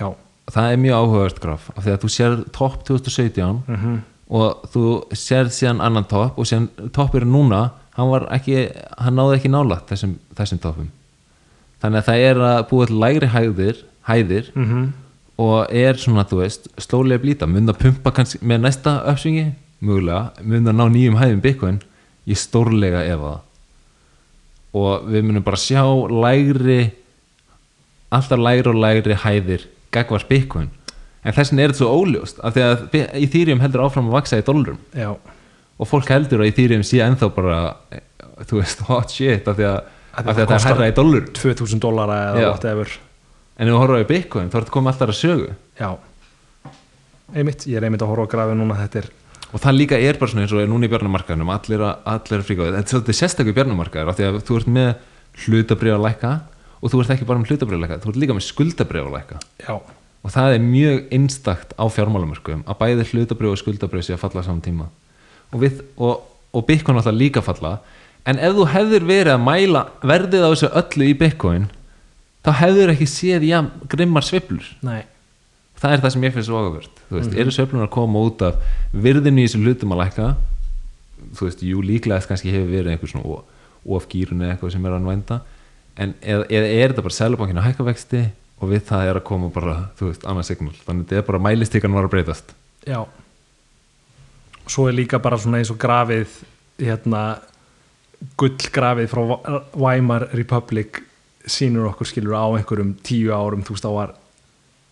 já, 0.00 0.08
það 0.48 0.70
er 0.72 0.80
mjög 0.80 0.96
áhugavert 1.02 1.40
graf 1.44 1.66
af 1.76 1.84
því 1.84 1.92
að 1.92 2.00
þú 2.06 2.10
sér 2.16 2.36
topp 2.56 2.78
2017 2.88 3.62
Mhm. 3.68 3.98
og 4.30 4.62
þú 4.72 4.84
sér 5.12 5.50
síðan 5.52 5.82
annan 5.84 6.04
topp 6.08 6.38
og 6.38 6.46
síðan 6.48 6.68
toppur 6.92 7.24
núna 7.28 7.70
hann 7.96 8.12
var 8.12 8.28
ekki, 8.36 8.68
hann 9.00 9.18
náði 9.18 9.40
ekki 9.40 9.50
nála 9.52 9.80
þessum, 9.88 10.14
þessum 10.36 10.62
toppum. 10.62 10.92
Þannig 11.82 12.02
að 12.02 12.08
það 12.10 12.28
er 12.28 12.44
að 12.50 12.62
búið 12.70 12.94
lægri 13.02 13.32
hæðir 13.32 13.82
hæðir 14.06 14.54
mm 14.54 14.86
og 15.36 15.68
er 15.68 15.98
svona, 16.00 16.24
þú 16.24 16.40
veist, 16.40 16.70
slólega 16.80 17.20
blíta. 17.20 17.48
Mun 17.48 17.68
að 17.68 17.82
pumpa 17.82 18.12
kannski 18.16 18.40
með 18.40 18.62
næsta 18.64 18.94
uppsvingi? 19.10 19.50
Mögulega. 19.84 20.30
Mun 20.40 20.70
að 20.70 20.78
ná 20.78 20.86
nýjum 20.92 21.18
hæðum 21.20 21.42
Bitcoin? 21.44 21.80
Ég 22.26 22.40
stórlega 22.40 23.04
efa 23.06 23.40
og 24.76 25.06
við 25.08 25.22
munum 25.24 25.44
bara 25.44 25.56
sjá 25.56 25.80
lægri 26.10 26.90
alltaf 28.12 28.40
lægri 28.40 28.72
og 28.72 28.80
lægri 28.82 29.14
hæðir 29.22 29.68
gagvar 29.94 30.26
Bitcoin. 30.28 30.68
En 31.24 31.32
þessin 31.36 31.62
er 31.62 31.72
þetta 31.72 31.80
svo 31.80 31.94
óljóst 32.02 32.42
af 32.44 32.56
því 32.56 32.64
að 32.66 32.98
Ethereum 33.22 33.62
heldur 33.62 33.86
áfram 33.86 34.10
að 34.10 34.18
vaksa 34.18 34.40
í 34.40 34.44
dollarum 34.44 34.76
já, 34.92 35.14
og 35.76 35.90
fólk 35.90 36.10
heldur 36.12 36.42
að 36.42 36.50
Ethereum 36.52 36.84
sé 36.86 37.02
ennþá 37.04 37.28
bara 37.36 37.58
þú 38.44 38.60
veist, 38.60 38.82
hot 38.88 39.12
shit 39.12 39.48
af 39.48 39.58
því 39.58 39.68
að, 39.68 39.92
því 40.16 40.32
að 40.32 40.40
það 40.40 40.56
er 40.56 40.66
herra 40.70 40.88
í 40.88 40.96
dollarum 40.96 41.30
2000 41.36 41.82
dollara 41.82 42.18
eða 42.30 42.50
whatever. 42.50 42.96
En 43.56 43.70
ef 43.70 43.78
horfður 43.80 44.00
á 44.00 44.04
í 44.04 44.08
Bitcoin 44.10 44.50
þá 44.52 44.58
er 44.58 44.64
þetta 44.66 44.74
komið 44.74 44.92
alltaf 44.92 45.12
að 45.12 45.18
sögu. 45.20 45.52
Já, 45.80 45.88
einmitt, 47.34 47.64
ég 47.68 47.78
er 47.78 47.86
einmitt 47.88 48.04
að 48.04 48.12
horfa 48.12 48.28
á 48.28 48.32
grafið 48.34 48.60
núna 48.60 48.78
þetta 48.82 49.00
er, 49.02 49.08
og 49.50 49.62
það 49.62 49.78
líka 49.78 50.00
er 50.00 50.20
bara 50.20 50.32
svona 50.32 50.44
eins 50.44 50.54
og 50.56 50.62
er 50.62 50.70
núna 50.70 50.88
í 50.88 50.92
björnumarkaðunum 50.92 51.52
allir 51.54 51.84
að, 51.86 52.02
allir 52.12 52.42
að 52.42 52.48
fríka 52.50 52.68
þetta 52.68 52.82
er 52.82 52.92
svolítið 52.92 53.18
sérstaklega 53.20 53.58
björnumarkaður 53.60 54.12
af 54.12 54.18
því 54.18 54.26
að 54.28 54.38
þú 54.48 54.58
ert 54.60 54.70
með 54.76 54.90
hlutabrif 55.46 55.96
að 55.96 56.04
lækka 56.06 56.32
og 56.76 56.92
þú 56.92 57.02
ert 57.02 57.14
ekki 57.16 57.28
bara 57.28 57.42
með 57.42 57.52
hlutabrif 57.52 57.78
að 57.78 57.84
lækka 57.86 58.00
þú 58.02 58.12
ert 58.12 58.20
líka 58.22 58.36
með 58.36 58.46
skuldabrif 58.46 59.06
að 59.06 59.16
lækka. 59.16 59.40
Já, 59.64 59.74
og 60.26 60.34
það 60.36 60.56
er 60.56 60.64
mjög 60.66 61.02
einstakt 61.16 61.74
á 61.76 61.84
fjármálamörkum 61.96 62.64
að 62.66 62.80
bæði 62.82 63.08
hlutabrif 63.12 63.54
og 63.54 63.60
skuldabrif 63.62 64.06
sé 64.06 64.16
að 64.16 64.22
falla 64.26 64.44
saman 64.46 64.64
tíma 64.64 64.90
og, 65.52 65.60
við, 65.62 65.82
og, 65.96 66.26
og 66.52 66.66
Bitcoin 66.68 67.00
alltaf 67.00 67.16
líka 67.16 67.42
falla. 67.44 67.78
En 68.26 68.40
ef 68.42 68.56
þú 68.56 68.68
hefðir 68.72 69.06
verið 69.06 69.34
að 69.36 69.44
mæla 69.46 69.86
verðið 70.02 70.46
á 70.46 70.50
þessu 70.50 70.72
öllu 70.82 71.10
í 71.10 71.18
Bitcoin 71.18 71.68
þá 72.46 72.52
hefðir 72.62 72.94
ekki 72.94 73.10
séð 73.10 73.46
ja, 73.46 73.62
grimmar 73.90 74.26
sveiflur. 74.26 74.66
Nei. 74.86 75.04
Það 75.76 75.92
er 75.92 76.02
það 76.04 76.14
sem 76.14 76.24
ég 76.24 76.34
finnst 76.34 76.48
svo 76.48 76.60
ágavert 76.62 77.02
þú 77.10 77.18
veist, 77.18 77.34
eru 77.36 77.52
sveiflunar 77.54 77.88
að 77.88 77.94
koma 77.96 78.22
út 78.26 78.42
af 78.46 78.56
virðinu 78.94 79.42
í 79.42 79.48
þessum 79.48 79.66
hlutum 79.66 79.92
að 79.94 80.00
lækka? 80.02 80.30
Þú 81.36 81.48
veist, 81.48 81.66
jú 81.66 81.82
líklega 81.84 82.30
kannski 82.30 82.54
hefur 82.54 82.72
verið 82.72 82.94
einhver 82.94 83.12
svona 83.12 83.42
ofgýrun 83.96 84.42
eða 84.42 84.54
eitthvað 84.54 84.72
sem 84.74 84.88
er 84.88 84.96
að 84.96 85.10
vænda 85.10 85.38
en 85.96 86.14
eða, 86.20 86.48
eða 86.48 86.72
er 86.72 86.92
þetta 86.92 87.04
bara 87.06 87.16
sælubankin 87.18 87.60
að 87.60 87.68
hækka 87.68 87.86
vexti 87.86 88.22
og 88.56 88.72
við 88.72 88.82
það 88.88 89.10
er 89.10 89.20
að 89.20 89.26
koma 89.28 89.52
bara 89.52 89.76
þú 89.98 90.10
veist, 90.10 90.26
annað 90.28 90.48
signal, 90.50 90.74
þannig 90.86 91.06
þetta 91.10 91.20
er 91.20 91.28
bara 91.28 91.42
mælistíkan 91.46 91.96
var 91.96 92.08
að 92.08 92.14
breytast. 92.16 92.56
Já 92.88 93.00
Svo 94.66 94.88
er 94.90 94.96
líka 94.96 95.20
bara 95.22 95.38
svona 95.38 95.60
eins 95.60 95.70
og 95.70 95.78
grafið 95.78 96.40
hérna 96.82 97.38
gullgrafið 98.40 99.10
frá 99.12 99.22
Weimar 99.76 100.28
Republic 100.34 101.02
sínur 101.46 101.90
okkur 101.92 102.08
skilur 102.10 102.36
á 102.36 102.46
einhverjum 102.58 102.94
tíu 103.06 103.34
árum 103.34 103.64
þú 103.64 103.76
veist 103.76 103.86
þá 103.86 103.92
var 103.94 104.14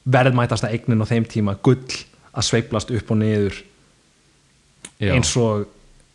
verðmætasta 0.05 0.71
eignin 0.71 1.03
á 1.03 1.07
þeim 1.09 1.27
tíma 1.29 1.57
gull 1.65 2.03
að 2.35 2.49
sveiplast 2.49 2.93
upp 2.95 3.11
og 3.11 3.21
niður 3.21 3.57
Já. 5.01 5.15
eins 5.17 5.33
og 5.41 5.65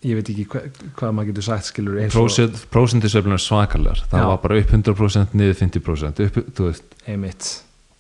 ég 0.06 0.16
veit 0.16 0.30
ekki 0.32 0.46
hva, 0.48 0.62
hvað 0.96 1.16
maður 1.16 1.32
getur 1.34 1.48
sagt 1.50 1.68
skilur 1.68 1.98
Prósent, 2.14 2.62
prósentisveiflunar 2.72 3.42
svakalegar 3.44 4.06
það 4.06 4.24
Já. 4.24 4.28
var 4.32 4.44
bara 4.46 4.60
upp 4.62 4.76
100% 4.78 5.36
niður 5.36 5.58
50% 5.60 6.24
upp, 6.28 6.40
þú 6.56 6.70
veist, 6.70 6.96
einmitt 7.10 7.50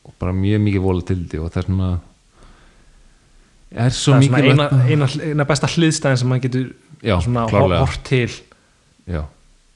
og 0.07 0.15
bara 0.21 0.35
mjög 0.35 0.63
mikið 0.63 0.85
volatility 0.85 1.41
og 1.41 1.51
það 1.51 1.61
er 1.63 1.67
svona 1.67 1.89
er 3.71 3.95
svo 3.95 4.15
það 4.15 4.21
er 4.21 4.27
svona 4.27 4.37
mikið 4.37 4.51
eina, 4.53 4.69
eina, 4.89 5.09
eina 5.31 5.47
besta 5.49 5.69
hliðstæðin 5.69 6.21
sem 6.21 6.31
maður 6.31 6.45
getur 6.47 6.69
Já, 6.99 7.15
svona 7.23 7.45
hort 7.49 8.01
til 8.07 8.31
já, 9.07 9.21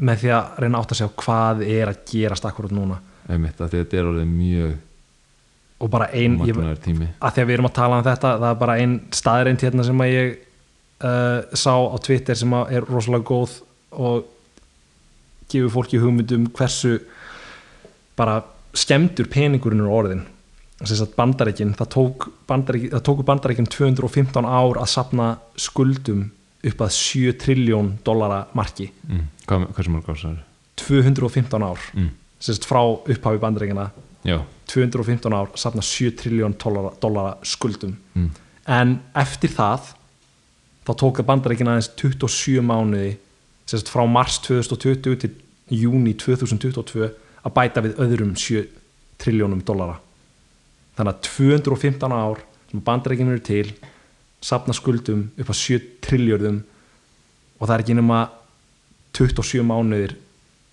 með 0.03 0.23
því 0.23 0.31
að 0.35 0.63
reyna 0.63 0.81
átt 0.81 0.95
að 0.95 0.99
sjá 0.99 1.09
hvað 1.23 1.61
er 1.67 1.91
að 1.91 1.99
gerast 2.09 2.47
akkurat 2.47 2.73
núna. 2.75 2.97
Einmitt, 3.31 3.61
að 3.63 3.77
þetta 3.77 3.99
er 3.99 4.09
orðið 4.09 4.33
mjög 4.33 4.73
og 5.83 5.91
bara 5.91 6.07
ein, 6.15 6.37
ég, 6.47 6.55
magnaður 6.55 6.81
tími. 6.83 7.07
að 7.19 7.35
því 7.35 7.43
að 7.43 7.47
við 7.49 7.57
erum 7.57 7.67
að 7.67 7.75
tala 7.77 7.99
um 7.99 8.05
þetta 8.05 8.33
það 8.39 8.49
er 8.49 8.59
bara 8.61 8.75
ein 8.79 8.93
staðreind 9.15 9.65
hérna 9.65 9.85
sem 9.87 10.03
að 10.03 10.11
ég 10.13 10.29
uh, 11.03 11.57
sá 11.59 11.73
á 11.75 11.97
Twitter 12.05 12.39
sem 12.39 12.55
er 12.63 12.87
rosalega 12.87 13.27
góð 13.27 13.57
og 13.91 14.29
gefur 15.51 15.73
fólki 15.73 15.99
hugmyndum 16.01 16.47
hversu 16.55 16.97
bara 18.17 18.39
skemmtur 18.73 19.27
peningurinn 19.31 19.83
er 19.83 19.91
orðin 19.91 20.23
bandaríkin 21.17 21.73
það 21.77 21.89
tók 21.95 22.27
bandaríkin, 22.47 22.91
það 22.93 23.03
tóku 23.07 23.25
bandaríkin 23.27 23.67
215 23.71 24.47
ár 24.47 24.79
að 24.81 24.89
sapna 24.91 25.27
skuldum 25.55 26.25
upp 26.63 26.83
að 26.85 26.93
7 26.97 27.35
triljón 27.39 27.93
dollara 28.05 28.43
marki 28.55 28.89
mm. 29.07 29.25
Hvað, 29.47 29.67
hversu 29.75 29.93
mörg 29.93 30.09
ár 30.09 30.19
sagði 30.19 30.43
215 30.83 31.65
ár 31.67 31.81
mm. 31.93 32.11
frá 32.67 32.81
upphafi 32.83 33.41
bandaríkina 33.41 33.89
já, 34.27 34.37
215 34.71 35.35
ár 35.35 35.51
sapna 35.59 35.83
7 35.83 36.15
triljón 36.19 36.55
dollara, 36.59 37.35
skuldum 37.43 37.97
mm. 38.15 38.29
en 38.67 38.97
eftir 39.23 39.53
það 39.55 39.93
þá 40.83 40.93
tók 40.99 41.19
það 41.19 41.29
bandaríkin 41.31 41.71
aðeins 41.71 41.91
27 41.99 42.63
mánuði 42.63 43.17
sérst 43.69 43.91
frá 43.91 44.03
mars 44.09 44.39
2020 44.43 45.19
til 45.23 45.33
júni 45.71 46.15
2022 46.19 47.11
að 47.43 47.53
bæta 47.55 47.83
við 47.83 47.99
öðrum 48.03 48.33
7 48.39 48.65
triljónum 49.23 49.63
dollara 49.65 49.99
þannig 50.97 51.13
að 51.13 51.21
215 51.27 52.15
ár 52.15 52.41
sem 52.69 52.83
bandaríkin 52.83 53.31
eru 53.33 53.43
til 53.45 53.73
sapna 54.43 54.75
skuldum 54.75 55.27
upp 55.39 55.49
á 55.49 55.55
7 55.55 55.79
triljörðum 56.03 56.61
og 57.59 57.67
það 57.67 57.75
er 57.75 57.83
ekki 57.85 57.97
nema 57.97 58.19
27 59.13 59.63
mánuðir 59.67 60.15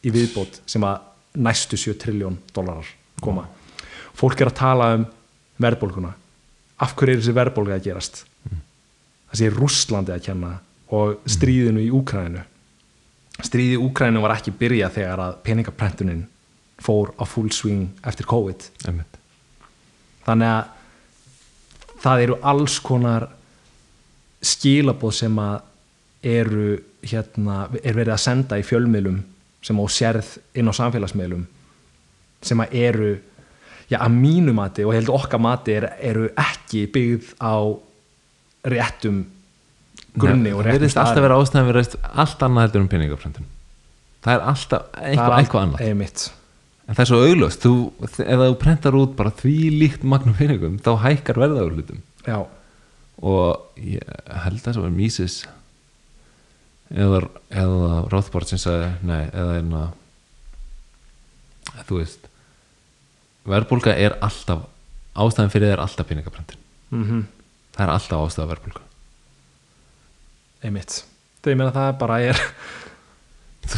í 0.05 0.12
viðbót 0.14 0.61
sem 0.68 0.85
að 0.87 1.07
næstu 1.41 1.79
7 1.79 1.99
triljón 2.01 2.39
dólarar 2.55 2.89
koma. 3.21 3.47
Fólk 4.16 4.41
er 4.41 4.51
að 4.51 4.59
tala 4.59 4.89
um 4.97 5.07
verðbólguna. 5.61 6.14
Af 6.81 6.97
hverju 6.97 7.18
er 7.18 7.21
þessi 7.21 7.37
verðbólga 7.37 7.77
að 7.77 7.87
gerast? 7.91 8.25
Það 9.31 9.39
sé 9.41 9.51
Rússlandi 9.53 10.14
að 10.14 10.25
kenna 10.25 10.55
og 10.91 11.21
stríðinu 11.31 11.85
í 11.85 11.93
Úkræninu 11.95 12.43
stríði 13.47 13.79
í 13.79 13.85
Úkræninu 13.85 14.25
var 14.25 14.35
ekki 14.37 14.53
byrja 14.57 14.91
þegar 14.93 15.25
að 15.25 15.39
peningaprentunin 15.47 16.27
fór 16.81 17.14
á 17.21 17.25
full 17.29 17.51
swing 17.55 17.89
eftir 18.07 18.29
COVID. 18.29 18.68
Einmitt 18.89 19.20
þannig 20.27 20.53
að 20.55 22.01
það 22.01 22.23
eru 22.27 22.39
alls 22.53 22.79
konar 22.85 23.27
skilaboð 24.41 25.16
sem 25.16 25.41
að 25.41 25.59
eru 26.31 26.68
hérna, 27.05 27.64
er 27.81 27.97
verið 27.97 28.14
að 28.14 28.23
senda 28.25 28.59
í 28.61 28.64
fjölmiðlum 28.66 29.21
sem 29.64 29.81
á 29.81 29.85
sérð 29.93 30.31
inn 30.57 30.68
á 30.68 30.73
samfélagsmiðlum 30.77 31.45
sem 32.45 32.62
að 32.64 32.75
eru 32.81 33.11
já, 33.91 33.99
að 34.01 34.16
mínu 34.16 34.55
mati 34.57 34.85
og 34.87 34.95
heldur 34.97 35.18
okkar 35.21 35.43
mati 35.43 35.77
er, 35.77 35.91
eru 36.01 36.29
ekki 36.41 36.87
byggð 36.93 37.35
á 37.41 37.57
réttum 38.71 39.23
grunni 40.16 40.53
og 40.53 40.62
það 40.62 40.68
réttum 40.68 40.81
verðist 40.81 41.01
alltaf 41.01 41.25
vera 41.25 41.41
ástæðan 41.41 41.71
verið 41.71 41.97
allt 42.25 42.45
annað 42.49 42.66
heldur 42.66 42.85
um 42.85 42.93
peningapröntun 42.93 43.49
það 44.25 44.35
er 44.35 44.47
alltaf 44.53 44.87
eitthvað, 45.01 45.39
eitthvað 45.39 45.66
annað 45.66 46.29
en 46.91 46.97
það 46.97 47.03
er 47.05 47.11
svo 47.12 47.20
auglöst, 47.22 47.62
þú, 47.62 47.74
ef 48.09 48.43
þú 48.43 48.57
prentar 48.61 48.99
út 48.99 49.14
bara 49.18 49.32
því 49.41 49.55
líkt 49.76 50.07
magnum 50.07 50.36
peningum 50.38 50.80
þá 50.82 50.91
hækkar 51.05 51.38
verða 51.38 51.64
úr 51.68 51.78
hlutum 51.78 52.03
já, 52.26 52.38
og 53.22 53.78
ég 53.78 54.14
held 54.45 54.61
að 54.61 54.66
það 54.66 54.82
var 54.84 54.95
Mises 54.99 55.41
eða, 56.91 57.22
eða 57.55 57.93
Rothbard 58.11 58.51
sem 58.51 58.61
sagði, 58.61 58.93
nei, 59.07 59.22
eða 59.30 59.59
einna 59.61 59.84
þú 61.86 62.03
veist 62.03 62.26
verðbólga 63.51 63.95
er 63.97 64.18
alltaf 64.20 64.66
ástæðan 65.20 65.53
fyrir 65.53 65.70
það 65.70 65.76
er 65.76 65.84
alltaf 65.84 66.11
peningapröntun 66.11 66.66
mm 66.91 67.28
það 67.80 67.86
er 67.86 67.95
alltaf 67.95 68.26
ástæða 68.26 68.51
verðbólga. 68.51 68.82
Einmitt. 70.66 70.97
Ég 71.49 71.57
meina 71.57 71.72
það 71.72 71.95
bara 72.03 72.18
er 72.28 72.41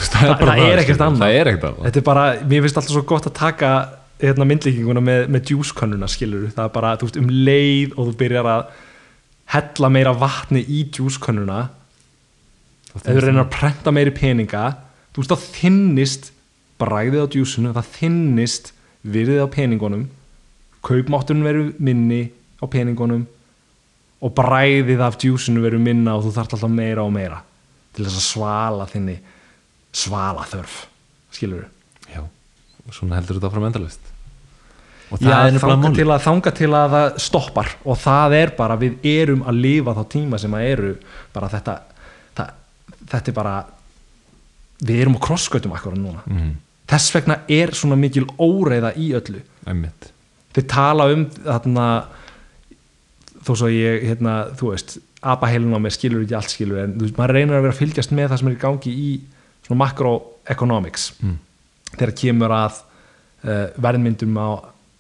veist, 0.01 0.13
Það- 0.17 0.39
bara 0.41 0.55
það 0.57 0.71
er 0.73 0.79
ekkert 0.83 1.03
annað. 1.07 1.19
það 1.23 1.35
er 1.41 1.47
ekkert 1.53 1.65
annað. 1.69 1.85
Þetta 1.89 1.97
er 2.03 2.07
bara, 2.09 2.25
mér 2.53 2.63
finnst 2.65 2.77
alltaf 2.81 2.95
svo 2.97 3.03
gott 3.13 3.27
að 3.29 3.35
taka 3.39 3.71
hérna, 4.23 4.47
myndlíkinguna 4.47 5.03
með, 5.03 5.27
með 5.35 5.45
djúskannuna 5.51 6.09
skilur, 6.09 6.49
það 6.55 6.65
er 6.65 6.73
bara, 6.77 6.97
þú 6.97 7.09
veist, 7.09 7.17
um 7.19 7.29
leið 7.29 7.97
og 7.99 8.07
þú 8.09 8.17
byrjar 8.23 8.47
að 8.47 8.67
hella 9.53 9.89
meira 9.91 10.13
vatni 10.15 10.63
í 10.65 10.85
djúskannuna 10.95 11.59
ef 12.95 13.03
þú 13.03 13.21
reynir 13.25 13.43
að 13.43 13.51
prenta 13.53 13.93
meiri 13.95 14.13
peninga 14.15 14.65
þú 15.13 15.23
veist, 15.25 15.33
það 15.33 15.47
þinnist 15.59 16.31
bræðið 16.83 17.25
á 17.25 17.33
djúsinu, 17.35 17.73
það 17.75 17.91
þinnist 17.99 18.73
virðið 19.03 19.43
á 19.43 19.49
peningunum 19.53 20.07
kaupmátturinn 20.87 21.45
verður 21.47 21.73
minni 21.83 22.23
á 22.63 22.65
peningunum 22.71 23.27
og 24.23 24.35
bræðið 24.39 25.03
af 25.03 25.19
djúsinu 25.19 25.63
verður 25.65 25.83
minna 25.83 26.15
og 26.17 26.25
þú 26.29 26.33
þarft 26.37 26.57
alltaf 26.57 26.71
meira 26.71 27.03
og 27.05 27.13
meira 27.15 27.43
til 27.95 28.07
þess 28.07 28.19
að 28.23 28.29
svala 28.31 28.87
þinni 28.91 29.19
svala 29.93 30.47
þörf 30.49 30.79
skilur 31.33 31.67
já, 32.09 32.23
og 32.23 32.97
svona 32.97 33.21
heldur 33.21 33.39
þetta 33.39 33.53
áfram 33.53 33.69
endalist 33.69 34.11
og 35.13 35.21
Já, 35.21 35.29
það 35.29 35.47
er 35.47 35.53
nefnilega 35.53 35.77
þanga 35.77 35.93
til, 35.97 36.09
að, 36.09 36.23
þanga 36.25 36.53
til 36.57 36.71
að 36.73 36.95
það 36.95 37.07
stoppar 37.21 37.71
og 37.85 37.99
það 38.01 38.35
er 38.39 38.53
bara, 38.57 38.79
við 38.81 39.09
erum 39.13 39.43
að 39.45 39.59
lifa 39.67 39.97
þá 39.99 40.03
tíma 40.15 40.41
sem 40.41 40.57
að 40.57 40.69
eru 40.71 40.93
bara 41.35 41.51
þetta 41.53 41.75
það, 42.39 42.55
þetta 43.13 43.33
er 43.33 43.37
bara 43.37 43.55
við 44.83 45.05
erum 45.05 45.19
á 45.19 45.25
krossgötum 45.27 45.75
akkur 45.77 45.99
núna. 45.99 46.25
Mm, 46.27 46.55
þess 46.91 47.15
vegna 47.15 47.39
er 47.53 47.75
svona 47.77 47.99
mikil 48.01 48.25
óreiða 48.41 48.93
í 48.99 49.13
öllu. 49.19 49.43
Einmitt. 49.69 50.11
Þeir 50.57 50.67
tala 50.71 51.09
um 51.13 51.27
þarna 51.37 51.87
þó 53.43 53.53
svo 53.55 53.71
ég, 53.73 54.07
hérna, 54.11 54.37
þú 54.59 54.73
veist 54.73 54.99
apa 55.23 55.49
heilun 55.51 55.77
á 55.79 55.81
mér 55.83 55.95
skilur 55.95 56.25
ekki 56.25 56.35
allt 56.35 56.51
skilur 56.51 56.83
en 56.83 56.97
þú 56.97 57.07
veist, 57.07 57.19
maður 57.19 57.37
reynir 57.37 57.57
að 57.57 57.65
vera 57.67 57.75
að 57.77 57.81
fylgjast 57.83 58.15
með 58.17 58.33
það 58.33 58.41
sem 58.41 58.51
er 58.51 58.57
í 58.57 58.63
gangi 58.63 58.93
í 58.93 59.11
svona 59.67 59.85
macroeconomics 59.85 61.13
Mm. 61.23 61.39
þegar 61.97 62.15
kemur 62.19 62.55
að 62.57 62.83
uh, 63.45 63.67
verðmyndun 63.83 64.37
á 64.39 64.49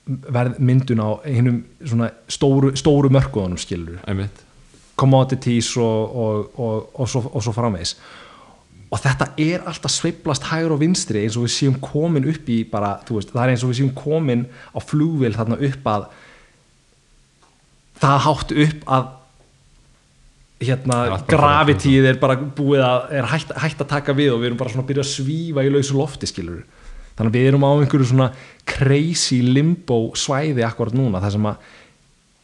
verðmyndun 0.06 0.98
á 0.98 1.10
hinnum 1.24 1.60
svona 1.86 2.10
stóru, 2.28 2.72
stóru 2.76 3.08
mörkuðunum 3.14 3.60
skilur 3.60 4.00
einmitt. 4.06 4.42
Commodities 4.98 5.76
og, 5.76 6.16
og, 6.16 6.50
og, 6.58 6.88
og, 6.94 7.08
svo, 7.08 7.22
og 7.32 7.42
svo 7.42 7.52
framvegis. 7.54 7.94
Og 8.92 9.00
þetta 9.00 9.30
er 9.40 9.62
alltaf 9.64 9.94
sveiflast 9.94 10.44
hægur 10.50 10.74
og 10.74 10.82
vinstri 10.82 11.22
eins 11.22 11.38
og 11.38 11.46
við 11.46 11.54
séum 11.54 11.78
komin 11.80 12.26
upp 12.28 12.50
í 12.52 12.58
bara, 12.68 12.96
þú 13.06 13.16
veist, 13.16 13.30
það 13.32 13.44
er 13.44 13.54
eins 13.54 13.62
og 13.64 13.70
við 13.70 13.78
séum 13.78 13.94
komin 13.96 14.44
á 14.74 14.78
flugvél 14.84 15.32
þarna 15.38 15.56
upp 15.70 15.88
að 15.94 16.04
það 18.02 18.22
hátt 18.26 18.54
upp 18.66 18.86
að 18.98 19.08
hérna 20.66 21.18
gravitíð 21.28 22.08
er 22.12 22.20
bara 22.22 22.36
búið 22.40 22.84
að 22.86 23.12
er 23.18 23.28
hægt, 23.32 23.52
hægt 23.64 23.82
að 23.84 23.90
taka 23.94 24.14
við 24.16 24.34
og 24.34 24.42
við 24.42 24.50
erum 24.50 24.60
bara 24.60 24.72
svona 24.72 24.84
að 24.86 24.92
byrja 24.92 25.04
að 25.06 25.12
svífa 25.12 25.64
í 25.66 25.72
lausu 25.72 25.98
lofti 25.98 26.30
skilur 26.30 26.62
þannig 27.16 27.30
að 27.30 27.36
við 27.36 27.48
erum 27.50 27.66
á 27.66 27.70
einhverju 27.72 28.08
svona 28.08 28.28
crazy 28.68 29.40
limbo 29.44 29.98
svæði 30.18 30.64
akkurat 30.66 30.96
núna 30.96 31.20
þar 31.22 31.34
sem 31.36 31.48
að 31.50 31.70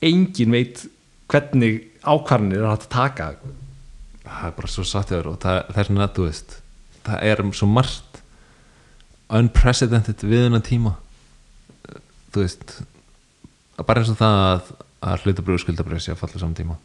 engin 0.08 0.54
veit 0.54 0.84
hvernig 1.28 1.80
ákvarðanir 2.04 2.62
er 2.62 2.70
hægt 2.70 2.86
að 2.88 2.94
taka. 2.94 3.28
Það 4.28 4.48
er 4.48 4.56
bara 4.58 4.70
svo 4.72 4.84
satt 4.86 5.10
hjá 5.10 5.16
þér 5.18 5.30
og 5.32 5.38
það, 5.42 5.60
það 5.72 5.80
er 5.82 5.88
svona 5.88 6.06
að 6.06 6.14
þú 6.16 6.26
veist 6.28 6.56
það 7.08 7.24
er 7.30 7.42
svo 7.58 7.68
margt 7.72 8.20
unprecedented 9.38 10.24
við 10.24 10.44
hennan 10.46 10.64
tíma. 10.64 10.94
Þú 12.32 12.44
veist 12.44 12.76
bara 13.78 14.02
eins 14.02 14.12
og 14.12 14.20
það 14.20 14.44
að, 14.44 14.70
að 15.08 15.24
hlutabröðu 15.24 15.64
skuldabröðu 15.64 16.04
sé 16.04 16.14
að 16.14 16.22
falla 16.22 16.42
saman 16.42 16.58
tíma 16.58 16.78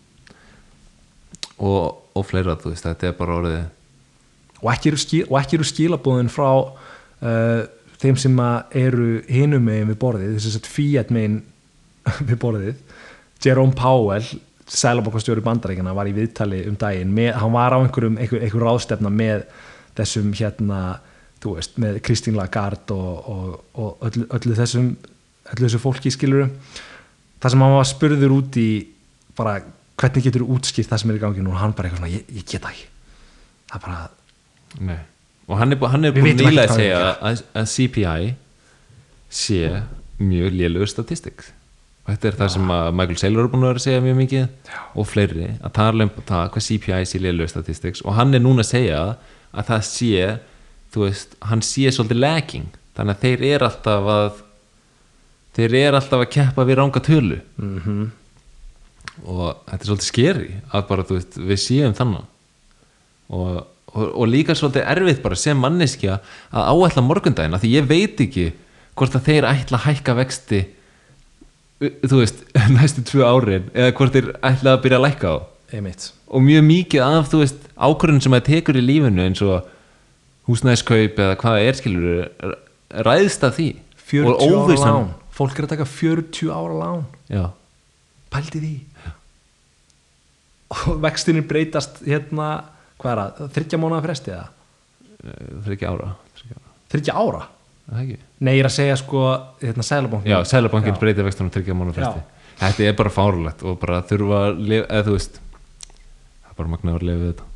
og, 1.63 2.03
og 2.13 2.27
fleira 2.27 2.57
þú 2.59 2.73
veist, 2.73 2.85
þetta 2.85 3.09
er 3.09 3.17
bara 3.17 3.39
orðið 3.39 3.63
og 4.63 4.69
ekki 4.71 4.91
eru, 4.93 4.99
skil, 5.01 5.23
og 5.27 5.39
ekki 5.41 5.57
eru 5.57 5.67
skilabóðin 5.67 6.31
frá 6.31 6.49
uh, 6.53 7.63
þeim 7.99 8.19
sem 8.19 8.39
eru 8.79 9.07
hinum 9.27 9.67
megin 9.67 9.91
við 9.91 9.99
borðið 10.01 10.37
þess 10.37 10.59
að 10.59 10.71
Fiat 10.71 11.11
megin 11.13 11.41
við 12.29 12.39
borðið. 12.39 12.79
Jerome 13.43 13.75
Powell 13.75 14.25
sælabokastjóri 14.73 15.43
bandaríkana 15.43 15.93
var 15.95 16.07
í 16.07 16.15
viðtali 16.15 16.63
um 16.69 16.77
daginn 16.79 17.11
með, 17.13 17.33
hann 17.41 17.53
var 17.53 17.75
á 17.75 17.79
einhverjum 17.83 18.15
einhver, 18.21 18.43
einhver 18.45 18.63
ráðstefna 18.63 19.11
með 19.11 19.43
þessum 19.97 20.31
hérna 20.37 20.79
þú 21.43 21.57
veist, 21.57 21.75
með 21.81 21.99
Christine 22.07 22.39
Lagarde 22.39 22.95
og, 22.95 23.27
og, 23.29 23.57
og 23.75 24.07
öllu, 24.07 24.27
öllu 24.39 24.57
þessum 24.57 24.93
öllu 25.51 25.67
þessu 25.67 25.81
fólki 25.83 26.13
skiluru 26.13 26.47
það 27.43 27.53
sem 27.53 27.65
hann 27.65 27.75
var 27.75 27.89
spurður 27.89 28.35
út 28.37 28.59
í 28.61 28.69
bara 29.35 29.57
hvernig 29.99 30.23
getur 30.25 30.43
þú 30.45 30.55
útskipt 30.57 30.89
það 30.91 31.01
sem 31.03 31.11
er 31.13 31.17
í 31.19 31.23
gangi 31.23 31.43
og 31.47 31.57
hann 31.61 31.73
bara 31.77 31.89
eitthvað 31.89 32.01
svona, 32.03 32.13
ég, 32.13 32.23
ég 32.33 32.45
get 32.49 32.61
það 32.63 32.71
ekki. 32.73 32.85
Það 33.69 33.75
er 33.79 33.83
bara, 33.87 33.99
Nei. 34.89 34.99
og 35.47 35.57
hann 35.59 35.71
er, 35.75 35.77
bú- 35.81 35.89
hann 35.91 36.05
er 36.09 36.15
búin 36.15 36.37
nýlega 36.39 36.69
að 36.69 36.77
segja 36.79 37.01
að, 37.29 37.43
að 37.61 37.67
CPI 37.73 38.33
sé 39.33 39.59
mjög 40.23 40.53
lélugur 40.59 40.89
statistik 40.91 41.43
og 42.03 42.11
þetta 42.13 42.27
er 42.29 42.37
það 42.41 42.49
sem 42.55 42.71
að 42.75 42.87
Michael 42.99 43.19
Saylor 43.21 43.45
er 43.47 43.51
búin 43.53 43.65
að 43.69 43.79
segja 43.83 44.01
mjög 44.03 44.17
mikið 44.19 44.41
Já. 44.69 44.79
og 44.99 45.07
fleiri 45.07 45.47
að 45.63 45.73
tala 45.77 46.03
um 46.07 46.11
það 46.27 46.49
hvað 46.53 46.65
CPI 46.67 47.03
sé 47.09 47.21
lélugur 47.23 47.51
statistik 47.53 48.01
og 48.03 48.17
hann 48.17 48.33
er 48.37 48.43
núna 48.43 48.65
að 48.65 48.69
segja 48.73 49.03
að 49.53 49.69
það 49.69 49.85
sé 49.89 50.25
veist, 50.93 51.37
hann 51.49 51.61
sé 51.65 51.87
svolítið 51.95 52.19
lagging 52.21 52.67
þannig 52.97 53.15
að 53.15 53.23
þeir 53.25 53.45
eru 53.53 53.65
alltaf 53.69 54.09
að 54.17 54.41
þeir 55.57 55.77
eru 55.79 55.97
alltaf 56.01 56.21
að 56.25 56.29
keppa 56.33 56.65
við 56.69 56.77
ranga 56.81 57.01
tölu. 57.05 57.39
Mhm 57.61 58.03
og 59.21 59.59
þetta 59.67 59.79
er 59.79 59.89
svolítið 59.89 60.09
skeri 60.09 60.49
að 60.73 60.85
bara 60.89 61.05
veist, 61.09 61.37
við 61.37 61.61
séum 61.61 61.95
þannig 61.97 62.23
og, 63.33 63.59
og, 63.93 64.05
og 64.07 64.29
líka 64.29 64.55
svolítið 64.57 64.87
erfitt 64.89 65.23
bara 65.23 65.39
sem 65.39 65.59
manneskja 65.59 66.19
að 66.49 66.69
áætla 66.73 67.05
morgundagina 67.05 67.61
því 67.61 67.73
ég 67.77 67.89
veit 67.89 68.23
ekki 68.25 68.47
hvort 68.97 69.17
að 69.17 69.29
þeir 69.29 69.49
ætla 69.49 69.79
að 69.79 69.85
hækka 69.87 70.17
vexti 70.17 70.63
þú 71.79 72.19
veist, 72.21 72.43
næstu 72.75 73.05
tvö 73.07 73.25
árin 73.27 73.69
eða 73.73 73.95
hvort 73.97 74.17
þeir 74.17 74.33
ætla 74.41 74.75
að 74.75 74.83
byrja 74.85 74.99
að 74.99 75.05
lækka 75.07 75.33
á. 75.33 75.37
Einmitt. 75.73 76.09
Og 76.29 76.43
mjög 76.45 76.65
mikið 76.67 77.05
af 77.05 77.31
þú 77.31 77.41
veist 77.41 77.65
ákvörðun 77.73 78.21
sem 78.23 78.35
það 78.35 78.45
tekur 78.49 78.77
í 78.77 78.83
lífinu 78.85 79.25
eins 79.25 79.41
og 79.45 79.69
húsnæðiskaup 80.49 81.19
eða 81.23 81.39
hvað 81.41 81.57
það 81.57 81.67
er 81.67 81.79
skilur 81.79 82.55
ræðst 83.07 83.45
af 83.47 83.57
því. 83.57 83.69
40 84.13 84.29
og 84.29 84.41
ára 84.43 84.79
lán. 84.83 85.11
Fólk 85.33 85.57
er 85.57 85.65
að 85.65 85.73
taka 85.73 85.89
40 85.89 86.53
ára 86.53 86.77
lán. 86.77 87.05
Já, 87.31 87.45
pældi 88.33 88.61
því 88.61 88.73
og 90.73 90.99
vextinir 91.03 91.45
breytast 91.49 92.01
hérna, 92.07 92.49
hvað 93.01 93.11
er 93.13 93.21
það, 93.39 93.51
þryggja 93.57 93.79
mánuða 93.81 94.03
fresti 94.05 94.33
eða? 94.35 94.47
er 95.23 95.75
ekki 95.75 95.87
ára. 95.89 96.09
Þryggja 96.93 97.15
ára? 97.17 97.43
Nei, 97.93 98.53
ég 98.55 98.61
er 98.63 98.69
að 98.69 98.75
segja 98.77 98.95
sko, 98.99 99.21
hérna, 99.59 99.83
sælabankin 99.83 100.31
Já, 100.31 100.37
Sælabankin 100.47 100.93
Já. 100.93 100.99
breytir 101.01 101.25
vextunum 101.27 101.51
tryggja 101.51 101.75
mánu 101.75 101.95
fresti. 101.95 102.21
Þetta 102.61 102.85
er 102.87 102.93
bara 102.99 103.11
fárulegt 103.11 103.63
og 103.67 103.79
bara 103.81 104.01
þurfa 104.07 104.37
að 104.47 104.61
lifa, 104.71 104.85
eða 104.87 105.07
þú 105.07 105.15
veist 105.17 105.39
það 105.39 106.51
er 106.53 106.59
bara 106.59 106.71
magnaður 106.75 107.01
að 107.03 107.07
lifa 107.09 107.23
við 107.23 107.31
þetta. 107.33 107.47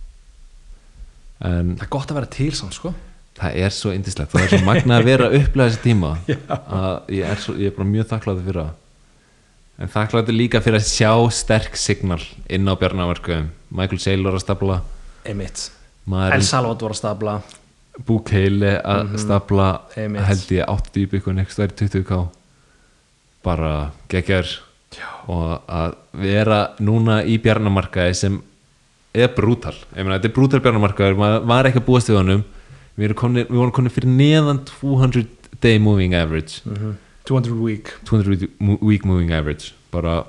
En 1.48 1.70
Það 1.78 1.86
er 1.86 1.92
gott 1.96 2.12
að 2.12 2.20
vera 2.20 2.32
til 2.34 2.50
samt, 2.58 2.76
sko. 2.76 2.94
Það 3.38 3.60
er 3.62 3.74
svo 3.78 3.94
indislegt 3.94 4.34
það 4.34 4.44
er 4.48 4.52
svo 4.56 4.66
magnað 4.66 4.98
að 4.98 5.08
vera 5.12 5.28
að 5.30 5.36
upplega 5.38 5.70
þessi 5.70 5.84
tíma 5.84 6.12
að 6.82 7.12
ég 7.14 7.28
er, 7.30 7.42
svo, 7.44 7.54
ég 7.62 7.70
er 7.70 7.76
bara 7.78 7.90
mjög 7.92 8.08
þakkláður 8.12 8.48
fyrir 8.48 8.64
það 8.64 8.72
en 9.78 9.92
þakkláður 9.94 10.38
líka 10.38 10.62
fyrir 10.64 10.80
að 10.80 10.90
sjá 10.90 11.12
sterk 11.34 11.78
signal 11.80 12.22
inn 12.50 12.68
á 12.70 12.74
bjarnaverkuðum. 12.80 13.52
Michael 13.78 14.02
Saylor 14.02 14.38
að 14.38 14.46
stapla 14.46 14.82
El 16.38 16.44
Salvador 16.46 16.96
að 16.96 17.02
stabla 17.02 17.38
Búkeili 18.08 18.76
að 18.78 19.16
stapla 19.22 19.68
Einmitt. 19.98 20.24
held 20.30 20.52
ég 20.54 20.70
80 20.70 21.02
í 21.02 21.08
byggun 21.12 21.42
eitthvað 21.42 21.66
er 21.66 21.74
20k 21.82 22.20
bara 23.46 23.72
geggjar 24.12 24.52
og 25.28 25.66
að 25.68 25.96
vera 26.18 26.60
núna 26.80 27.20
í 27.26 27.38
bjarnamarkaði 27.42 28.14
sem 28.18 28.38
er 29.18 29.34
brútal. 29.34 29.76
Ég 29.96 30.06
meina 30.06 30.18
þetta 30.18 30.30
er 30.30 30.36
brútal 30.36 30.62
bjarnamarkaður. 30.64 31.18
Maður 31.20 31.50
var 31.50 31.70
ekki 31.70 31.82
að 31.82 31.88
búast 31.90 32.12
við 32.12 32.20
honum. 32.22 32.46
Við, 32.98 33.14
vorum 33.50 33.74
konið 33.76 33.98
fyrir 33.98 34.14
neðan 34.14 34.62
200 34.70 35.28
day 35.62 35.82
moving 35.82 36.16
average. 36.18 36.62
200 36.66 36.94
week 36.94 37.07
200 37.28 38.30
week- 38.30 38.50
mo- 38.60 38.80
week 38.82 39.06
moving 39.06 39.32
average. 39.32 39.74
Bara, 39.92 40.24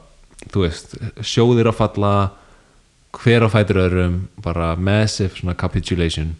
þú 0.52 0.64
veist, 0.66 0.96
sjóðir 1.22 1.68
að 1.70 1.78
falla 1.78 2.12
hver 3.18 3.46
á 3.46 3.48
fætur 3.50 3.80
öðrum 3.86 4.16
bara 4.42 4.74
massive 4.76 5.34
svona 5.38 5.54
capitulation. 5.56 6.34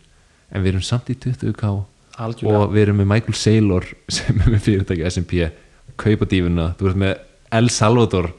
En 0.52 0.62
við 0.62 0.74
erum 0.74 0.82
samt 0.84 1.08
í 1.10 1.14
20k 1.16 1.84
Algjörlega. 2.18 2.58
og 2.58 2.72
við 2.74 2.82
erum 2.86 2.98
með 3.02 3.06
Michael 3.12 3.34
Saylor 3.38 3.84
sem 4.08 4.40
er 4.40 4.50
með 4.52 4.62
fyrirtæki 4.66 5.06
S&P 5.06 5.50
kaupa 5.98 6.26
dífuna, 6.30 6.74
þú 6.78 6.88
ert 6.90 6.96
með 7.02 7.14
El 7.58 7.68
Salvador 7.72 8.32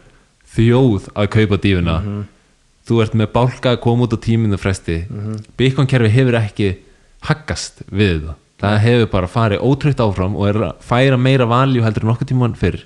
þjóð 0.55 1.09
að 1.15 1.28
kaupa 1.36 1.57
dífuna 1.61 1.95
þú 2.89 3.01
ert 3.03 3.13
með 3.20 3.32
bálka 3.36 3.74
að 3.76 3.82
koma 3.84 4.05
út 4.07 4.13
á 4.15 4.20
tíminu 4.22 4.57
fresti. 4.57 5.03
Bitcoin 5.57 5.88
kerfi 5.89 6.09
hefur 6.09 6.38
ekki 6.39 6.70
haggast 7.28 7.84
við 7.91 8.24
það 8.30 8.36
það 8.60 8.80
hefur 8.86 9.12
bara 9.14 9.32
farið 9.32 9.64
ótrútt 9.66 10.03
áfram 10.03 10.36
og 10.38 10.49
er 10.49 10.60
að 10.70 10.82
færa 10.86 11.20
meira 11.20 11.47
valjú 11.49 11.86
heldur 11.86 12.07
en 12.07 12.14
okkur 12.14 12.30
tíman 12.30 12.57
fyrr. 12.60 12.84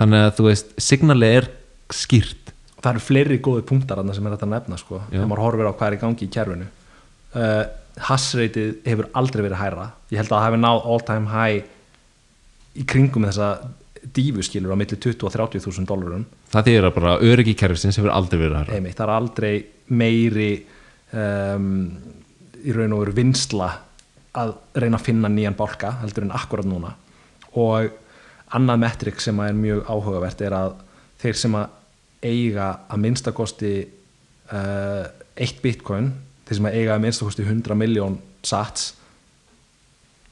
Þannig 0.00 0.26
að 0.26 0.32
þú 0.38 0.46
veist, 0.46 0.70
signalið 0.80 1.36
er 1.40 1.50
skýrt. 1.92 2.54
Það 2.80 2.92
eru 2.94 3.04
fleiri 3.04 3.40
góði 3.44 3.66
punktar 3.68 4.00
sem 4.14 4.26
er 4.26 4.36
þetta 4.36 4.46
að 4.46 4.54
nefna, 4.54 4.78
sko 4.80 5.02
þegar 5.10 5.28
maður 5.28 5.44
horfir 5.44 5.68
á 5.68 5.72
hvað 5.74 5.88
er 5.90 5.96
í 5.96 6.00
gangi 6.04 6.26
í 6.26 6.32
kerfinu. 6.36 6.70
Uh, 7.34 7.64
Hassreitið 8.00 8.70
hefur 8.86 9.10
aldrei 9.18 9.42
verið 9.44 9.60
hærra. 9.60 9.90
Ég 10.08 10.22
held 10.22 10.30
að 10.30 10.36
það 10.38 10.46
hefur 10.46 10.62
náð 10.62 10.86
all 10.94 11.04
time 11.10 11.32
high 11.34 12.80
í 12.80 12.86
kringum 12.88 13.26
þessa 13.28 13.50
dífu 14.16 14.44
skilur 14.46 14.72
á 14.72 14.80
milli 14.80 14.96
20 14.96 15.26
og 15.28 15.34
30 15.34 15.60
þúsund 15.66 15.90
dólarum 15.90 16.22
það 16.50 16.70
að 16.80 16.94
bara 16.96 17.18
öryggi 17.22 17.54
kerfisins 17.58 17.98
hefur 18.00 18.12
aldrei 18.14 18.40
verið 18.40 18.56
hærra. 18.58 18.76
Einmitt, 18.76 18.96
það 18.98 19.06
er 19.06 19.14
aldrei 19.14 19.52
meiri 19.92 20.50
um, 21.14 21.68
í 22.64 22.74
raun 22.74 22.96
og 22.96 23.04
veru 23.04 23.16
vinsla 23.20 23.70
að 24.38 24.54
reyna 24.78 24.98
að 24.98 25.06
finna 25.08 25.30
nýjan 25.32 25.58
bálka 25.58 25.96
heldur 26.04 26.26
en 26.26 26.34
akkurat 26.36 26.68
núna. 26.68 26.94
Og 27.58 27.90
annað 28.54 28.82
metrik 28.84 29.22
sem 29.22 29.38
er 29.42 29.56
mjög 29.56 29.84
áhugavert 29.90 30.42
er 30.46 30.56
að 30.56 30.74
þeir 31.20 31.38
sem 31.38 31.56
að 31.58 31.76
eiga 32.20 32.68
að 32.90 33.02
minnstakosti 33.04 33.72
uh, 34.52 35.04
eitt 35.40 35.60
bitcoin 35.62 36.12
þeir 36.48 36.58
sem 36.58 36.68
að 36.68 36.78
eiga 36.78 36.96
að 36.96 37.04
minnstakosti 37.06 37.46
100 37.46 37.78
miljón 37.78 38.18
sats 38.46 38.92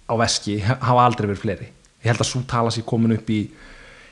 á 0.09 0.15
veski 0.19 0.59
hafa 0.63 1.05
aldrei 1.05 1.29
verið 1.29 1.43
fleiri. 1.43 1.69
Ég 2.03 2.13
held 2.13 2.23
að 2.23 2.31
svo 2.31 2.45
tala 2.49 2.73
sér 2.73 2.87
komin 2.89 3.17
upp 3.17 3.31
í 3.33 3.43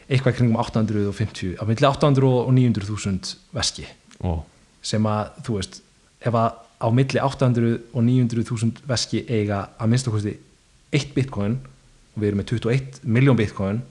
eitthvað 0.07 0.39
kringum 0.39 0.59
850 0.61 1.57
á 1.59 1.62
milli 1.66 1.89
800 1.89 2.28
og 2.30 2.53
900 2.55 2.89
þúsund 2.89 3.32
veski. 3.57 3.87
Ó, 4.22 4.43
sem 4.82 5.07
að 5.11 5.32
þú 5.47 5.59
veist 5.59 5.80
ef 6.26 6.37
að 6.39 6.62
á 6.77 6.87
milli 6.93 7.20
800 7.22 7.79
og 7.93 8.05
900 8.05 8.47
þúsund 8.49 8.81
veski 8.89 9.22
eiga 9.29 9.66
að 9.81 9.93
minnst 9.93 10.09
okkur 10.11 10.29
eitt 10.95 11.14
bitcoin 11.16 11.59
og 12.14 12.22
við 12.22 12.29
erum 12.31 12.43
með 12.43 12.51
21 12.57 13.01
miljón 13.05 13.39
bitcoin. 13.39 13.83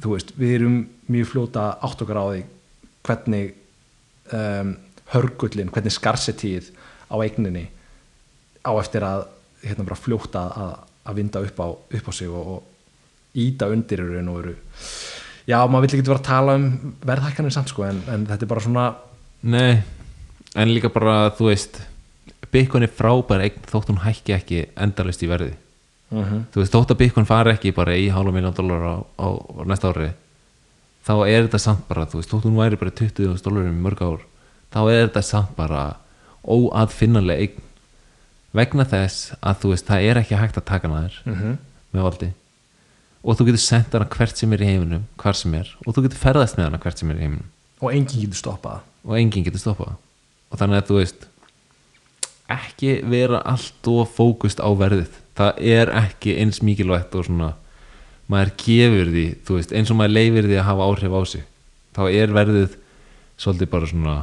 Þú 0.00 0.14
veist, 0.14 0.32
við 0.38 0.54
erum 0.58 0.78
mjög 1.10 1.32
fljóta 1.34 1.66
átt 1.84 2.02
okkar 2.02 2.20
á 2.20 2.24
því 2.30 2.42
hvernig 3.06 3.52
um, 4.32 4.74
hörgullin, 5.14 5.70
hvernig 5.72 5.94
skarsetíð 5.94 6.70
á 7.10 7.16
eigninni 7.20 7.66
á 8.62 8.72
eftir 8.78 9.04
að 9.06 9.26
hérna 9.64 9.86
bara 9.86 9.98
fljóta 9.98 10.44
að, 10.48 10.74
að 11.10 11.20
vinda 11.20 11.42
upp 11.44 11.60
á, 11.60 11.68
upp 11.70 12.10
á 12.10 12.12
sig 12.14 12.30
og, 12.30 12.50
og 12.56 13.38
íta 13.40 13.68
undir 13.70 14.02
í 14.02 14.08
raun 14.08 14.32
og 14.32 14.40
veru. 14.40 14.56
Já, 15.48 15.58
maður 15.66 15.86
vill 15.86 15.98
ekki 15.98 16.10
vera 16.10 16.20
að 16.20 16.28
tala 16.28 16.56
um 16.58 16.66
verðhækkanir 17.06 17.54
samt 17.54 17.72
sko, 17.72 17.86
en, 17.88 18.02
en 18.10 18.26
þetta 18.28 18.46
er 18.46 18.50
bara 18.50 18.64
svona 18.64 18.84
Nei, 19.40 19.80
en 20.54 20.74
líka 20.74 20.90
bara 20.92 21.30
þú 21.36 21.50
veist 21.50 21.80
Bitcoin 22.50 22.82
er 22.82 22.90
frábær 22.90 23.44
eign 23.44 23.66
þótt 23.70 23.92
hún 23.92 24.02
hækki 24.02 24.34
ekki 24.34 24.62
endalist 24.74 25.22
í 25.22 25.28
verði. 25.30 25.52
Uh 26.10 26.40
þú 26.50 26.62
veist, 26.62 26.74
þótt 26.74 26.90
að 26.90 27.00
Bitcoin 27.04 27.28
fari 27.28 27.52
ekki 27.54 27.74
bara 27.74 27.94
í 27.94 28.08
hálfa 28.10 28.34
miljón 28.34 28.56
dólar 28.56 28.82
á, 28.82 28.96
á, 29.22 29.26
á 29.30 29.62
næsta 29.62 29.92
ári 29.92 30.10
þá 31.06 31.14
er 31.28 31.46
þetta 31.46 31.58
samt 31.58 31.86
bara 31.88 32.06
þú 32.06 32.18
veist, 32.18 32.30
þótt 32.30 32.48
hún 32.48 32.58
væri 32.58 32.80
bara 32.80 32.90
20.000 32.90 33.44
dólarum 33.44 33.78
í 33.78 33.84
mörg 33.84 34.02
ár 34.02 34.24
þá 34.74 34.80
er 34.90 35.06
þetta 35.06 35.22
samt 35.22 35.54
bara 35.56 35.96
óaðfinnanlega 36.42 37.46
eign. 37.46 37.62
Vegna 38.52 38.84
þess 38.84 39.32
að 39.38 39.62
þú 39.62 39.68
veist, 39.70 39.86
það 39.86 40.04
er 40.10 40.18
ekki 40.18 40.38
hægt 40.40 40.58
að 40.58 40.66
taka 40.66 40.88
hana 40.88 41.06
þér 41.06 41.16
-huh. 41.26 41.56
með 41.92 42.02
valdi. 42.02 42.32
Og 43.22 43.36
þú 43.36 43.46
getur 43.46 43.62
sendt 43.62 43.92
hana 43.92 44.08
hvert 44.10 44.36
sem 44.36 44.52
er 44.52 44.62
í 44.62 44.66
heiminum 44.66 45.06
hvar 45.16 45.36
sem 45.36 45.54
er, 45.54 45.76
og 45.86 45.94
þú 45.94 46.02
getur 46.02 46.18
ferðast 46.18 46.56
með 46.58 46.64
hana 46.64 46.78
hvert 46.78 46.98
sem 46.98 47.10
er 47.10 47.16
í 47.16 47.20
heiminum. 47.20 47.50
Og 47.80 47.92
enginn 47.92 48.22
getur 48.26 48.40
stoppað. 48.42 48.80
Og 49.04 49.18
enginn 49.18 49.44
getur 49.44 49.60
stoppað 49.60 49.94
og 50.50 50.60
þannig 50.60 50.80
að 50.80 50.88
þú 50.90 50.98
veist 50.98 51.26
ekki 52.50 52.94
vera 53.06 53.40
allt 53.46 53.90
og 53.90 54.08
fókust 54.10 54.58
á 54.58 54.68
verðið. 54.74 55.12
Það 55.38 55.60
er 55.72 55.92
ekki 56.02 56.34
eins 56.42 56.60
mikilvægt 56.66 57.14
og 57.14 57.28
svona 57.28 57.52
maður 58.30 58.52
gefur 58.60 59.10
því 59.10 59.24
veist, 59.48 59.72
eins 59.74 59.90
og 59.90 59.98
maður 59.98 60.16
leifir 60.16 60.48
því 60.50 60.58
að 60.60 60.68
hafa 60.68 60.86
áhrif 60.90 61.14
á 61.14 61.22
sig 61.26 61.46
þá 61.96 62.02
er 62.10 62.34
verðið 62.34 62.76
svolítið 63.40 63.70
bara 63.72 63.90
svona 63.90 64.16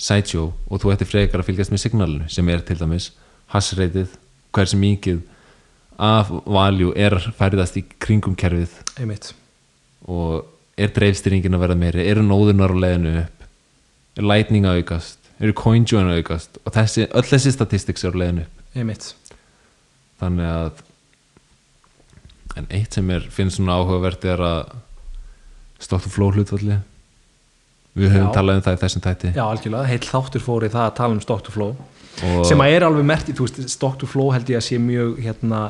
sideshow 0.00 0.52
og 0.68 0.82
þú 0.82 0.92
ættir 0.94 1.10
frekar 1.10 1.42
að 1.42 1.50
fylgjast 1.50 1.74
með 1.74 1.82
signalinu 1.84 2.28
sem 2.32 2.52
er 2.52 2.62
til 2.66 2.78
dæmis 2.80 3.10
hassreitið 3.52 4.14
hversu 4.54 4.78
mikið 4.80 5.20
af 6.00 6.30
value 6.46 6.94
er 6.96 7.18
færðast 7.36 7.76
í 7.76 7.82
kringum 8.00 8.36
kerfið. 8.38 8.72
Einmitt. 8.96 9.34
Og 10.08 10.46
er 10.80 10.92
dreifstýringin 10.96 11.58
að 11.58 11.66
verða 11.66 11.80
meiri 11.82 12.06
eru 12.08 12.24
nóðunar 12.24 12.72
á 12.72 12.82
leiðinu 12.86 13.16
upp 13.24 13.44
er 14.16 14.26
lightning 14.26 14.68
að 14.68 14.80
aukast 14.80 15.19
eru 15.40 15.54
coinjoin 15.56 16.10
aukast 16.18 16.58
og 16.64 16.72
þessi, 16.74 17.06
öll 17.16 17.26
þessi 17.26 17.52
statistics 17.54 18.04
er 18.04 18.12
á 18.12 18.18
leiðinu 18.20 18.44
upp. 18.46 18.62
Einmitt. 18.76 19.14
Þannig 20.20 20.50
að 20.52 20.82
en 22.60 22.66
eitt 22.74 22.96
sem 22.98 23.10
er, 23.14 23.24
finnst 23.32 23.56
svona 23.60 23.76
áhugavert 23.80 24.24
er 24.28 24.40
að 24.42 24.72
stock 25.80 26.02
to 26.04 26.10
flow 26.12 26.32
hlutfalli 26.34 26.76
við 27.96 28.12
höfum 28.12 28.28
Já. 28.28 28.34
talað 28.34 28.58
um 28.60 28.64
það 28.66 28.76
í 28.76 28.80
þessum 28.84 29.02
tætti 29.04 29.30
já, 29.34 29.42
algjörlega, 29.46 29.88
heill 29.90 30.06
þáttur 30.06 30.42
fór 30.44 30.66
í 30.66 30.70
það 30.70 30.84
að 30.88 30.96
tala 30.98 31.16
um 31.16 31.22
flow 31.54 31.70
og 32.26 32.42
sem 32.46 32.60
að 32.62 32.74
er 32.76 32.84
alveg 32.86 33.06
mert, 33.06 33.30
þú 33.32 33.46
veist, 33.46 33.60
stock 33.72 33.96
to 34.02 34.06
flow 34.10 34.30
held 34.34 34.50
ég 34.50 34.58
að 34.60 34.66
sé 34.66 34.78
mjög 34.82 35.16
hérna 35.24 35.60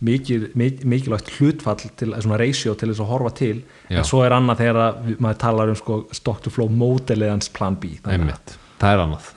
mikil, 0.00 0.46
mik- 0.56 0.84
mikilvægt 0.88 1.28
hlutfall 1.36 1.80
til 1.98 2.12
svona 2.14 2.38
ratio 2.40 2.74
til 2.78 2.88
þess 2.92 3.02
að 3.04 3.10
horfa 3.10 3.32
til. 3.36 3.56
Já. 3.90 3.98
en 4.00 4.06
svo 4.08 4.22
er 4.24 4.32
annað 4.36 4.62
þegar 4.62 5.18
maður 5.20 5.40
talar 5.42 5.72
um 5.72 5.76
sko, 5.76 5.98
stock 6.16 6.40
to 6.44 6.50
flow 6.52 6.68
módelið 6.72 7.32
hans 7.34 7.48
plan 7.52 7.74
B 7.80 7.96
Þannig 8.04 8.32
að- 8.36 8.56
það 8.80 8.94
er 8.94 9.04
annað. 9.04 9.32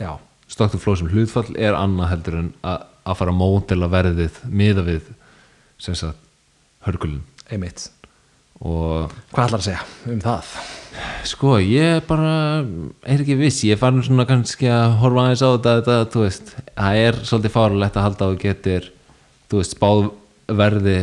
To 0.53 0.69
flow 0.77 0.97
sem 0.99 1.09
hlutfall 1.09 1.49
er 1.57 1.75
annað 1.77 2.11
heldur 2.11 2.39
en 2.39 2.53
að, 2.61 2.85
að 3.09 3.19
fara 3.19 3.33
módela 3.35 3.89
verðið 3.91 4.39
miða 4.49 4.85
við 4.85 5.09
sem 5.81 5.97
sagt 5.97 6.19
hörgulin 6.85 7.23
einmitt. 7.51 7.89
Og 8.63 9.11
hvað 9.33 9.47
ætlar 9.47 9.59
að 9.59 9.65
segja 9.65 10.13
um 10.13 10.21
það? 10.23 10.51
Sko, 11.27 11.55
ég 11.59 12.05
bara 12.07 12.33
er 13.09 13.23
ekki 13.23 13.35
viss, 13.39 13.63
ég 13.67 13.79
farin 13.81 14.03
svona 14.05 14.27
kannski 14.29 14.69
að 14.71 14.97
horfa 15.01 15.25
aðeins 15.25 15.43
á 15.43 15.49
þetta, 15.51 15.97
þú 16.13 16.23
veist, 16.23 16.53
það 16.77 16.99
er 17.01 17.19
svolítið 17.25 17.55
fárulegt 17.55 17.97
að 17.97 18.07
halda 18.07 18.29
á 18.29 18.31
getur, 18.43 18.89
þú 19.51 19.59
veist, 19.59 19.75
spáð 19.75 20.03
verði 20.53 20.97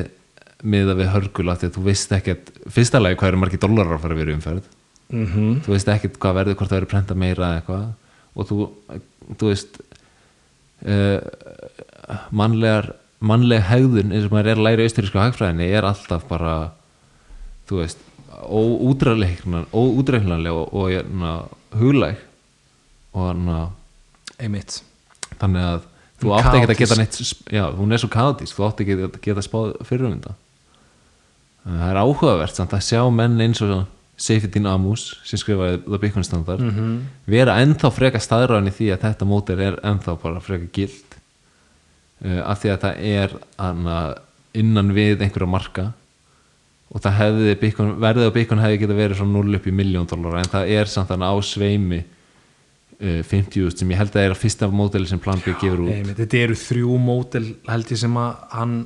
miða 0.61 0.95
við 0.97 1.11
hörgul 1.15 1.49
af 1.51 1.61
því 1.61 1.71
að 1.71 1.77
þú 1.77 1.85
veist 1.89 2.15
ekkert, 2.17 2.53
fyrsta 2.71 3.01
lagi 3.01 3.19
hvað 3.21 3.33
eru 3.33 3.43
margir 3.43 3.63
dólarar 3.65 3.97
að 3.97 4.05
fara 4.05 4.17
að 4.17 4.23
vera 4.23 4.37
umferð. 4.37 4.71
Mm 5.11 5.27
-hmm. 5.27 5.55
þú 5.65 5.73
veist 5.75 5.89
ekkert 5.89 6.19
hvað 6.23 6.37
verði, 6.39 6.55
hvort 6.55 6.71
það 6.71 6.79
verður 6.79 6.93
prenta 6.93 7.15
meira 7.15 7.47
eða 7.49 7.57
eitthvað 7.59 7.87
og 8.35 8.49
þú, 8.49 8.57
þú 9.41 9.51
veist 9.51 9.81
uh, 10.87 11.21
mannlegar 12.35 12.87
mannleg 13.21 13.63
hegðun 13.69 14.15
eins 14.15 14.27
og 14.27 14.33
maður 14.35 14.53
er 14.53 14.61
að 14.61 14.67
læra 14.67 14.83
í 14.83 14.85
austurísku 14.89 15.21
hagfræðinni 15.21 15.67
er 15.69 15.85
alltaf 15.89 16.23
bara 16.31 16.55
þú 17.69 17.75
veist 17.83 18.01
óútreiknanlega 18.41 20.55
og, 20.57 20.67
og 20.73 20.87
hérna, 20.89 21.33
huglæg 21.77 22.17
og 23.13 23.27
hérna, 23.27 23.59
einmitt. 24.41 24.73
þannig 25.37 25.63
að 25.67 25.81
þú 26.21 26.31
Hún 26.31 26.39
átt 26.39 26.55
ekki 26.55 26.73
að 26.73 26.81
geta 26.81 27.01
neitt 27.01 27.17
já, 27.53 27.65
hún 27.77 27.93
er 27.93 28.01
svo 28.01 28.11
kaotísk, 28.13 28.57
þú 28.57 28.63
átt 28.67 28.81
ekki 28.85 28.95
að 28.97 29.21
geta 29.25 29.43
spáð 29.45 29.67
fyrir 29.89 30.07
þetta 30.15 30.33
það 31.65 31.87
er 31.91 32.01
áhugavert 32.01 32.57
samt 32.57 32.75
að 32.77 32.87
sjá 32.89 33.03
menn 33.13 33.41
eins 33.45 33.61
og 33.65 33.71
Seyfedin 34.21 34.69
Amus 34.69 35.07
sem 35.25 35.41
skrifaði 35.41 35.81
The 35.87 36.01
Bitcoin 36.01 36.27
Standard 36.27 36.61
mm 36.61 36.71
-hmm. 36.71 36.99
vera 37.25 37.57
ennþá 37.63 37.91
freka 37.95 38.21
staðræðan 38.21 38.69
í 38.69 38.75
því 38.77 38.91
að 38.93 39.07
þetta 39.07 39.29
mótel 39.29 39.61
er 39.61 39.79
ennþá 39.83 40.17
bara 40.23 40.41
freka 40.45 40.69
gild 40.73 41.17
uh, 42.25 42.43
af 42.45 42.61
því 42.61 42.75
að 42.75 42.81
það 42.85 42.95
er 43.15 43.37
hana, 43.59 43.97
innan 44.53 44.93
við 44.93 45.25
einhverja 45.25 45.49
marka 45.49 45.93
og 46.91 47.01
það 47.01 47.19
hefði 47.23 47.57
Bitcoin, 47.61 47.93
verðið 48.03 48.29
á 48.29 48.37
Bitcoin 48.37 48.61
hefði 48.61 48.79
geta 48.79 48.95
verið 48.99 49.21
frá 49.21 49.27
0 49.27 49.57
upp 49.57 49.67
í 49.67 49.73
miljón 49.73 50.09
dólar 50.11 50.41
en 50.41 50.53
það 50.53 50.73
er 50.77 50.87
samt 50.91 51.09
þannig 51.09 51.33
á 51.33 51.37
sveimi 51.41 52.01
uh, 53.01 53.21
50.000 53.25 53.77
sem 53.79 53.91
ég 53.91 54.01
held 54.03 54.17
að 54.17 54.25
er 54.25 54.37
að 54.37 54.43
fyrsta 54.43 54.69
móteli 54.69 55.09
sem 55.09 55.19
Plan 55.23 55.41
B 55.41 55.55
gefur 55.55 55.87
út 55.87 56.15
þetta 56.19 56.43
eru 56.45 56.55
þrjú 56.55 56.99
mótel 56.99 57.47
held 57.71 57.93
ég 57.95 57.99
sem 58.05 58.17
að 58.17 58.35
hann 58.53 58.81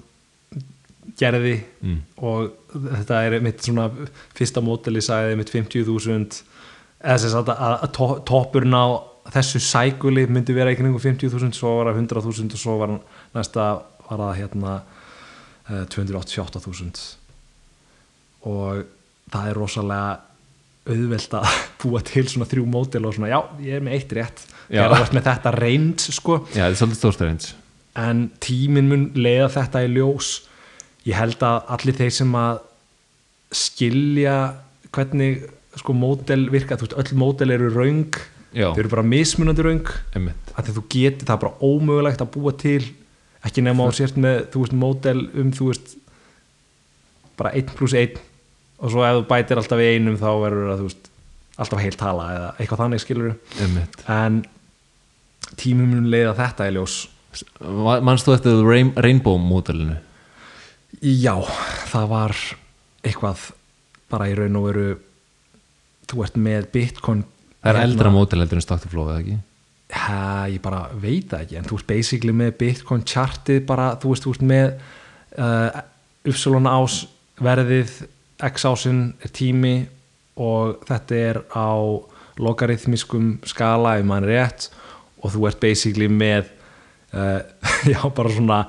gerði 1.20 1.54
Mm. 1.84 1.98
og 2.24 2.52
þetta 2.74 3.18
er 3.26 3.40
mitt 3.44 3.60
svona 3.62 3.88
fyrsta 4.34 4.62
móteli 4.64 5.02
sagði 5.04 5.36
mitt 5.36 5.50
50.000 5.52 6.42
eða 7.04 7.18
sem 7.20 7.30
sagt 7.34 7.48
að, 7.52 7.82
að 7.84 7.90
to- 7.92 8.20
toppurinn 8.24 8.74
á 8.76 8.86
þessu 9.34 9.60
sækuli 9.60 10.26
myndi 10.28 10.54
vera 10.56 10.72
ekki 10.72 10.84
nengur 10.86 11.00
50.000 11.04 11.52
svo 11.56 11.74
var 11.78 11.92
það 11.92 12.00
100.000 12.06 12.56
og 12.56 12.60
svo 12.60 12.78
var 12.80 12.94
næsta 13.34 13.66
var 14.08 14.18
það 14.20 14.38
hérna 14.40 14.74
eh, 15.70 15.84
288.000 15.92 17.04
og 18.44 18.84
það 19.32 19.48
er 19.50 19.56
rosalega 19.58 20.16
auðvelt 20.84 21.36
að 21.38 21.46
búa 21.84 22.00
til 22.04 22.26
svona 22.28 22.48
þrjú 22.50 22.64
mótel 22.68 23.06
og 23.08 23.14
svona 23.16 23.30
já, 23.32 23.38
ég 23.64 23.78
er 23.78 23.84
með 23.86 23.94
eitt 23.98 24.12
rétt. 24.18 24.42
Já. 24.68 24.82
þegar 24.84 24.96
þú 24.98 25.04
ert 25.06 25.14
með 25.18 25.26
þetta 25.28 25.52
reynd 25.58 26.02
sko. 26.04 26.36
Já, 26.52 26.64
þetta 26.64 26.72
er 26.72 26.80
svolítið 26.80 27.00
stórt 27.00 27.22
reyns 27.24 27.52
en 27.94 28.24
tíminn 28.42 28.88
mun 28.90 29.02
leiða 29.14 29.48
þetta 29.54 29.84
í 29.86 29.90
ljós 29.94 30.28
ég 31.08 31.18
held 31.18 31.42
að 31.44 31.72
allir 31.76 31.98
þeir 31.98 32.14
sem 32.18 32.36
að 32.38 32.62
skilja 33.54 34.36
hvernig 34.94 35.44
sko 35.78 35.94
módel 35.96 36.46
virka, 36.52 36.78
þú 36.78 36.86
veist, 36.88 36.98
öll 37.02 37.18
módel 37.18 37.54
eru 37.54 37.70
raung, 37.74 38.18
Já, 38.54 38.68
þau 38.70 38.82
eru 38.84 38.92
bara 38.92 39.06
mismunandi 39.06 39.64
raung, 39.66 39.88
þú 40.14 40.84
getur 40.92 41.26
það 41.26 41.40
bara 41.42 41.56
ómögulegt 41.66 42.22
að 42.22 42.30
búa 42.36 42.54
til 42.58 42.82
ekki 43.44 43.64
nema 43.64 43.86
á 43.86 43.90
sért 43.94 44.16
með, 44.20 44.46
þú 44.54 44.62
veist, 44.62 44.76
módel 44.84 45.24
um, 45.34 45.50
þú 45.54 45.70
veist 45.72 45.96
bara 47.38 47.52
1 47.58 47.74
pluss 47.74 47.96
1 47.98 48.20
og 48.78 48.92
svo 48.92 49.02
ef 49.06 49.18
þú 49.18 49.26
bætir 49.30 49.60
alltaf 49.60 49.82
í 49.82 49.90
einum 49.96 50.16
þá 50.20 50.28
verður 50.44 50.70
það, 50.70 50.80
þú 50.80 50.88
veist 50.88 51.10
alltaf 51.64 51.82
heilt 51.82 51.98
tala 52.00 52.28
eða 52.34 52.48
eitthvað 52.58 52.82
þannig 52.84 53.02
skilur 53.02 53.34
en 54.14 54.40
tíminn 55.60 55.90
mun 55.92 56.08
leiða 56.10 56.34
þetta 56.38 56.70
í 56.70 56.74
ljós. 56.74 56.96
The 57.34 58.54
Rain, 58.62 58.92
Rainbow 58.96 59.38
mótelinu? 59.42 59.98
Já, 61.04 61.34
það 61.92 62.06
var 62.08 62.36
eitthvað 63.04 63.48
bara 64.12 64.28
í 64.30 64.36
raun 64.38 64.56
og 64.56 64.68
veru 64.70 64.86
þú 66.08 66.22
ert 66.24 66.38
með 66.40 66.70
Bitcoin 66.72 67.24
Það 67.24 67.70
er 67.70 67.78
hérna- 67.78 67.88
eldra 67.90 68.12
mótel 68.12 68.40
heldur 68.40 68.60
en 68.60 68.88
Flow, 68.88 69.08
eða 69.08 69.20
ekki? 69.20 69.36
ha, 69.94 70.46
ég 70.50 70.62
bara 70.64 70.88
veit 71.00 71.28
það 71.30 71.44
ekki 71.44 71.58
en 71.58 71.68
þú 71.68 71.78
ert 71.78 71.90
basically 71.90 72.34
með 72.34 72.56
Bitcoin 72.60 73.04
chartið 73.06 73.60
bara, 73.68 73.90
þú 74.00 74.12
veist, 74.12 74.24
þú 74.26 74.32
ert 74.34 74.46
með 74.50 74.66
uh, 75.38 75.82
Upsilon 76.24 76.68
ás 76.70 77.02
verðið, 77.44 77.92
X 78.44 78.64
ásinn 78.68 79.02
er 79.22 79.32
tími 79.34 79.74
og 80.40 80.80
þetta 80.88 81.20
er 81.20 81.40
á 81.54 81.70
logarithmiskum 82.40 83.36
skala 83.46 83.98
ef 84.00 84.08
maður 84.08 84.32
er 84.32 84.40
rétt 84.40 84.68
og 85.22 85.34
þú 85.34 85.46
ert 85.50 85.60
basically 85.62 86.08
með 86.10 86.48
uh, 87.14 87.44
já, 87.92 88.00
bara 88.08 88.34
svona 88.34 88.60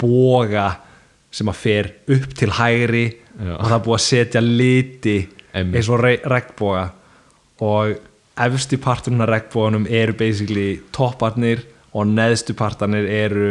boga 0.00 0.66
sem 1.34 1.50
að 1.50 1.60
fer 1.60 1.90
upp 2.16 2.34
til 2.38 2.50
hægri 2.60 3.04
Já. 3.34 3.54
og 3.58 3.64
það 3.66 3.76
er 3.78 3.84
búið 3.88 3.98
að 3.98 4.04
setja 4.08 4.42
liti 4.44 5.16
Einmitt. 5.54 5.76
eins 5.80 5.88
og 5.90 6.02
re- 6.04 6.20
regnboga 6.30 6.84
og 7.64 7.94
efsti 8.44 8.78
parturinn 8.82 9.22
af 9.24 9.30
regnbóðunum 9.30 9.86
eru 9.90 10.14
basically 10.18 10.80
topparnir 10.94 11.62
og 11.94 12.06
neðstu 12.10 12.54
partarnir 12.58 13.06
eru 13.10 13.48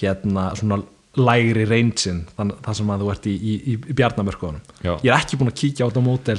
hérna 0.00 0.50
svona 0.56 0.80
lægri 1.20 1.66
reynsin 1.68 2.22
það 2.38 2.76
sem 2.78 2.88
að 2.94 3.02
þú 3.04 3.08
ert 3.12 3.26
í, 3.28 3.32
í, 3.36 3.54
í, 3.74 3.74
Já. 3.92 4.94
ég 5.04 5.10
er 5.12 5.16
ekki 5.18 5.36
búin 5.36 5.50
að 5.52 5.58
kíkja 5.60 5.84
á 5.84 5.88
þetta 5.90 6.04
mótel 6.06 6.38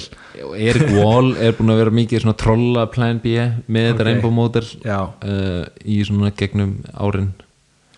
Erik 0.57 0.89
Wall 0.97 1.35
er 1.37 1.53
búin 1.57 1.69
að 1.75 1.81
vera 1.83 1.93
mikið 1.93 2.23
svona 2.23 2.37
trolla 2.41 2.87
plan 2.89 3.19
B 3.21 3.35
með 3.69 3.91
þetta 3.91 4.01
Ok. 4.01 4.07
Rainbow 4.09 4.33
Model 4.33 4.65
já, 4.81 4.97
uh, 5.05 5.65
í 5.85 5.99
svona 6.07 6.31
gegnum 6.37 6.73
árin 6.97 7.29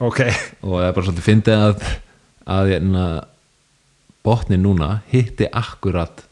ok 0.03 0.19
og 0.67 0.75
það 0.75 0.89
er 0.89 0.97
bara 0.97 1.07
svolítið 1.07 1.29
fyndið 1.29 1.63
að 1.69 1.87
að 2.45 2.71
hérna 2.73 3.05
botni 4.25 4.57
núna 4.61 5.01
hitti 5.11 5.47
akkurat 5.53 6.23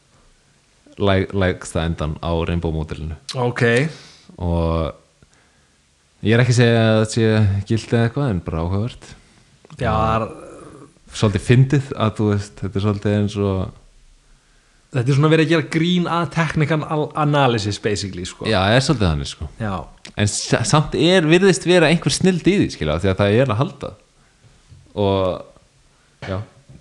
læg, 0.98 1.30
lægsta 1.34 1.84
endan 1.88 2.16
á 2.22 2.32
Rainbow 2.46 2.74
Modelinu 2.74 3.16
ok, 3.36 3.64
og 4.38 4.94
ég 6.24 6.34
er 6.38 6.44
ekki 6.44 6.56
að 6.56 6.60
segja 6.62 6.82
að 6.88 6.98
það 7.02 7.08
sé 7.14 7.30
gildið 7.70 7.94
eða 8.00 8.08
eitthvað 8.08 8.30
en 8.32 8.42
bara 8.46 8.62
áhugavert. 8.64 9.08
Já, 9.82 9.92
það 9.92 10.24
er 10.24 10.28
svolítið 11.14 11.44
fyndið 11.48 11.90
að 12.00 12.12
þú 12.20 12.28
veist 12.32 12.62
þetta 12.62 12.80
er 12.80 12.86
svolítið 12.86 13.16
eins 13.18 13.36
og 13.44 13.58
þetta 14.94 15.10
er 15.10 15.18
svona 15.18 15.32
verið 15.34 15.46
að 15.48 15.52
gera 15.54 15.68
grín 15.74 16.08
að 16.10 16.30
technical 16.38 17.08
analysis 17.26 17.80
basically 17.82 18.26
sko. 18.30 18.46
já, 18.48 18.60
það 18.62 18.78
er 18.78 18.86
svolítið 18.88 19.10
þannig 19.10 19.32
sko. 19.34 19.50
Já, 19.60 19.74
en 20.16 20.28
sa- 20.30 20.64
samt 20.70 20.96
er, 20.96 21.26
virðist 21.28 21.66
vera 21.68 21.90
einhver 21.90 22.14
snild 22.14 22.46
í 22.48 22.56
því 22.62 22.70
skilja, 22.78 23.00
því 23.02 23.12
að 23.14 23.20
það 23.24 23.40
er 23.42 23.52
að 23.54 23.60
halda. 23.64 23.92
Og 24.94 25.53
já, 26.28 26.38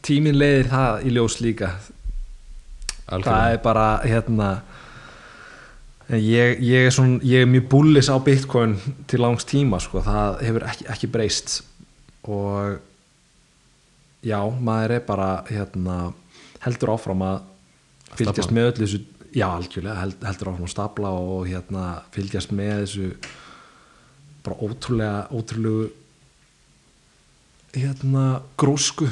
tíminn 0.06 0.38
leiðir 0.38 0.70
það 0.72 1.06
í 1.06 1.14
ljós 1.16 1.40
líka. 1.42 1.72
Það 3.12 3.16
algjörlega 3.16 3.50
er 3.52 3.60
bara 3.64 3.86
hérna 4.06 4.50
ég, 6.08 6.60
ég, 6.60 6.86
er 6.86 6.94
svona, 6.94 7.20
ég 7.26 7.44
er 7.44 7.50
mjög 7.50 7.68
bullis 7.72 8.08
á 8.12 8.16
bitcoin 8.22 8.76
til 9.10 9.20
langs 9.22 9.46
tíma 9.48 9.80
sko. 9.82 10.02
það 10.04 10.42
hefur 10.46 10.66
ekki, 10.68 10.88
ekki 10.94 11.10
breyst. 11.12 11.62
Og 12.22 12.78
já, 14.22 14.38
maður 14.60 14.96
er 14.98 15.06
bara 15.06 15.30
hérna, 15.50 16.12
heldur 16.62 16.94
áfram 16.94 17.24
að 17.26 17.40
fylgjast 18.12 18.48
Stafla. 18.48 18.58
með 18.58 18.70
öllu 18.70 18.86
þessu 18.86 19.00
já, 19.32 19.46
algjörlega, 19.48 19.96
held, 20.02 20.28
heldur 20.28 20.52
áfram 20.52 20.68
að 20.68 20.74
stapla 20.74 21.10
og 21.16 21.48
hérna, 21.48 21.88
fylgjast 22.14 22.52
með 22.54 22.72
þessu 22.84 23.10
bara 24.42 24.58
ótrúlega 24.58 25.26
ótrúlegu 25.32 25.90
hérna, 27.72 28.42
grósku 28.60 29.08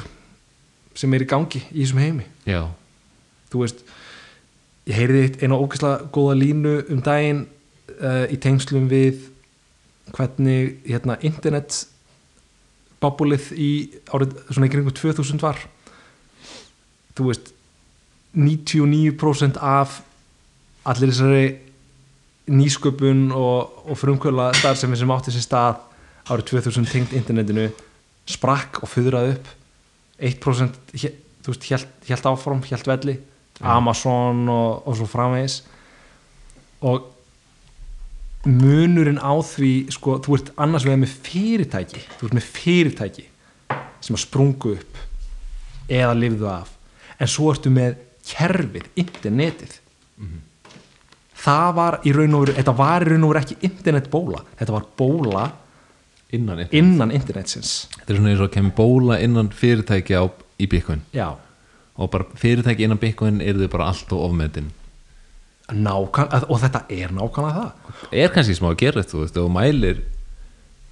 sem 1.00 1.16
er 1.16 1.24
í 1.24 1.28
gangi 1.28 1.62
í 1.70 1.80
þessum 1.80 2.02
heimi. 2.02 2.26
Já, 2.48 2.62
þú 3.52 3.64
veist 3.64 3.84
ég 4.88 4.96
heyrði 4.98 5.24
eina 5.40 5.58
ógeðslega 5.58 6.10
góða 6.14 6.36
línu 6.40 6.74
um 6.92 7.00
daginn 7.04 7.44
uh, 8.00 8.26
í 8.28 8.36
tengslum 8.40 8.88
við 8.90 9.28
hvernig 10.10 10.80
hérna, 10.88 11.16
internet 11.26 11.84
babulið 13.00 13.50
í 13.56 13.70
árið 14.12 14.36
svona 14.50 14.68
í 14.68 14.72
kringum 14.72 14.96
2000 14.96 15.42
var. 15.42 15.60
Þú 17.16 17.30
veist 17.30 17.52
99% 18.36 19.58
af 19.58 20.00
allir 20.88 21.12
þessari 21.12 21.46
nýsköpun 22.50 23.30
og, 23.36 23.86
og 23.86 23.98
frumkvöla 23.98 24.50
starfsemi 24.58 24.98
sem 24.98 25.14
átti 25.14 25.34
sér 25.34 25.46
stað 25.46 25.80
árið 26.30 26.50
2000 26.52 26.90
tengt 26.90 27.16
internetinu 27.16 27.68
sprakk 28.30 28.82
og 28.84 28.90
fyrraði 28.90 29.36
upp 29.36 29.50
1% 30.20 30.94
hér, 31.00 31.14
þú 31.40 31.54
veist, 31.54 31.68
hélt, 31.70 31.94
hélt 32.08 32.28
áfram, 32.28 32.62
hélt 32.68 32.88
velli 32.88 33.16
Amazon 33.60 34.46
og, 34.48 34.86
og 34.88 34.96
svo 34.96 35.08
framvegis. 35.08 35.60
Og 36.88 37.10
munurinn 38.48 39.20
á 39.20 39.36
því 39.44 39.72
sko, 39.92 40.16
þú 40.24 40.36
ert 40.38 40.52
annars 40.56 40.86
vegar 40.86 41.02
með 41.02 41.16
fyrirtæki 41.26 42.00
þú 42.16 42.28
ert 42.28 42.36
með 42.38 42.46
fyrirtæki 42.54 43.26
sem 44.00 44.16
að 44.16 44.22
sprungu 44.22 44.72
upp 44.78 45.00
eða 45.92 46.14
lifðu 46.16 46.48
af 46.48 46.70
en 47.20 47.28
svo 47.28 47.50
ertu 47.52 47.68
með 47.72 47.98
kerfið, 48.30 48.86
internetið. 49.00 49.72
Það 51.40 51.70
var 51.76 51.96
í 52.04 52.12
raun 52.14 52.36
og 52.36 52.44
veru 52.44 52.54
þetta 52.56 52.74
var 52.78 53.04
í 53.04 53.10
raun 53.10 53.26
og 53.26 53.32
veru 53.32 53.42
ekki 53.42 53.58
internetbóla 53.68 54.42
þetta 54.54 54.76
var 54.76 54.88
bóla 54.96 55.44
innan 56.32 56.64
einn 56.64 56.74
innan 56.76 57.14
internetsins. 57.14 57.88
Þetta 57.98 58.12
er 58.12 58.20
svona 58.20 58.34
eins 58.34 58.42
og 58.44 58.52
kemur 58.54 58.76
bóla 58.76 59.20
innan 59.22 59.50
fyrirtæki 59.54 60.18
á, 60.18 60.24
í 60.60 60.68
já, 61.14 61.28
og 61.96 62.10
bara 62.10 62.26
fyrirtæki 62.34 62.84
innan 62.84 63.00
Bitcoin 63.00 63.40
eru 63.40 63.64
þau 63.64 63.72
bara 63.72 63.90
allt 63.90 64.12
og 64.12 64.36
nákvæm, 65.70 66.48
og 66.50 66.58
þetta 66.58 66.80
er 66.90 67.12
nákvæmlega 67.14 67.60
það. 67.60 68.00
Er 68.12 68.32
kannski 68.34 68.56
smá 68.58 68.72
að 68.72 68.80
gera 68.82 69.04
þetta, 69.04 69.44
og 69.44 69.52
mælir 69.54 70.00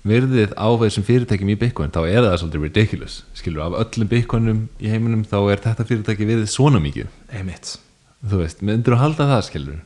virðið 0.09 0.55
á 0.55 0.69
þessum 0.81 1.07
fyrirtækjum 1.09 1.51
í 1.53 1.59
Bitcoin 1.59 1.93
þá 1.93 2.01
er 2.07 2.23
það 2.23 2.37
svolítið 2.43 2.65
ridiculous. 2.67 3.17
Skilur, 3.37 3.65
af 3.67 3.79
öllum 3.83 4.11
Bitcoinum 4.13 4.61
í 4.79 4.93
heiminum 4.93 5.25
þá 5.27 5.39
er 5.53 5.65
þetta 5.65 5.87
fyrirtæki 5.89 6.29
virðið 6.29 6.53
svona 6.53 6.81
mikið. 6.83 7.11
Einmitt, 7.35 7.75
þú 8.23 8.43
veist, 8.45 8.63
myndir 8.63 8.95
þú 8.95 9.01
halda 9.03 9.29
það 9.33 9.45
skilur? 9.49 9.83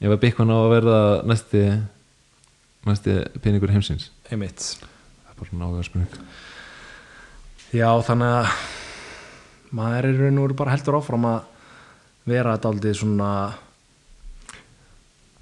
Ef 0.00 0.14
að 0.14 0.22
Bitcoin 0.26 0.52
á 0.52 0.58
að 0.60 0.70
verða 0.76 1.00
næsti 1.28 1.64
næsti 2.88 3.16
peningur 3.44 3.72
heimsins 3.74 4.08
einmitt. 4.30 4.66
Það 4.80 5.32
er 5.32 5.38
bara 5.40 5.60
náðu 5.60 5.80
að 5.80 5.86
spurning. 5.88 6.28
Já, 7.70 7.88
þannig 8.06 8.34
að 8.34 8.52
maður 9.78 10.08
er 10.08 10.20
raun 10.24 10.40
og 10.40 10.46
veru 10.48 10.58
bara 10.58 10.74
heldur 10.74 10.98
áfram 10.98 11.26
að 11.30 11.40
vera 12.30 12.54
þetta 12.56 12.70
aldrei 12.72 12.94
svona 12.98 13.30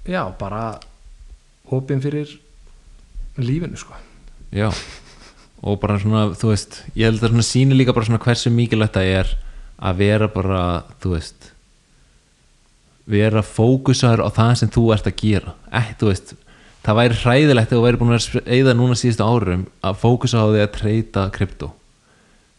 já, 0.05 0.21
bara 0.39 0.63
opinn 1.73 2.01
fyrir 2.03 2.35
lífinu 3.39 3.77
sko. 3.79 3.97
Já, 4.53 4.69
og 5.61 5.79
bara 5.81 5.99
svona 6.01 6.27
þú 6.37 6.51
veist, 6.53 6.81
ég 6.95 7.09
held 7.09 7.23
að 7.23 7.33
svona 7.33 7.45
síni 7.45 7.77
líka 7.77 7.95
bara 7.95 8.09
svona 8.09 8.21
hversu 8.23 8.53
mikilvægt 8.53 8.97
það 8.97 9.13
er 9.19 9.33
að 9.79 10.03
vera 10.03 10.29
bara, 10.33 10.61
þú 11.01 11.15
veist 11.15 11.49
vera 13.09 13.41
fókusaður 13.41 14.25
á 14.25 14.29
það 14.29 14.51
sem 14.59 14.71
þú 14.73 14.83
ert 14.93 15.07
að 15.09 15.17
gera. 15.23 15.55
Ekki, 15.73 15.95
þú 16.01 16.09
veist, 16.11 16.33
það 16.85 16.99
væri 16.99 17.19
hræðilegt 17.23 17.73
þú 17.73 17.81
væri 17.83 17.99
búin 17.99 18.15
að 18.15 18.39
eða 18.45 18.75
núna 18.77 18.95
síðustu 18.97 19.25
árum 19.25 19.65
að 19.83 19.99
fókusa 20.03 20.43
á 20.43 20.47
því 20.47 20.63
að 20.63 20.71
treyta 20.77 21.25
krypto 21.35 21.73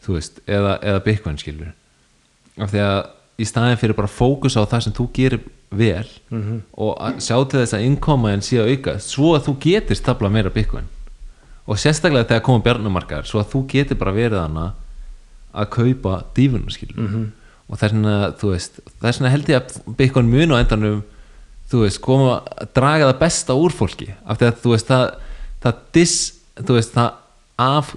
þú 0.05 0.17
veist, 0.17 0.43
eða, 0.49 0.77
eða 0.83 1.05
bitcoin 1.07 1.41
skilur 1.41 1.73
af 2.61 2.73
því 2.73 2.85
að 2.85 3.01
í 3.41 3.49
staðin 3.49 3.81
fyrir 3.81 3.97
bara 3.97 4.13
fókusa 4.13 4.65
á 4.65 4.69
það 4.69 4.87
sem 4.87 4.97
þú 4.97 5.09
gerir 5.17 5.41
vel 5.71 6.07
-hmm. 6.31 6.61
og 6.73 6.97
að 7.01 7.21
sjá 7.21 7.37
til 7.49 7.61
þess 7.61 7.75
að 7.75 7.85
innkomaðin 7.87 8.43
sé 8.43 8.59
að 8.61 8.71
auka 8.75 8.99
svo 8.99 9.35
að 9.37 9.45
þú 9.47 9.57
getur 9.61 9.97
stafla 9.97 10.29
meira 10.29 10.51
bitcoin 10.51 10.89
og 11.67 11.79
sérstaklega 11.79 12.29
þegar 12.29 12.43
koma 12.43 12.65
bjarnumarkaðar 12.65 13.27
svo 13.27 13.41
að 13.41 13.51
þú 13.53 13.67
getur 13.69 13.97
bara 13.97 14.13
verið 14.13 14.41
hana 14.41 14.75
að 15.55 15.71
kaupa 15.71 16.25
dífunum 16.35 16.71
skilur 16.71 16.97
-hmm. 16.97 17.27
og 17.69 17.79
þess 17.79 17.93
vegna, 17.93 18.33
þú 18.33 18.51
veist 18.51 18.81
þess 19.01 19.21
vegna 19.21 19.31
held 19.31 19.49
ég 19.49 19.57
að 19.63 19.97
bitcoin 19.97 20.31
mun 20.31 20.53
á 20.53 20.61
endanum 20.61 21.03
þú 21.71 21.85
veist, 21.85 22.01
koma 22.05 22.39
að 22.55 22.73
draga 22.77 23.11
það 23.11 23.21
besta 23.21 23.57
úr 23.59 23.75
fólki 23.75 24.11
af 24.25 24.41
því 24.41 24.49
að 24.49 24.63
þú 24.65 24.75
veist 24.75 24.91
það, 24.91 25.05
það 25.65 25.83
dis, 25.97 26.17
þú 26.61 26.79
veist 26.79 26.97
það 26.97 27.11
af, 27.61 27.93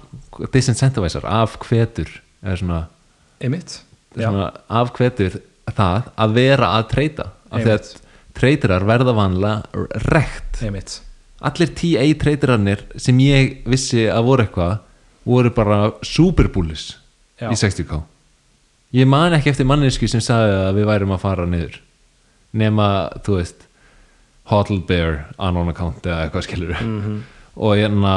disincentivisar 0.54 1.26
af 1.30 1.58
hvetur 1.64 2.12
eða 2.44 2.56
svona, 2.60 2.80
einmitt, 3.42 3.78
svona 4.14 4.50
af 4.68 4.92
hvetur 4.96 5.40
það 5.74 6.10
að 6.20 6.38
vera 6.38 6.70
að 6.78 6.88
treyta 6.92 7.28
af 7.50 7.64
því 7.64 7.74
að 7.74 7.92
treytirar 8.34 8.84
verða 8.86 9.14
vanlega 9.14 9.84
rekt. 10.10 10.58
Einmitt. 10.64 10.98
Allir 11.44 11.70
TA 11.76 12.06
treytirarnir 12.20 12.82
sem 13.00 13.18
ég 13.22 13.60
vissi 13.68 14.08
að 14.10 14.26
voru 14.28 14.46
eitthvað 14.46 14.74
voru 15.24 15.52
bara 15.54 15.78
superbúlis 16.04 16.94
í 17.40 17.56
60k 17.56 18.00
ég 18.94 19.08
man 19.08 19.34
ekki 19.36 19.50
eftir 19.52 19.68
mannesku 19.68 20.08
sem 20.10 20.22
sagði 20.22 20.56
að 20.68 20.78
við 20.78 20.88
værum 20.90 21.14
að 21.16 21.22
fara 21.24 21.46
niður 21.48 21.78
nema, 22.54 22.88
þú 23.26 23.38
veist 23.40 23.63
Hodl 24.50 24.82
Bear, 24.88 25.22
unknown 25.38 25.72
account 25.72 26.04
eða 26.04 26.26
eitthvað 26.26 26.46
skilur 26.48 26.74
-hmm. 26.80 27.20
og 27.56 27.76
hérna 27.76 28.14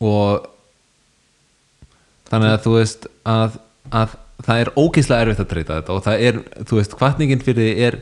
og 0.00 0.46
þannig 2.30 2.54
að 2.54 2.62
þú 2.64 2.72
veist 2.76 3.08
að, 3.24 3.58
að 3.90 4.14
það 4.46 4.62
er 4.62 4.70
ógeðslega 4.76 5.24
erfitt 5.24 5.42
að 5.42 5.50
treyta 5.52 5.80
þetta 5.80 5.96
og 5.96 6.04
það 6.06 6.24
er, 6.28 6.40
þú 6.68 6.78
veist, 6.78 6.96
kvartningin 7.00 7.44
fyrir 7.44 7.66
því 7.66 7.86
er 7.88 7.98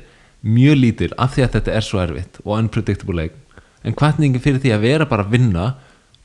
mjög 0.46 0.78
lítil 0.78 1.10
af 1.18 1.34
því 1.34 1.44
að 1.46 1.52
þetta 1.56 1.74
er 1.78 1.86
svo 1.86 2.00
erfitt 2.02 2.40
og 2.44 2.54
unpredictable 2.58 3.16
leik 3.16 3.34
en 3.82 3.96
kvartningin 3.96 4.42
fyrir 4.42 4.62
því 4.62 4.74
að 4.76 4.86
vera 4.86 5.08
bara 5.08 5.26
að 5.26 5.34
vinna 5.36 5.66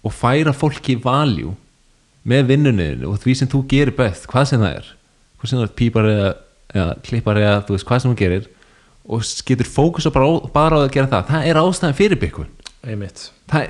og 0.02 0.14
færa 0.14 0.54
fólki 0.54 0.98
valjú 1.02 1.56
með 2.28 2.50
vinnunniðinu 2.52 3.10
og 3.10 3.22
því 3.22 3.36
sem 3.38 3.50
þú 3.50 3.64
gerir 3.70 3.96
best, 3.98 4.28
hvað 4.30 4.50
sem 4.52 4.62
það 4.62 4.76
er 4.82 4.90
hvað 5.40 5.50
sem 5.50 5.62
það 5.62 5.68
er 5.68 5.78
pípar 5.82 6.10
eða, 6.10 6.32
eða 6.74 6.98
klippar 7.08 7.40
eða 7.42 7.62
þú 7.66 7.78
veist 7.78 7.88
hvað 7.90 8.04
sem 8.04 8.12
þú 8.12 8.20
gerir 8.20 8.50
og 9.12 9.24
getur 9.48 9.68
fókusa 9.68 10.12
bara, 10.16 10.26
á- 10.32 10.48
bara 10.56 10.80
á 10.80 10.80
að 10.88 10.92
gera 10.96 11.10
það. 11.12 11.26
Það 11.32 11.48
er 11.52 11.60
ástæðan 11.62 11.98
fyrir 12.00 12.20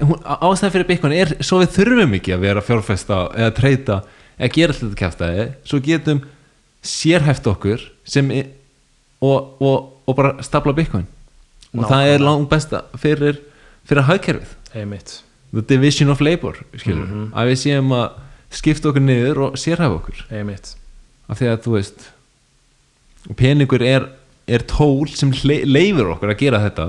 hún, 0.06 0.20
ástæðan 0.24 0.74
fyrir 0.76 0.88
Bitcoin 0.92 1.14
er 1.18 1.32
svo 1.44 1.60
við 1.64 1.72
þurfum 1.76 2.14
ekki 2.20 2.36
að 2.36 2.44
vera 2.46 2.62
fjárfesta 2.64 3.18
eða 3.36 3.54
treyta 3.58 3.98
eða 4.38 4.52
gera 4.56 4.74
alltaf 4.76 4.86
þetta 4.88 5.02
kæftæði 5.02 5.48
svo 5.68 5.80
getum 5.88 6.22
sérhæft 6.86 7.50
okkur 7.52 7.84
sem 8.08 8.30
er, 8.34 8.48
og, 9.22 9.58
og, 9.62 9.90
og 10.08 10.16
bara 10.18 10.36
stapla 10.46 10.74
Bitcoin. 10.78 11.08
Og 11.76 11.86
það 11.88 12.08
er 12.14 12.24
langt 12.26 12.50
besta 12.52 12.84
fyrir, 13.00 13.38
fyrir 13.88 14.04
hagkerfið. 14.10 14.56
The 15.52 15.62
division 15.68 16.10
of 16.14 16.22
labor 16.24 16.56
skilur, 16.80 17.08
að 17.36 17.50
við 17.52 17.60
séum 17.66 17.92
að 17.96 18.18
skipta 18.56 18.90
okkur 18.92 19.04
niður 19.04 19.40
og 19.50 19.58
sérhæfa 19.60 19.98
okkur. 19.98 20.22
Af 21.32 21.40
því 21.42 21.50
að 21.52 21.62
þú 21.66 21.74
veist 21.76 22.08
peningur 23.38 23.84
er, 23.86 24.08
er 24.52 24.66
tól 24.70 25.08
sem 25.12 25.32
leifir 25.44 26.12
okkur 26.14 26.34
að 26.34 26.42
gera 26.42 26.62
þetta 26.66 26.88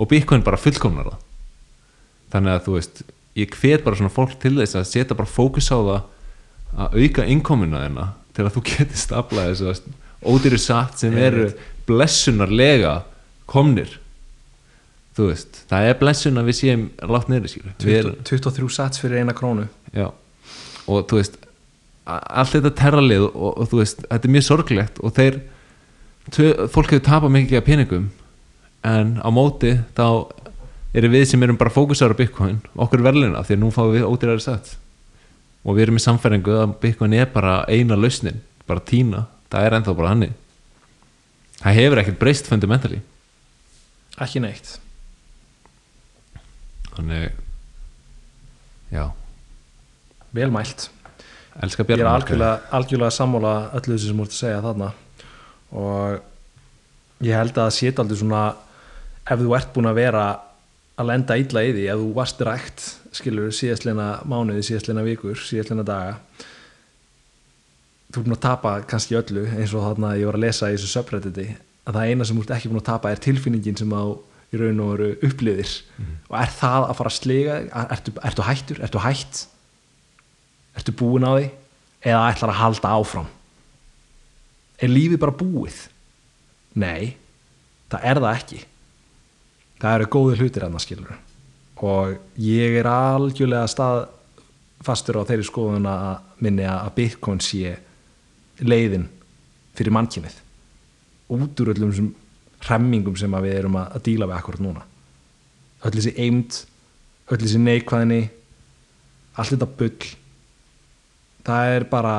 og 0.00 0.08
bitcoin 0.10 0.44
bara 0.46 0.60
fullkomnar 0.60 1.10
það. 1.12 1.18
Þannig 2.34 2.54
að 2.56 2.64
þú 2.66 2.76
veist 2.76 3.02
ég 3.40 3.56
hvet 3.60 3.84
bara 3.86 3.98
svona 3.98 4.12
fólk 4.12 4.36
til 4.42 4.56
þess 4.58 4.78
að 4.78 4.88
setja 4.90 5.16
bara 5.18 5.30
fókus 5.30 5.70
á 5.70 5.78
það 5.78 6.00
að 6.80 6.98
auka 7.02 7.26
innkomuna 7.30 7.84
þeirna 7.84 8.06
til 8.36 8.46
að 8.46 8.54
þú 8.56 8.64
getur 8.70 9.00
staflað 9.04 9.50
þess 9.50 9.66
að 9.66 10.30
ódýru 10.30 10.60
satt 10.60 11.00
sem 11.00 11.16
eru 11.18 11.48
blessunarlega 11.88 12.94
komnir. 13.50 13.96
Þú 15.16 15.30
veist, 15.32 15.62
það 15.70 15.88
er 15.90 15.96
blessun 16.00 16.38
að 16.40 16.50
við 16.50 16.58
séum 16.60 16.82
látt 17.10 17.30
niður 17.32 17.50
skilur. 17.50 17.72
Við 17.82 17.96
erum- 17.98 18.18
20 18.22 18.42
23 18.46 18.74
sats 18.76 19.02
fyrir 19.02 19.22
eina 19.24 19.34
krónu. 19.36 19.66
Já, 19.96 20.06
og 20.86 21.06
þú 21.10 21.18
veist 21.18 21.40
allt 22.10 22.54
þetta 22.54 22.72
terralið 22.78 23.26
og, 23.28 23.50
og, 23.50 23.66
þú 23.70 23.80
veist 23.82 24.04
þetta 24.06 24.28
er 24.28 24.34
mjög 24.36 24.46
sorglegt 24.46 25.00
og 25.04 25.14
þeir 25.16 25.40
fólk 26.36 26.92
hefur 26.94 27.06
tapað 27.06 27.34
mikið 27.36 27.60
af 27.60 27.66
peningum 27.66 28.10
en 28.86 29.16
á 29.20 29.28
móti 29.34 29.76
þá 29.96 30.30
erum 30.96 31.14
við 31.14 31.26
sem 31.30 31.42
erum 31.42 31.58
bara 31.60 31.72
fókusar 31.74 32.14
á 32.14 32.18
Bitcoin 32.18 32.60
okkur 32.74 33.04
verðluna 33.06 33.44
því 33.46 33.56
að 33.56 33.62
nú 33.62 33.72
fáum 33.74 33.94
við 33.94 34.06
ódýrari 34.08 34.44
sett 34.44 34.76
og 35.64 35.76
við 35.76 35.88
erum 35.88 36.00
í 36.00 36.04
samfæringu 36.04 36.60
að 36.62 36.76
Bitcoin 36.82 37.16
er 37.18 37.28
bara 37.32 37.64
eina 37.68 37.98
lausnin 37.98 38.40
bara 38.66 38.84
tína, 38.86 39.26
það 39.50 39.66
er 39.66 39.76
ennþá 39.78 39.96
bara 39.98 40.14
hannig 40.14 40.38
það 41.60 41.76
hefur 41.76 42.00
ekkert 42.00 42.20
breyst 42.20 42.48
fundamentally. 42.48 43.00
Ekki 44.20 44.42
neitt. 44.42 44.78
Þannig 46.94 47.36
já, 48.92 49.04
vel 50.36 50.50
mælt. 50.52 50.88
Elska 51.60 51.84
ég 51.84 52.00
er 52.00 52.08
algjörlega, 52.08 52.66
algjörlega 52.76 53.14
sammála 53.14 53.54
öllu 53.76 53.96
þessu 53.96 54.10
sem 54.10 54.20
að 54.22 54.34
segja 54.36 54.60
þarna 54.64 54.90
og 55.76 57.24
ég 57.24 57.36
held 57.36 57.54
að 57.54 57.66
það 57.66 57.74
sé 57.76 57.92
aldrei 57.92 58.20
svona 58.20 58.44
ef 59.30 59.40
þú 59.40 59.52
ert 59.58 59.74
búin 59.74 59.90
að 59.90 60.00
vera 60.00 60.24
að 61.00 61.10
lenda 61.10 61.36
illa 61.40 61.64
í 61.64 61.74
því 61.76 61.84
ef 61.92 62.00
þú 62.00 62.08
varst 62.16 62.42
rækt 62.46 62.86
skilur 63.16 63.54
síðastleina 63.54 64.08
mánuði, 64.28 64.64
síðastleina 64.66 65.04
vikur 65.06 65.38
síðastleina 65.40 65.84
daga 65.86 66.18
þú 68.10 68.20
ert 68.20 68.26
búin 68.26 68.36
að 68.36 68.44
tapa 68.46 68.74
kannski 68.90 69.18
öllu 69.18 69.46
eins 69.54 69.74
og 69.74 69.86
þarna 69.86 70.16
ég 70.18 70.28
var 70.30 70.38
að 70.38 70.46
lesa 70.46 70.70
í 70.70 70.76
þessu 70.76 70.90
subredditi 70.94 71.46
að 71.86 71.96
það 71.96 72.10
eina 72.10 72.26
sem 72.26 72.38
þú 72.38 72.44
ert 72.44 72.54
ekki 72.56 72.72
búin 72.72 72.82
að 72.82 72.90
tapa 72.90 73.12
er 73.12 73.22
tilfinningin 73.24 73.78
sem 73.80 73.94
á 73.94 74.04
í 74.50 74.58
raun 74.58 74.82
og 74.82 74.92
veru 74.96 75.10
upplýðir 75.28 75.74
og 76.28 76.36
er 76.40 76.54
það 76.58 76.86
að 76.88 76.96
fara 76.98 77.12
að 77.12 77.18
sliga 77.18 77.58
ertu, 77.86 78.14
ertu 78.26 78.46
hættur, 78.46 78.80
ertu 78.82 79.02
hætt? 79.04 79.42
Ertu 80.78 80.94
búin 80.98 81.26
á 81.26 81.32
því? 81.36 81.50
Eða 82.00 82.24
ætlar 82.32 82.52
að 82.54 82.60
halda 82.64 82.94
áfram 82.96 83.28
er 84.80 84.92
lífið 84.92 85.20
bara 85.22 85.36
búið? 85.36 85.82
Nei 86.80 87.16
það 87.90 88.06
er 88.06 88.20
það 88.22 88.38
ekki. 88.38 88.60
Það 89.80 89.96
eru 89.96 90.08
góði 90.14 90.38
hlutir 90.40 90.66
annars 90.66 90.86
skilur 90.88 91.18
og 91.80 92.18
ég 92.44 92.74
er 92.76 92.86
algjörlega 92.90 93.68
stað 93.72 94.02
fastur 94.84 95.16
á 95.16 95.24
þeirri 95.24 95.46
skoðuna 95.48 95.92
að 96.10 96.42
minni 96.44 96.66
að 96.68 96.90
Bitcoin 96.98 97.40
sé 97.40 97.72
leiðin 98.60 99.06
fyrir 99.78 99.94
mannkynið. 99.96 100.34
Út 101.32 101.62
úr 101.62 101.72
öllum 101.72 101.94
þessum 101.94 102.10
hremmingum 102.66 103.16
sem 103.16 103.36
við 103.40 103.56
erum 103.62 103.78
að, 103.80 103.94
að 103.96 104.04
díla 104.10 104.28
við 104.28 104.36
akkurat 104.36 104.64
núna. 104.66 104.84
Öll 105.88 105.94
þessi 105.96 106.12
eimt 106.20 106.60
öll 107.32 107.40
þessi 107.40 107.62
neikvæðni 107.64 108.20
allt 109.40 109.54
þetta 109.54 109.70
bull. 109.80 110.12
Það 111.48 111.74
er 111.78 111.88
bara 111.88 112.14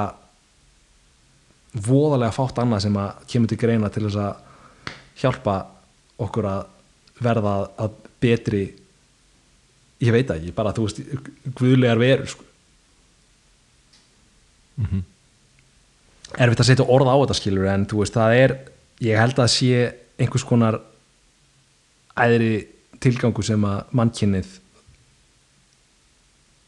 voðalega 1.72 2.36
fátt 2.36 2.60
annað 2.60 2.86
sem 2.86 2.98
að 3.00 3.26
kemur 3.32 3.52
til 3.52 3.60
greina 3.62 3.90
til 3.90 4.06
þess 4.08 4.20
að 4.20 4.50
hjálpa 5.22 5.56
okkur 6.22 6.48
að 6.50 6.62
verða 7.22 7.56
að 7.80 7.98
betri 8.22 8.64
ég 10.02 10.14
veit 10.14 10.32
ekki, 10.34 10.54
bara 10.56 10.74
þú 10.74 10.88
veist 10.88 11.02
guðlegar 11.58 12.02
verur 12.02 12.30
sko. 12.30 12.46
Mhm. 14.82 15.04
erfitt 16.32 16.62
að 16.64 16.70
setja 16.70 16.88
orð 16.88 17.10
á 17.12 17.16
þetta 17.22 17.36
skilur 17.36 17.68
en 17.68 17.86
þú 17.86 17.98
veist 18.00 18.16
það 18.16 18.36
er 18.40 18.52
ég 19.04 19.20
held 19.20 19.40
að 19.40 19.50
sé 19.52 19.94
einhvers 20.18 20.46
konar 20.48 20.80
æðri 22.16 22.68
tilgangu 23.04 23.44
sem 23.44 23.62
að 23.68 23.92
mannkynnið 23.92 24.48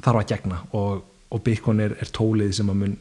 þarf 0.04 0.20
að 0.20 0.28
gegna 0.34 0.60
og, 0.74 1.04
og 1.32 1.48
er, 1.48 1.96
er 1.96 2.12
tólið 2.12 2.52
sem 2.58 2.70
að 2.70 2.80
mun 2.82 2.98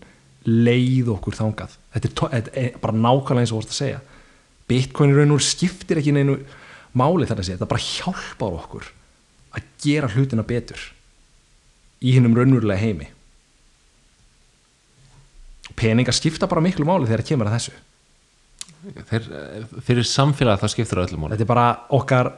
leið 0.48 1.12
okkur 1.14 1.36
þangað. 1.38 1.76
Þetta 1.94 2.08
er, 2.08 2.32
þetta 2.32 2.56
er 2.62 2.80
bara 2.82 2.98
nákvæmlega 2.98 3.44
eins 3.44 3.52
og 3.54 3.60
vorst 3.60 3.74
að 3.74 3.78
segja. 3.78 4.00
Bitcoin 4.70 5.12
í 5.12 5.16
raun 5.16 5.36
og 5.36 5.44
skiptir 5.44 6.00
ekki 6.00 6.14
neinu 6.16 6.38
máli 6.98 7.28
þar 7.28 7.42
að 7.42 7.48
segja, 7.48 7.60
þetta 7.60 7.70
bara 7.72 7.86
hjálpar 7.86 8.58
okkur 8.58 8.90
að 9.52 9.70
gera 9.84 10.10
hlutina 10.12 10.44
betur 10.46 10.82
í 12.02 12.16
hinnum 12.16 12.36
raunverulega 12.36 12.82
heimi. 12.82 13.08
Peningar 15.78 16.16
skipta 16.16 16.48
bara 16.50 16.64
miklu 16.64 16.86
máli 16.88 17.08
þegar 17.08 17.22
það 17.22 17.32
kemur 17.32 17.50
að 17.50 17.58
þessu. 17.58 17.74
Þeir, 19.08 19.26
fyrir 19.86 20.08
samfélag 20.08 20.60
þá 20.60 20.72
skiptir 20.72 20.98
það 20.98 21.08
öllum 21.08 21.24
máli. 21.24 21.36
Þetta 21.36 21.46
er 21.46 21.52
bara 21.52 21.66
okkar 21.94 22.32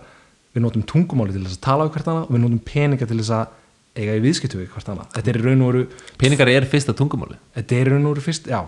við 0.55 0.65
notum 0.67 0.85
tungumáli 0.87 1.35
til 1.35 1.45
þess 1.47 1.59
að 1.59 1.67
tala 1.67 1.87
hvert 1.89 2.11
annað 2.11 2.27
og 2.29 2.35
við 2.35 2.45
notum 2.45 2.65
peninga 2.69 3.09
til 3.09 3.19
þess 3.19 3.35
að 3.35 3.61
eiga 3.95 4.17
í 4.19 4.23
viðskiptu 4.25 4.59
við 4.59 4.71
hvert 4.73 4.89
annað. 4.91 5.11
Þetta 5.17 5.31
er 5.33 5.41
raun 5.45 5.63
og 5.65 5.71
veru 5.73 5.85
peningar 6.21 6.51
er 6.53 6.67
fyrsta 6.71 6.95
tungumáli. 6.97 7.39
Þetta 7.55 7.79
er 7.79 7.93
raun 7.95 8.09
og 8.09 8.17
veru 8.17 8.25
fyrst, 8.25 8.49
já. 8.51 8.65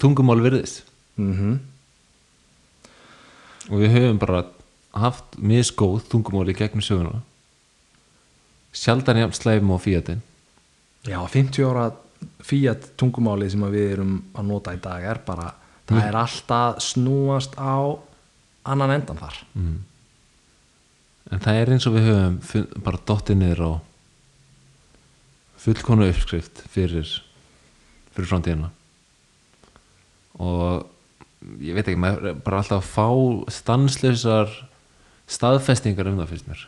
Tungumál 0.00 0.40
virðist. 0.44 0.86
Mm 1.20 1.58
og 3.70 3.78
við 3.78 3.92
höfum 3.94 4.16
bara 4.18 4.38
haft 4.98 5.36
misgóð 5.38 6.00
tungumáli 6.10 6.56
gegnum 6.58 6.82
söguna. 6.82 7.20
Sjaldan 8.74 9.20
jafn 9.20 9.36
slæfum 9.36 9.70
á 9.70 9.78
fíatin 9.78 10.22
já, 11.06 11.18
50 11.28 11.64
ára 11.64 11.92
fíat 12.44 12.90
tungumáli 12.96 13.50
sem 13.50 13.62
við 13.72 13.92
erum 13.94 14.16
að 14.34 14.48
nota 14.50 14.74
í 14.76 14.80
dag 14.82 15.04
er 15.04 15.20
bara, 15.26 15.52
það 15.88 16.08
er 16.08 16.18
alltaf 16.20 16.82
snúast 16.84 17.56
á 17.56 17.96
annan 18.64 18.92
endan 18.98 19.20
þar 19.20 19.38
en 21.30 21.42
það 21.42 21.60
er 21.60 21.72
eins 21.74 21.86
og 21.88 21.96
við 21.96 22.08
höfum 22.10 22.82
bara 22.84 23.02
dottið 23.06 23.40
niður 23.40 23.62
á 23.66 23.72
fullkonu 25.60 26.08
uppskrift 26.10 26.62
fyrir 26.72 27.08
fyrir 28.14 28.30
framtíðina. 28.30 28.70
Og 30.40 30.86
ég 31.62 31.76
veit 31.76 31.86
ekki, 31.86 32.00
maður 32.00 32.40
bara 32.44 32.60
alltaf 32.60 32.80
að 32.80 32.90
fá 32.90 33.54
stanslausar 33.60 34.52
staðfestingar 35.30 36.10
um 36.10 36.20
það 36.20 36.32
fyrst 36.34 36.50
mér 36.50 36.66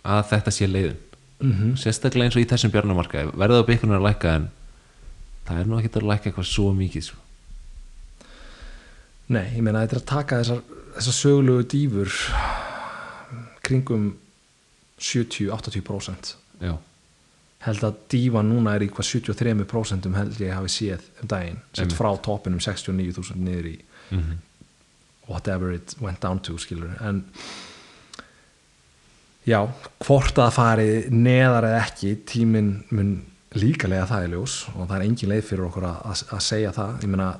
að 0.00 0.22
þetta 0.30 0.54
sé 0.54 0.68
leiðin. 0.68 1.00
Mm 1.40 1.76
sérstaklega 1.80 2.28
eins 2.28 2.36
og 2.36 2.44
í 2.44 2.48
þessum 2.48 2.72
bjarnamarkaði. 2.72 3.32
Verða 3.36 3.62
á 3.64 3.68
byggunar 3.68 4.00
að 4.00 4.06
lækka 4.08 4.34
en 4.36 4.48
það 5.48 5.60
er 5.60 5.68
nú 5.68 5.78
ekki 5.78 5.92
að 5.96 6.08
lækka 6.10 6.30
eitthvað 6.30 6.48
svo 6.50 6.72
mikið 6.76 7.02
sko. 7.08 7.18
nei, 9.30 9.46
ég 9.56 9.62
meina 9.62 9.84
þetta 9.84 9.96
er 9.96 10.00
að 10.00 10.10
taka 10.10 10.38
þessar, 10.42 10.62
þessar 10.96 11.14
sögulegu 11.14 11.66
dýfur 11.70 12.10
kringum 13.70 14.10
70-80% 15.00 16.34
já, 16.60 16.74
held 17.64 17.86
að 17.86 18.04
dífa 18.12 18.44
núna 18.44 18.76
er 18.76 18.84
í 18.84 18.90
hvað 18.92 19.08
73% 19.14 20.12
held 20.18 20.44
ég 20.44 20.54
hafi 20.56 20.74
séð 20.74 21.08
um 21.22 21.30
daginn. 21.32 21.58
Sett 21.76 21.96
frá 21.96 22.10
toppinum 22.20 22.60
69.000 22.60 23.40
niður 23.40 23.72
í 23.72 23.76
whatever 25.30 25.72
it 25.72 25.94
went 26.02 26.20
down 26.20 26.40
to 26.42 26.56
skilur 26.58 26.96
en 27.06 27.22
já, 29.46 29.60
hvort 30.02 30.38
að 30.42 30.54
fari 30.56 30.88
neðar 31.14 31.68
eða 31.70 31.84
ekki 31.86 32.16
tíminn 32.28 32.72
mun 32.90 33.12
líkalega 33.56 34.06
það 34.06 34.24
er 34.24 34.32
ljós 34.34 34.56
og 34.74 34.84
það 34.84 34.96
er 34.96 35.04
engin 35.06 35.32
leið 35.32 35.46
fyrir 35.48 35.66
okkur 35.66 35.86
að, 35.88 36.24
að, 36.36 36.42
segja 36.46 36.72
það. 36.74 36.92
Ég 37.02 37.10
meina 37.10 37.30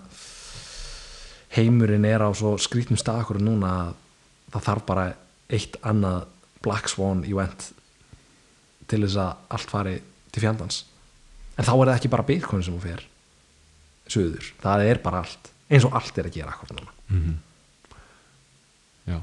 heimurinn 1.55 2.07
er 2.09 2.25
á 2.27 2.31
svo 2.35 2.57
skrýtnum 2.59 2.99
stakur 2.99 3.39
núna 3.43 3.75
að 3.85 3.93
það 4.51 4.67
þarf 4.67 4.87
bara 4.89 5.05
eitt 5.51 5.77
annað 5.87 6.25
Black 6.65 6.91
Swan 6.93 7.23
event 7.29 7.71
til 8.91 9.03
þess 9.05 9.21
að 9.23 9.55
allt 9.57 9.73
fari 9.73 9.95
til 10.31 10.45
fjandans. 10.45 10.83
En 11.57 11.67
þá 11.67 11.73
er 11.75 11.87
það 11.91 11.97
ekki 11.99 12.13
bara 12.13 12.27
Bitcoin 12.29 12.65
sem 12.65 12.75
hún 12.75 12.85
fer 12.85 13.07
söður, 14.11 14.51
það 14.63 14.89
er 14.91 15.01
bara 15.05 15.23
allt 15.25 15.51
eins 15.71 15.87
og 15.87 15.95
allt 15.95 16.19
er 16.19 16.29
að 16.29 16.37
gera 16.41 16.55
akkur 16.55 16.75
núna. 16.75 17.37
Já. 19.11 19.19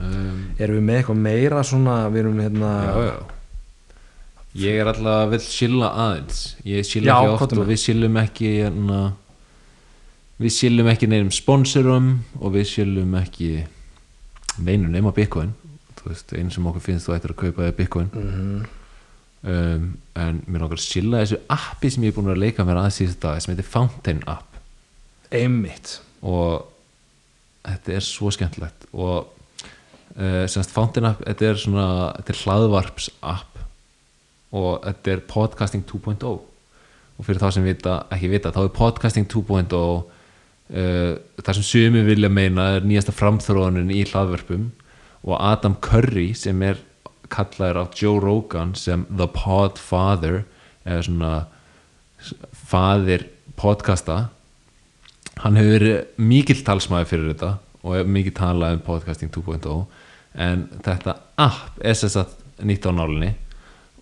Um, 0.00 0.44
erum 0.56 0.78
við 0.78 0.86
með 0.86 1.00
eitthvað 1.00 1.22
meira 1.26 1.64
svona 1.66 1.96
við 2.08 2.22
erum 2.24 2.40
hérna 2.40 2.70
já, 2.86 2.94
já. 3.10 3.18
Ég 4.60 4.80
er 4.82 4.88
alltaf 4.90 5.12
að 5.14 5.32
vil 5.34 5.42
chilla 5.46 5.88
aðeins. 5.94 6.38
Ég 6.66 6.86
Já, 7.06 7.12
ekki 7.14 7.34
oft 7.36 7.52
og 7.54 7.68
við 7.68 7.82
chillum 7.84 8.16
ekki 8.18 8.48
hérna, 8.56 9.02
við 10.42 10.56
chillum 10.56 10.88
ekki 10.90 11.08
neinum 11.10 11.30
sponsorum 11.34 12.08
og 12.40 12.56
við 12.56 12.66
chillum 12.72 13.14
ekki 13.20 13.50
neinu 14.58 14.90
nema 14.90 15.12
bitcoin. 15.14 15.54
Þú 16.00 16.10
veist, 16.10 16.32
einu 16.32 16.52
sem 16.54 16.68
okkur 16.70 16.84
finnst 16.84 17.08
þú 17.08 17.16
ættir 17.16 17.34
að 17.34 17.40
kaupa 17.44 17.66
er 17.66 17.76
bitcoin. 17.76 18.10
Mhm. 18.14 18.68
um, 19.40 19.84
en 20.20 20.42
mér 20.46 20.60
langar 20.60 20.76
að 20.76 20.84
chilla 20.84 21.22
þessu 21.22 21.38
appi 21.48 21.90
sem 21.90 22.02
ég 22.04 22.12
er 22.12 22.16
búin 22.18 22.28
að 22.28 22.34
að 22.34 22.42
leika 22.42 22.64
mér 22.64 22.76
að 22.76 22.90
síðust 22.92 23.20
dag 23.22 23.40
sem 23.40 23.54
heitir 23.54 23.68
Fountain 23.70 24.22
app. 24.26 24.58
Einmitt. 25.32 26.00
Og 26.22 26.66
þetta 27.64 27.94
er 27.96 28.04
svo 28.04 28.30
skemmtilegt. 28.30 28.84
Og 28.92 29.30
uh, 30.16 30.44
semst 30.46 30.74
Fountain 30.74 31.08
app 31.08 31.24
þetta 31.24 31.48
er 31.48 31.56
svona, 31.56 31.88
þetta 32.18 32.34
er 32.34 32.42
hlaðvarps 32.44 33.10
app. 33.22 33.58
Og 34.52 34.80
þetta 34.84 35.12
er 35.14 35.26
podcasting 35.30 35.86
2.0 35.88 36.40
og 37.20 37.26
fyrir 37.26 37.40
þá 37.40 37.50
sem 37.52 37.64
vita, 37.64 37.98
ekki 38.14 38.30
vita, 38.32 38.52
þá 38.52 38.62
er 38.64 38.72
podcasting 38.72 39.26
2.0 39.28 39.76
uh, 39.76 40.19
það 40.70 41.56
sem 41.56 41.66
sumi 41.66 42.04
vilja 42.06 42.30
meina 42.30 42.76
er 42.76 42.84
nýjasta 42.86 43.14
framþróunin 43.16 43.90
í 43.90 44.04
hlaðvarpum 44.06 44.68
og 45.26 45.34
Adam 45.42 45.74
Curry 45.82 46.30
sem 46.38 46.62
er 46.62 46.78
kallaður 47.30 47.82
á 47.82 47.84
Joe 47.94 48.20
Rogan 48.22 48.74
sem 48.78 49.02
The 49.10 49.26
Podfather 49.34 50.44
eða 50.86 51.02
svona 51.06 51.32
faðir 52.70 53.26
podcasta 53.58 54.28
hann 55.40 55.58
hefur 55.58 55.76
verið 55.78 56.22
mikill 56.30 56.62
talsmaður 56.66 57.10
fyrir 57.12 57.32
þetta 57.32 57.52
og 57.80 57.96
hefur 57.96 58.14
mikið 58.16 58.36
talað 58.40 58.76
um 58.76 58.82
podcasting 58.86 59.32
2.0 59.34 59.76
en 60.46 60.66
þetta 60.84 61.16
app 61.40 61.80
er 61.80 61.98
þess 61.98 62.20
að 62.20 62.36
nýtt 62.68 62.86
á 62.86 62.92
nálinni 62.94 63.32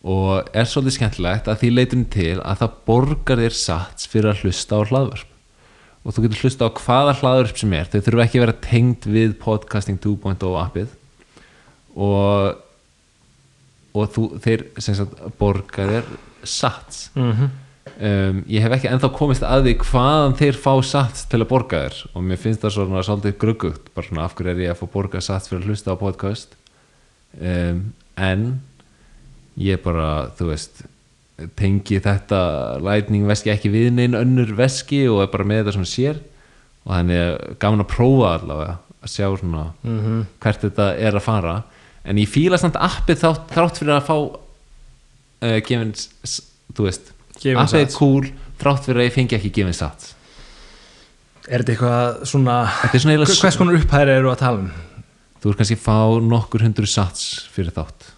og 0.09 0.51
er 0.57 0.69
svolítið 0.69 0.99
skemmtilegt 0.99 1.51
að 1.51 1.63
því 1.63 1.73
leitum 1.75 2.05
til 2.13 2.37
að 2.43 2.63
það 2.63 2.79
borgar 2.91 3.43
þér 3.43 3.59
sats 3.59 4.11
fyrir 4.11 4.33
að 4.33 4.45
hlusta 4.45 4.79
á 4.79 4.83
hlaðvarp 4.83 5.38
og 6.09 6.17
þú 6.17 6.25
getur 6.25 6.47
hlusta 6.47 6.65
á 6.65 6.73
hvaða 6.73 7.17
hlaðvarp 7.21 7.61
sem 7.61 7.75
er. 7.77 7.91
Þau 7.93 8.01
þurfa 8.07 8.25
ekki 8.25 8.41
að 8.41 8.45
vera 8.47 8.61
tengd 8.65 9.09
við 9.13 9.37
podcasting 9.43 10.01
2.0 10.01 10.55
appið. 10.63 10.97
Og 11.99 12.65
og 13.99 14.13
þú, 14.15 14.27
þeir 14.45 14.67
sagt 14.85 15.17
borga 15.41 15.89
þér 15.89 16.13
sats. 16.47 17.09
Mm 17.17 17.33
um, 17.99 18.43
ég 18.47 18.63
hef 18.63 18.75
ekki 18.77 18.91
ennþá 18.91 19.11
komist 19.17 19.45
að 19.47 19.65
því 19.67 19.75
hvaðan 19.83 20.37
þeir 20.39 20.59
fá 20.61 20.73
sats 20.87 21.25
til 21.31 21.41
að 21.43 21.51
borga 21.51 21.83
þér. 21.87 21.99
Og 22.15 22.27
mér 22.29 22.41
finnst 22.43 22.63
það 22.65 22.75
svona 22.77 23.05
svolítið 23.07 23.39
gruggugt. 23.43 23.91
Bara 23.95 24.07
svona 24.07 24.27
af 24.27 24.37
hverju 24.39 24.55
er 24.55 24.63
ég 24.67 24.75
að 24.75 24.83
fá 24.83 24.93
borga 24.93 25.23
sats 25.25 25.51
fyrir 25.51 25.65
að 25.65 25.73
hlusta 25.73 25.97
á 25.97 25.97
podcast? 26.01 26.55
Um, 27.39 27.83
en 28.17 28.47
ég 29.59 29.83
bara, 29.83 30.31
þú 30.39 30.53
veist 30.53 30.85
tengi 31.59 32.01
þetta 32.03 32.39
lightning 32.83 33.27
veski 33.29 33.53
ekki 33.53 33.71
við 33.71 33.93
neinn 33.95 34.17
önnur 34.19 34.51
veski 34.59 35.05
og 35.11 35.23
er 35.23 35.31
bara 35.33 35.47
með 35.47 35.61
þetta 35.63 35.77
svona 35.77 35.91
sér. 35.93 36.21
Og 36.87 36.95
þannig 36.97 37.21
er 37.23 37.57
gaman 37.63 37.85
að 37.85 37.91
prófa 37.93 38.33
allavega 38.39 38.77
að 39.05 39.13
sjá 39.13 39.27
svona 39.39 39.65
-hmm. 39.85 40.25
hvert 40.43 40.61
þetta 40.67 40.89
er 40.99 41.15
að 41.19 41.23
fara. 41.29 41.57
En 42.05 42.17
ég 42.19 42.29
fíla 42.29 42.59
samt 42.59 42.77
appið 42.77 43.21
þátt, 43.23 43.49
þrátt 43.55 43.79
fyrir 43.79 43.95
að 43.99 44.07
fá 44.09 44.17
uh, 44.19 45.59
gefin, 45.67 45.93
s- 46.25 46.43
þú 46.75 46.85
veist 46.89 47.13
Gefin 47.39 47.59
appið 47.63 47.81
er 47.81 47.93
cool 47.99 48.31
þrátt 48.59 48.85
fyrir 48.89 49.01
að 49.03 49.09
ég 49.09 49.15
fengi 49.15 49.37
ekki 49.37 49.51
gefin 49.55 49.75
sats. 49.77 50.15
Er 51.49 51.63
þetta 51.63 51.73
eitthvað 51.73 52.27
svona 52.27 52.57
svona 52.99 53.17
hvers 53.43 53.57
konar 53.57 53.79
upphæri 53.79 54.11
eru 54.19 54.31
að 54.33 54.39
tala 54.43 54.59
um? 54.59 54.71
Þú 55.39 55.51
er 55.53 55.57
kannski 55.61 55.77
að 55.79 55.85
fá 55.87 55.99
nokkur 56.21 56.65
hundru 56.67 56.87
sats 56.87 57.47
fyrir 57.55 57.71
þátt. 57.73 58.09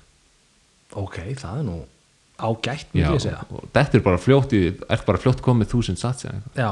Ok, 0.96 1.18
það 1.36 1.58
er 1.58 1.64
nú 1.68 1.76
ágætt 2.40 2.94
ég 2.96 3.18
segja. 3.22 3.42
og 3.50 3.66
þetta 3.74 3.98
er 3.98 4.04
bara 4.06 4.20
fljótt 4.20 4.54
í, 4.56 4.62
er 4.88 5.04
bara 5.06 5.20
fljótt 5.22 5.42
komið 5.44 5.72
þúsund 5.74 6.00
sats 6.00 6.26
eða 6.26 6.38
eitthvað. 6.38 6.62
já, 6.64 6.70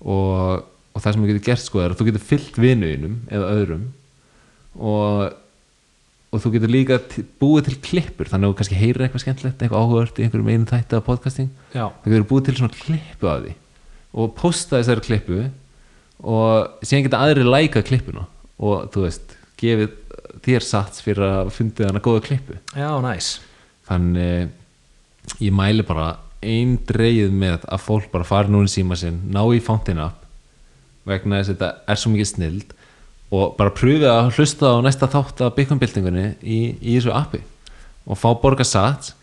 og, 0.00 0.64
og 0.94 1.04
það 1.04 1.12
sem 1.12 1.22
þú 1.22 1.30
getur 1.30 1.46
gert 1.50 1.64
sko 1.64 1.82
er 1.84 1.94
að 1.94 2.00
þú 2.00 2.08
getur 2.10 2.26
fyllt 2.30 2.60
vinuðinum 2.60 3.16
eða 3.30 3.52
öðrum 3.56 3.86
og, 4.80 5.38
og 6.30 6.44
þú 6.44 6.52
getur 6.56 6.72
líka 6.72 7.00
búið 7.42 7.68
til 7.68 7.78
klippur. 7.88 8.30
Þannig 8.30 8.46
að 8.46 8.52
þú 8.52 8.58
kannski 8.60 8.78
heyrir 8.78 9.06
eitthvað 9.06 9.24
skemmtilegt 9.24 9.64
eitthvað 9.64 9.82
áhugavert 9.84 10.20
í 10.20 10.26
einhverjum 10.26 10.52
einu 10.52 10.68
þætti 10.70 10.98
af 10.98 11.06
podcasting. 11.08 11.50
Já, 11.74 11.88
þú 12.04 12.14
getur 12.14 12.28
búið 12.30 12.46
til 12.48 12.56
svona 12.60 12.78
klippu 12.78 13.30
af 13.30 13.42
því 13.44 13.56
og 14.10 14.32
posta 14.34 14.78
þessari 14.80 15.04
klippu 15.06 15.42
og 16.26 16.86
síðan 16.86 17.04
geta 17.06 17.20
aðri 17.22 17.44
læka 17.46 17.82
klippuna 17.86 18.24
og 18.60 18.88
þú 18.94 19.04
veist, 19.06 19.36
gefið 19.60 19.92
þér 20.44 20.64
sats 20.66 21.04
fyrir 21.04 21.26
að 21.26 21.52
fundið 21.54 21.90
hana 21.90 22.02
góða 22.02 22.24
klippu. 22.26 22.56
Já, 22.74 22.90
næs 23.04 23.36
þannig 23.90 25.40
ég 25.42 25.54
mæli 25.54 25.84
bara 25.86 26.14
einn 26.40 26.78
dreigið 26.88 27.34
með 27.36 27.66
að 27.68 27.84
fólk 27.84 28.08
bara 28.12 28.24
fari 28.24 28.52
núna 28.52 28.70
síma 28.70 28.96
sinn, 28.96 29.20
ná 29.28 29.42
í 29.52 29.60
Fountain 29.60 30.00
app 30.00 30.24
vegna 31.08 31.40
þess 31.40 31.50
að 31.50 31.56
þetta 31.56 31.70
er 31.92 32.00
svo 32.00 32.12
mikið 32.14 32.30
snild 32.30 32.74
og 33.30 33.56
bara 33.58 33.74
pröfið 33.74 34.08
að 34.10 34.30
hlusta 34.36 34.72
á 34.74 34.76
næsta 34.82 35.08
þátt 35.10 35.42
af 35.44 35.56
byggumbildingunni 35.58 36.26
í, 36.42 36.60
í 36.80 36.96
þessu 36.96 37.12
appi 37.14 37.42
og 38.10 38.18
fá 38.18 38.30
borga 38.42 38.66
sats. 38.66 39.14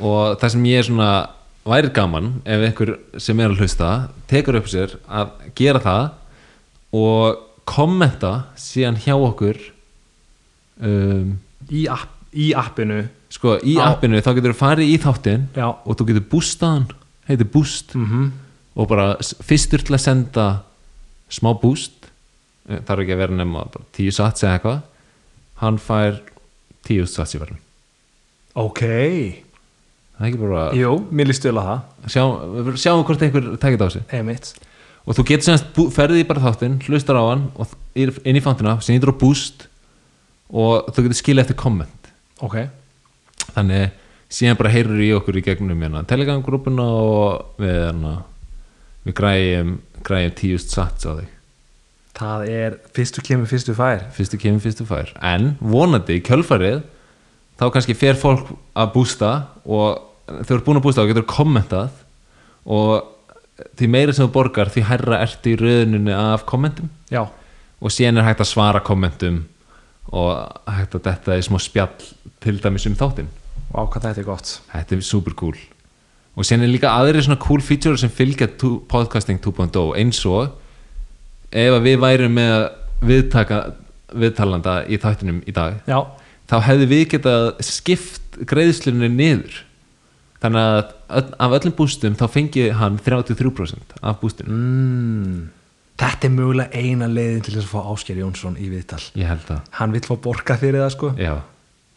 Og 0.00 0.36
það 0.40 0.52
sem 0.54 0.66
ég 0.68 0.80
er 0.80 0.86
svona 0.86 1.10
væri 1.66 1.92
gaman 1.94 2.32
ef 2.44 2.64
einhver 2.66 2.94
sem 3.20 3.40
er 3.40 3.52
að 3.52 3.62
hlusta 3.62 3.90
tekur 4.30 4.60
upp 4.60 4.68
sér 4.70 4.96
að 5.08 5.32
gera 5.58 5.82
það 5.84 6.04
og 7.00 7.40
kommenta 7.68 8.32
síðan 8.58 8.98
hjá 9.00 9.14
okkur 9.16 9.58
um, 10.82 11.36
í, 11.68 11.86
app, 11.90 12.12
í 12.32 12.50
appinu 12.56 13.04
sko 13.30 13.56
í 13.62 13.76
Á. 13.78 13.94
appinu 13.94 14.20
þá 14.20 14.32
getur 14.38 14.54
þú 14.54 14.58
farið 14.60 14.90
í 14.90 14.96
þáttinn 15.02 15.46
já, 15.54 15.66
og 15.70 15.96
þú 15.98 16.06
getur 16.10 16.26
bústaðan 16.32 16.86
heitir 17.30 17.50
boost. 17.52 17.94
Mhm. 17.94 18.30
Og 18.80 18.86
bara 18.88 19.16
fyrstur 19.44 19.82
til 19.82 19.94
að 19.96 20.02
senda 20.02 20.44
smá 21.30 21.50
boost 21.60 22.06
eh, 22.68 22.78
þarf 22.86 23.02
ekki 23.04 23.14
að 23.14 23.22
vera 23.22 23.36
nema 23.36 23.64
bara 23.70 23.84
tíu 23.94 24.12
sats 24.14 24.42
eða 24.46 24.56
eitthvað 24.58 24.80
hann 25.60 25.78
fær 25.82 26.20
tíu 26.86 27.04
sats 27.06 27.34
í 27.36 27.40
verðin 27.42 27.58
ok, 28.58 28.80
það 30.16 30.24
er 30.24 30.28
ekki 30.30 30.40
bara 30.40 30.62
jú, 30.74 30.94
mér 31.14 31.30
líst 31.30 31.44
vel 31.46 31.58
að 31.60 31.68
það. 31.68 31.82
Sjá, 32.14 32.22
sjáum 32.82 33.04
hvort 33.06 33.22
einhver 33.22 33.46
tekið 33.62 33.84
á 33.84 33.88
sig. 33.94 34.02
Einmitt, 34.16 34.50
og 35.06 35.16
þú 35.18 35.24
getur 35.28 35.46
semst 35.50 35.80
ferðið 35.94 36.22
í 36.24 36.26
bara 36.30 36.42
þáttinn 36.46 36.80
hlustar 36.86 37.18
á 37.20 37.24
hann 37.30 37.46
og 37.54 37.74
inn 37.94 38.38
í 38.38 38.42
fantina 38.44 38.76
sem 38.82 38.96
ítur 38.98 39.12
á 39.14 39.20
boost 39.20 39.68
og 40.50 40.90
þú 40.94 41.06
getur 41.06 41.20
skilja 41.20 41.44
eftir 41.46 41.58
komment 41.58 42.10
ok 42.42 42.56
þannig 43.54 43.90
síðan 44.30 44.58
bara 44.60 44.72
heyrur 44.72 45.02
í 45.02 45.10
okkur 45.16 45.40
í 45.40 45.44
gegnum 45.44 45.82
hérna 45.82 46.04
telegram 46.08 46.42
grúpuna 46.44 46.86
og 46.86 47.60
við 47.60 47.76
hérna 47.76 48.14
við 49.06 49.16
græjum, 49.18 49.76
græjum 50.06 50.34
tíust 50.38 50.74
sats 50.74 51.08
á 51.08 51.12
þig. 51.18 51.30
Það 52.20 52.44
er 52.52 52.76
fyrstu 52.96 53.22
kemur 53.24 53.48
fyrstu 53.48 53.74
fær. 53.76 54.04
Fyrstu 54.12 54.38
kemur, 54.40 54.60
fyrstu 54.60 54.84
fær. 54.88 55.14
En 55.24 55.54
vonandi 55.60 56.18
kjölfarið 56.26 56.82
þá 57.60 57.64
kannski 57.72 57.96
fer 57.96 58.18
fólk 58.20 58.52
að 58.76 58.92
bústa 58.94 59.32
og 59.64 60.02
þau 60.28 60.54
eru 60.56 60.66
búin 60.66 60.80
að 60.80 60.86
bústa 60.86 61.04
og 61.04 61.10
getur 61.10 61.28
kommentað 61.28 61.94
og 62.68 63.08
því 63.76 63.88
meira 63.92 64.14
sem 64.16 64.26
þú 64.28 64.34
borgar 64.36 64.70
því 64.72 64.84
hærra 64.88 65.22
ertu 65.24 65.54
í 65.54 65.58
röðuninu 65.60 66.14
af 66.16 66.46
kommentum. 66.48 66.92
Já, 67.12 67.24
og 67.80 67.92
síðan 67.92 68.20
er 68.20 68.28
hægt 68.28 68.44
að 68.44 68.52
svara 68.52 68.84
kommentum 68.84 69.42
og 70.10 70.30
hægt 70.68 70.96
að 70.98 71.06
detta 71.08 71.36
í 71.38 71.44
smá 71.44 71.58
spjall 71.62 72.08
til 72.42 72.58
dæmis 72.60 72.86
um 72.88 72.96
þáttinn 72.98 73.30
og 73.70 73.92
hvað 73.92 74.08
þetta 74.08 74.22
er 74.22 74.28
gott. 74.28 74.54
Þetta 74.72 74.96
er 74.96 75.04
super 75.06 75.36
cool. 75.38 75.58
Og 76.38 76.46
síðan 76.46 76.66
er 76.66 76.72
líka 76.72 76.92
aðri 76.94 77.22
svona 77.24 77.40
cool 77.42 77.62
feature 77.64 77.98
sem 78.00 78.12
fylgja 78.12 78.48
podcasting 78.90 79.40
2.0 79.42 79.96
eins 80.00 80.22
og 80.30 80.56
ef 81.50 81.76
við 81.84 81.98
værum 82.00 82.36
með 82.38 82.56
viðtaka 83.04 83.60
viðtalanda 84.10 84.80
í 84.90 84.98
þáttinum 85.00 85.40
í 85.46 85.54
dag 85.54 85.80
já, 85.88 85.98
þá 86.50 86.56
hefði 86.66 86.88
við 86.90 87.04
getað 87.14 87.50
skipt 87.66 88.40
greiðslunni 88.50 89.10
niður. 89.12 89.62
Þannig 90.40 90.66
að 90.66 90.78
öll, 91.20 91.30
af 91.44 91.54
öllum 91.58 91.76
bústum 91.76 92.16
þá 92.16 92.26
fengi 92.32 92.70
hann 92.72 92.96
33% 93.04 93.98
af 94.00 94.20
bústinu 94.22 94.54
mm, 94.54 95.40
þetta 96.00 96.28
er 96.28 96.32
mögulega 96.32 96.80
eina 96.80 97.10
leiðin 97.10 97.42
til 97.44 97.56
þess 97.58 97.66
að 97.66 97.74
fá 97.74 97.90
Ásker 97.92 98.20
Jónsson 98.22 98.56
í 98.56 98.70
viðtal. 98.72 99.02
Ég 99.20 99.28
held 99.28 99.50
að, 99.52 99.66
hann 99.76 99.92
vill 99.92 100.06
fá 100.06 100.14
borga 100.24 100.56
fyrir 100.60 100.80
það 100.80 100.94
sko. 100.96 101.12
Já, 101.20 101.34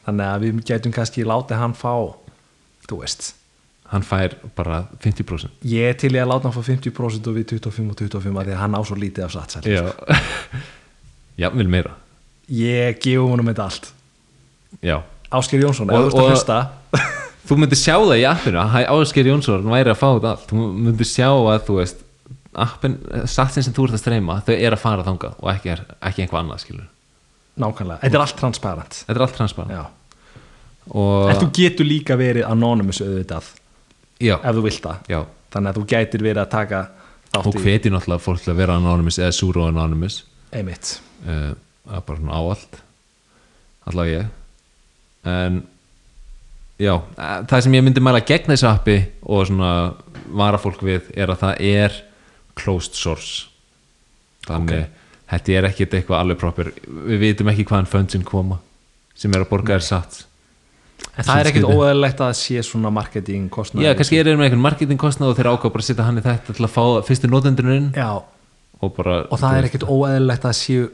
þannig 0.06 0.28
að 0.28 0.43
við 0.45 0.60
gætum 0.68 0.93
kannski 0.95 1.26
látið 1.28 1.62
hann 1.62 1.74
fá 1.78 1.93
þú 2.88 2.99
veist. 3.01 3.34
Hann 3.93 4.06
fær 4.08 4.36
bara 4.58 4.84
50% 5.04 5.66
ég 5.70 5.91
er 5.91 5.97
til 5.99 6.14
í 6.16 6.22
að 6.22 6.32
láta 6.32 6.49
hann 6.49 6.56
fá 6.56 6.64
50% 6.66 7.30
og 7.30 7.36
við 7.38 7.56
25 7.56 7.91
og 7.93 7.99
25 7.99 8.39
að 8.39 8.47
því 8.47 8.56
að 8.56 8.62
hann 8.64 8.78
á 8.78 8.82
svo 8.82 8.97
lítið 8.97 9.28
af 9.28 9.36
satsæl 9.36 9.66
já. 9.70 9.84
já, 11.41 11.49
vil 11.54 11.70
meira. 11.70 11.97
Ég 12.49 12.97
gefum 13.04 13.36
honum 13.36 13.51
þetta 13.51 13.68
allt. 13.70 13.91
Já. 14.84 14.97
Ásker 15.34 15.62
Jónsson, 15.62 15.89
ef 15.89 15.99
þú 15.99 16.10
ert 16.10 16.24
að 16.24 16.34
hlusta. 16.34 16.64
Þú 17.43 17.56
myndir 17.60 17.76
sjá 17.76 17.97
það 17.97 18.20
í 18.22 18.26
appinu 18.30 18.60
að 18.62 18.86
Ásker 18.93 19.28
Jónsson 19.28 19.66
væri 19.68 19.91
að 19.91 19.99
fá 19.99 20.06
þetta 20.14 20.30
allt. 20.32 20.43
Þú 20.47 20.68
myndir 20.86 21.10
sjá 21.10 21.28
að 21.28 21.64
þú 21.68 21.78
veist 21.82 22.04
appin, 22.54 22.97
satsin 23.30 23.66
sem 23.66 23.74
þú 23.74 23.88
ert 23.88 23.97
að 23.97 24.04
streyma 24.04 24.39
þau 24.45 24.54
er 24.56 24.76
að 24.76 24.82
fara 24.82 25.06
þangað 25.06 25.39
og 25.39 25.49
ekki, 25.54 25.74
er, 25.74 25.84
ekki 26.06 26.24
einhvað 26.24 26.43
annað 26.43 26.64
skilur 26.64 26.89
nákvæmlega, 27.60 28.01
þetta 28.01 28.20
er 28.20 28.26
allt 28.26 28.39
transparent. 28.39 28.99
Þetta 29.08 29.20
er 29.20 29.26
allt 29.28 29.38
transparent. 29.38 29.99
Og 30.93 31.32
þú 31.39 31.49
getur 31.56 31.88
líka 31.88 32.18
verið 32.20 32.47
anonymous 32.49 32.99
auðvitað 33.04 33.49
já, 34.20 34.36
ef 34.36 34.58
þú 34.58 34.64
vilt 34.66 34.84
það. 34.84 35.10
Já, 35.12 35.20
þannig 35.54 35.72
að 35.72 35.80
þú 35.80 35.86
gætir 35.93 36.26
verið 36.26 36.43
að 36.43 36.54
taka 36.54 36.86
og 37.34 37.49
þátt 37.49 37.88
í 37.88 37.91
náttúrulega 37.93 38.22
fólk 38.22 38.47
að 38.51 38.60
vera 38.62 38.78
anonymous 38.78 39.20
eða 39.22 39.36
súru 39.36 39.68
anonymous. 39.68 40.24
Einmitt. 40.54 40.97
Uh, 41.24 41.54
það 41.88 41.99
er 41.99 42.08
bara 42.08 42.22
svona 42.22 42.39
áallt 42.41 42.82
allavega 43.89 44.24
ég. 44.24 44.34
En 45.24 45.62
já, 46.78 46.95
eh, 47.18 47.38
það 47.47 47.62
sem 47.64 47.78
ég 47.78 47.86
myndi 47.86 48.04
mæla 48.04 48.24
gegn 48.28 48.51
þessu 48.51 48.68
appi 48.70 48.97
og 49.24 49.47
svona 49.47 49.72
vara 50.34 50.60
fólk 50.60 50.84
við 50.84 51.10
er 51.16 51.32
að 51.32 51.41
það 51.45 51.64
er 51.70 51.97
closed 52.60 52.97
source. 52.97 53.47
Þannig 54.47 54.89
þetta 55.32 55.58
er 55.58 55.68
ekkit 55.70 55.98
eitthvað 56.00 56.20
alveg 56.20 56.40
proper. 56.42 56.72
Við 56.84 57.20
vitum 57.24 57.52
ekki 57.54 57.66
hvaðan 57.70 57.90
fundsin 57.90 58.24
koma 58.28 58.60
sem 59.16 59.34
er 59.34 59.46
að 59.46 59.52
borga 59.52 59.78
þér 59.78 59.86
satt. 59.88 60.24
En 61.18 61.26
það 61.28 61.40
er 61.40 61.50
Skrítið. 61.52 61.76
óæðilegt 61.78 62.22
að 62.24 62.34
sé 62.40 62.64
svona 62.66 62.90
marketing 62.94 63.50
kostnað 63.54 63.86
já, 63.86 63.94
kannski 63.98 64.18
er 64.18 64.28
þeir 64.30 64.38
með 64.40 64.48
einhvern 64.48 64.64
marketingkostnað 64.64 65.34
og 65.34 65.38
þeir 65.38 65.50
ákvað 65.52 65.74
bara 65.76 65.84
að 65.84 65.88
setja 65.90 66.06
hann 66.08 66.18
í 66.18 66.24
þetta 66.26 66.56
til 66.58 66.66
að 66.66 66.74
fá 66.74 66.84
fyrstu 67.10 67.30
notendurinn 67.30 67.76
inn. 67.78 67.90
Já, 67.98 68.24
og 68.84 69.00
og 69.04 69.40
það 69.40 69.58
er 69.58 69.68
ekkit 69.70 69.86
óæðilegt 69.88 70.48
að 70.50 70.58
séu 70.58 70.88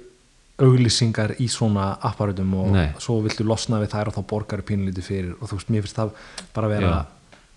auglýsingar 0.59 1.35
í 1.39 1.47
svona 1.51 1.93
apparatum 2.03 2.51
og 2.59 2.73
Nei. 2.73 2.89
svo 2.99 3.19
viltu 3.23 3.45
losna 3.47 3.79
við 3.79 3.93
þær 3.93 4.11
og 4.11 4.17
þá 4.17 4.21
borgar 4.27 4.63
pínlítið 4.67 5.05
fyrir. 5.05 5.31
Og 5.39 5.47
þú 5.47 5.59
veist, 5.59 5.71
mér 5.71 5.85
finnst 5.85 5.99
það 6.01 6.11
bara 6.55 6.71
vera 6.71 6.89
Já. 6.89 6.99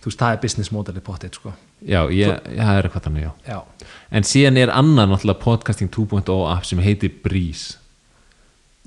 Þú 0.02 0.10
veist, 0.10 0.22
það 0.22 0.34
er 0.34 0.40
business 0.42 0.72
model 0.74 0.98
í 0.98 1.04
potið 1.06 1.38
sko. 1.38 1.52
já, 1.80 2.00
ég, 2.10 2.42
það 2.48 2.72
er 2.78 2.88
eitthvað 2.88 3.06
þannig, 3.06 3.28
já. 3.28 3.32
Já, 3.46 3.86
en 4.10 4.26
síðan 4.26 4.58
er 4.58 4.74
annan 4.74 5.12
náttúrulega 5.12 5.44
podcasting 5.44 5.92
2.0 5.94 6.40
app 6.50 6.66
sem 6.66 6.82
heitir 6.82 7.14
Breeze. 7.22 7.78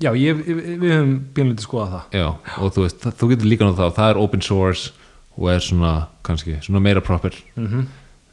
Já 0.02 0.10
ég, 0.12 0.42
við, 0.44 0.82
höfum 0.84 1.14
pínlítið 1.36 1.64
skoðað 1.64 1.94
það. 1.94 2.18
Já, 2.20 2.26
og 2.60 2.74
þú 2.76 2.84
veist, 2.84 3.06
þú 3.16 3.30
getur 3.32 3.48
líka 3.48 3.64
náttúrulega 3.64 3.94
það, 3.94 3.96
það 4.00 4.10
er 4.12 4.20
open 4.26 4.44
source 4.44 4.92
og 5.36 5.48
er 5.52 5.64
svona 5.64 5.94
kannski, 6.26 6.58
svona 6.64 6.84
meira 6.84 7.04
proper. 7.04 7.38
Mm 7.56 7.86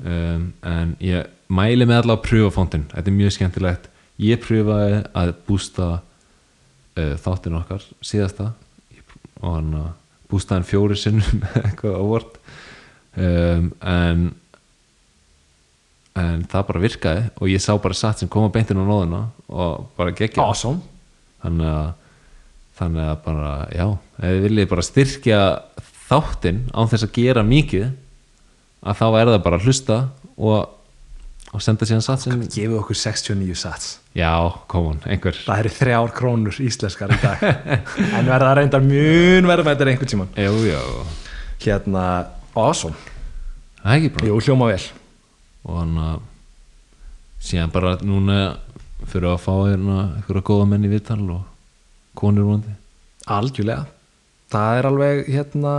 um, 0.03 0.45
en 0.67 0.95
ég 1.03 1.29
mæli 1.53 1.87
með 1.87 2.01
allavega 2.01 2.19
að 2.19 2.27
pröfa 2.27 2.53
fóntinn, 2.57 2.87
þetta 2.91 3.11
er 3.11 3.17
mjög 3.17 3.35
skemmtilegt. 3.37 3.89
Ég 4.21 4.41
pröfaði 4.43 4.99
að 5.17 5.33
bústa 5.47 5.89
uh, 5.99 7.15
þáttin 7.23 7.57
okkar 7.59 7.85
síðasta. 8.03 8.51
Og 9.43 9.57
hann 9.57 9.73
að 9.77 9.89
bústa 10.31 10.57
hann 10.57 10.67
fjóri 10.67 10.97
sinnum 10.97 11.43
eitthvað 11.63 11.99
ávort 11.99 12.39
um, 13.17 13.69
en 13.81 14.31
en 16.13 16.43
það 16.45 16.67
bara 16.67 16.81
virkaði 16.83 17.21
og 17.41 17.49
ég 17.49 17.61
sá 17.63 17.73
bara 17.81 17.97
satt 17.97 18.21
sem 18.21 18.29
koma 18.29 18.51
beintin 18.53 18.77
á 18.77 18.85
nóðuna 18.85 19.23
og 19.49 19.87
bara 19.97 20.13
geggja 20.13 20.43
awesome. 20.45 20.83
Þannig 21.43 21.69
að 21.69 21.89
þannig 22.77 23.05
að 23.05 23.17
bara, 23.25 23.49
já, 23.69 23.85
ef 24.17 24.29
þið 24.33 24.45
viljið 24.47 24.69
bara 24.71 24.85
styrkja 24.85 25.41
þáttinn 26.07 26.63
án 26.73 26.89
þess 26.89 27.05
að 27.05 27.17
gera 27.17 27.43
mikið 27.45 27.91
að 28.83 28.97
þá 28.99 29.05
er 29.07 29.29
það 29.31 29.43
bara 29.45 29.59
að 29.59 29.67
hlusta 29.67 29.97
og, 30.33 30.71
og 31.53 31.63
senda 31.63 31.87
síðan 31.87 32.05
satsin 32.05 32.41
gefið 32.47 32.79
okkur 32.79 32.99
69 32.99 33.57
sats. 33.61 33.91
Já, 34.17 34.33
kom 34.69 34.89
on, 34.91 35.01
einhver. 35.09 35.37
Það 35.45 35.63
eru 35.63 35.73
þrjár 35.77 36.15
krónur 36.17 36.59
íslenskar 36.65 37.13
í 37.13 37.19
dag. 37.21 37.45
En 38.17 38.29
verða 38.29 38.55
reyndar 38.59 38.85
mjög 38.85 39.49
verða 39.49 39.67
með 39.67 39.75
þetta 39.75 39.93
einhvern 39.93 40.13
tíman 40.13 40.33
jú, 40.43 40.57
já, 40.67 40.81
hérna, 41.63 42.07
awesome. 42.59 42.95
Það 43.81 43.89
er 43.91 43.97
ekki 43.99 44.13
bara 44.17 44.29
jú, 44.29 44.37
hljóma 44.47 44.69
vel. 44.71 44.83
Og 45.63 45.79
hann 45.79 45.97
að 46.03 46.21
síðan 47.43 47.73
bara 47.73 47.97
núna 48.03 48.37
fyrir 49.09 49.33
að 49.33 49.41
fá 49.43 49.53
hérna 49.67 49.97
einhverja 50.17 50.47
góða 50.47 50.69
menn 50.71 50.87
í 50.87 50.91
viðtal 50.91 51.23
og 51.33 51.41
konur 52.19 52.47
vondi 52.47 52.77
algjörlega. 53.31 53.87
Það 54.53 54.77
er 54.77 54.87
alveg 54.89 55.25
hérna 55.31 55.73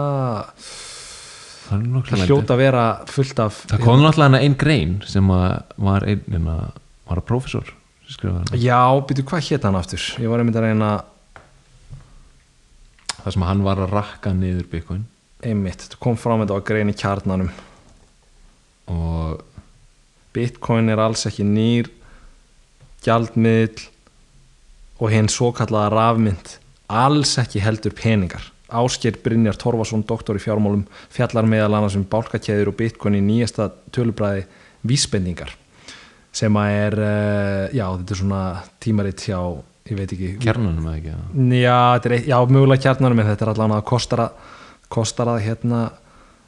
það 1.65 1.79
er 1.79 2.27
hljóta 2.29 2.57
að 2.57 2.61
vera 2.61 2.85
fullt 3.09 3.41
af 3.45 3.63
það 3.71 3.85
kom 3.85 4.03
náttúrulega 4.03 4.29
hana 4.29 4.43
einn 4.45 4.59
grein 4.61 4.99
sem 5.09 5.33
að 5.33 5.55
var 5.89 6.07
einn 6.09 6.23
hérna, 6.29 6.59
var 7.09 7.23
að 7.23 7.29
hana 8.45 8.61
já, 8.61 8.81
byrju, 9.09 9.25
hvað 9.31 9.49
hétt 9.49 9.65
hann 9.65 9.79
aftur? 9.79 10.05
Ég 10.21 10.29
var 10.29 10.43
einmitt 10.43 10.59
að 10.61 10.67
reyna 10.69 10.91
það 13.23 13.37
sem 13.37 13.47
hann 13.49 13.65
var 13.65 13.81
að 13.81 13.95
rakka 13.95 14.35
niður 14.37 14.69
Bitcoin 14.73 15.07
einmitt, 15.45 15.85
þetta 15.85 16.01
kom 16.03 16.17
fram 16.21 16.43
þetta 16.43 16.59
á 16.59 16.67
grein 16.67 16.93
í 16.93 16.97
kjarnanum. 16.99 17.51
Og 18.93 19.43
Bitcoin 20.35 20.91
er 20.93 21.03
alls 21.03 21.27
ekki 21.29 21.47
nýr 21.47 21.91
gjaldmiðl 23.05 23.85
og 25.01 25.13
hinn 25.13 25.31
svo 25.31 25.51
kallaða 25.55 25.93
rafmynd 25.95 26.57
alls 26.89 27.37
ekki 27.41 27.63
heldur 27.65 27.95
peningar. 27.97 28.51
Ásker 28.75 29.17
Brynjar 29.23 29.59
Torfason, 29.61 30.03
doktor 30.09 30.39
í 30.39 30.43
fjármálum 30.43 30.87
fjallar 31.13 31.47
meðal 31.47 31.77
annars 31.77 31.99
um 31.99 32.07
bálkakeður 32.09 32.73
og 32.73 32.79
Bitcoin 32.81 33.21
í 33.21 33.23
nýjasta 33.23 33.69
tölubræði 33.95 34.47
vísbendingar 34.85 35.53
sem 36.35 36.57
að 36.59 36.73
er 36.81 36.97
uh, 36.99 37.63
já, 37.71 37.85
þetta 38.01 38.15
er 38.15 38.21
svona 38.21 38.43
tímaritt 38.83 39.23
hjá 39.29 39.39
ég 39.85 39.99
veit 39.99 40.15
ekki 40.17 40.31
kjarnanum 40.43 40.89
eða 40.89 40.99
ekki? 40.99 41.15
Já, 41.61 41.79
er, 42.01 42.17
já 42.27 42.37
mögulega 42.51 42.83
kjarnanum 42.89 43.23
en 43.23 43.31
þetta 43.31 43.47
er 43.47 43.53
allan 43.53 43.77
að 43.77 43.85
kostar 43.91 44.25
að 44.25 44.51
kostar 44.95 45.31
að 45.35 45.43
hérna 45.49 45.81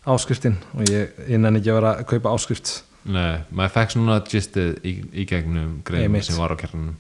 áskriftin 0.07 0.59
og 0.77 0.87
ég 0.91 1.17
innan 1.27 1.59
ekki 1.59 1.73
að 1.73 1.81
vera 1.81 1.95
að 1.97 2.09
kaupa 2.13 2.35
áskrift 2.37 2.77
Nei, 3.07 3.43
maður 3.55 3.75
fekk 3.77 3.93
svona 3.95 4.17
gistið 4.27 4.71
í, 4.83 4.95
í 5.23 5.27
gegnum 5.31 5.77
Einmitt. 5.95 6.27
sem 6.27 6.39
var 6.39 6.55
á 6.55 6.57
kjarnanum 6.59 6.97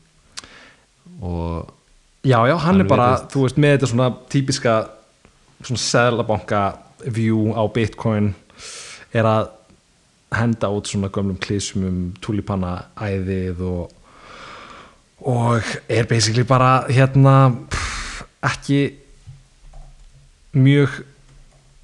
og 1.22 1.72
Já, 2.26 2.40
já, 2.50 2.56
hann 2.58 2.82
er 2.82 2.88
bara, 2.90 3.20
þú 3.30 3.44
veist, 3.44 3.58
með 3.62 3.76
þetta 3.76 3.88
svona 3.92 4.06
típiska 4.32 4.72
svona 5.62 5.78
seðlabanka 5.78 6.62
view 7.14 7.52
á 7.54 7.62
Bitcoin 7.70 8.32
er 9.14 9.28
að 9.30 9.52
henda 10.34 10.70
út 10.74 10.90
svona 10.90 11.10
gömlum 11.14 11.38
klísum 11.38 11.84
um 11.86 12.00
tulipanna 12.22 12.88
æðið 12.98 13.62
og 13.62 13.92
og 15.26 15.62
er 15.88 16.08
basically 16.10 16.44
bara 16.44 16.84
hérna 16.90 17.52
pff, 17.70 18.24
ekki 18.44 18.80
mjög 20.56 20.98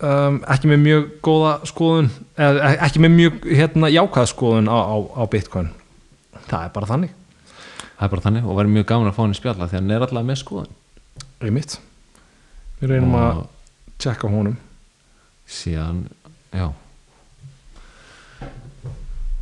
um, 0.03 0.39
ekki 0.55 0.71
með 0.71 0.81
mjög 0.83 1.07
góða 1.27 1.53
skoðun 1.71 2.11
eða 2.37 2.73
ekki 2.89 3.03
með 3.05 3.15
mjög 3.17 3.47
hérna 3.61 3.91
jákvæða 3.93 4.31
skoðun 4.33 4.71
á, 4.71 4.79
á, 4.79 4.97
á 5.19 5.23
Bitcoin. 5.33 5.71
Það 6.49 6.67
er 6.67 6.73
bara 6.75 6.91
þannig. 6.91 7.15
Það 7.97 8.05
er 8.09 8.13
bara 8.17 8.25
þannig 8.27 8.47
og 8.51 8.59
verður 8.59 8.75
mjög 8.77 8.87
gaman 8.91 9.11
að 9.13 9.17
fá 9.17 9.23
hann 9.23 9.35
í 9.37 9.39
spjalla 9.39 9.69
því 9.71 9.77
að 9.79 9.83
hann 9.83 9.95
er 9.97 10.05
alltaf 10.07 10.27
með 10.29 10.41
skoðun. 10.43 10.73
Einmitt. 11.43 11.79
Við 12.83 12.91
reynum 12.95 13.17
að 13.19 13.43
og 13.43 13.99
tjekka 14.03 14.27
á 14.27 14.35
honum. 14.35 14.57
Síðan, 15.53 16.01
já. 16.55 16.67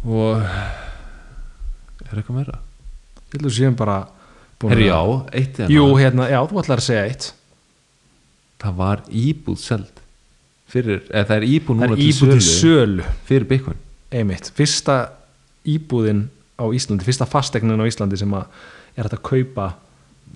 Og 0.05 0.41
er 0.41 2.17
eitthvað 2.21 2.37
meira? 2.41 2.59
Ég 3.31 3.37
held 3.39 3.47
að 3.51 3.55
séum 3.57 3.77
bara 3.79 3.99
Herri, 4.61 4.89
að- 4.89 4.91
já, 4.91 5.01
eitt 5.41 5.57
hérna 5.61 5.73
Jú, 5.73 5.85
hérna, 5.97 6.29
já, 6.29 6.41
þú 6.51 6.61
ætlar 6.61 6.81
að 6.83 6.87
segja 6.89 7.05
eitt. 7.09 7.29
Það 8.61 8.75
var 8.81 9.03
íbúð 9.09 9.59
seld 9.63 10.00
fyrir, 10.71 11.05
eða 11.11 11.27
það 11.29 11.37
er 11.37 11.47
íbúð 11.51 11.81
núna 11.81 11.95
er 11.97 12.03
íbúð 12.07 12.35
til 12.35 12.45
sölu 12.47 13.07
fyrir 13.29 13.49
Bitcoin. 13.51 13.81
Einmitt, 14.11 14.51
fyrsta 14.57 14.99
íbúðin 15.69 16.27
á 16.61 16.65
Íslandi, 16.77 17.07
fyrsta 17.07 17.29
fastegnin 17.29 17.81
á 17.81 17.87
Íslandi 17.89 18.19
sem 18.21 18.35
að 18.37 18.49
er 18.97 19.07
hægt 19.07 19.17
að 19.19 19.25
kaupa 19.27 19.69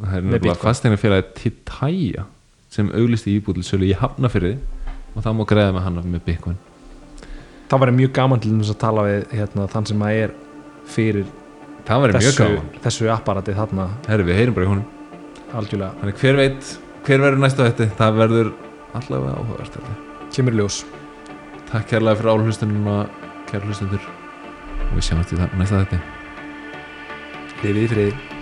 það 0.00 0.16
er 0.18 0.28
Bitcoin. 0.38 0.60
fastegna 0.62 1.00
fyrir 1.00 1.26
Titæja 1.38 2.26
sem 2.74 2.90
auglisti 2.90 3.36
íbúð 3.38 3.60
til 3.60 3.66
sölu 3.68 3.88
í 3.88 3.96
Hafnafyrði 3.98 4.56
og 5.14 5.22
það 5.22 5.36
má 5.38 5.44
greiða 5.48 5.74
með 5.76 5.86
hann 5.86 6.00
með 6.02 6.24
Bitcoin. 6.26 6.58
Það 7.70 7.80
var 7.80 7.92
mjög 7.96 8.12
gaman 8.14 8.42
til 8.42 8.52
þess 8.54 8.74
að 8.74 8.80
tala 8.82 9.04
við 9.06 9.22
hérna, 9.32 9.66
þann 9.72 9.86
sem 9.90 10.02
að 10.04 10.18
er 10.24 10.34
fyrir 10.94 11.30
þessu, 11.86 12.48
þessu 12.84 13.08
apparati 13.12 13.54
þarna. 13.56 13.88
Herri, 14.08 14.26
við 14.28 14.40
heyrum 14.40 14.56
bara 14.56 14.66
í 14.66 14.72
honum. 14.72 14.88
Algjörlega, 15.54 15.92
þannig 16.00 16.20
hver 16.20 16.40
veit, 16.40 16.72
hver 17.06 17.22
verður 17.24 17.44
næsta 17.44 17.68
þetta 17.68 17.88
það 18.00 18.20
verður 18.22 18.50
allavega 18.98 19.38
áhugavert 19.38 19.78
þetta. 19.78 20.13
Kemur 20.34 20.56
ljós. 20.58 20.82
Takk 21.70 21.88
kærlega 21.92 22.18
fyrir 22.18 22.32
áhlustununa 22.34 22.96
kæra 23.50 23.66
hlustundur 23.68 24.02
og 24.90 24.94
við 24.96 25.08
sjáum 25.08 25.22
þetta 25.22 25.46
í 25.46 25.58
næsta 25.60 25.82
þetta 25.84 25.98
Lifið 27.64 27.84
í 27.84 27.90
friði 27.94 28.33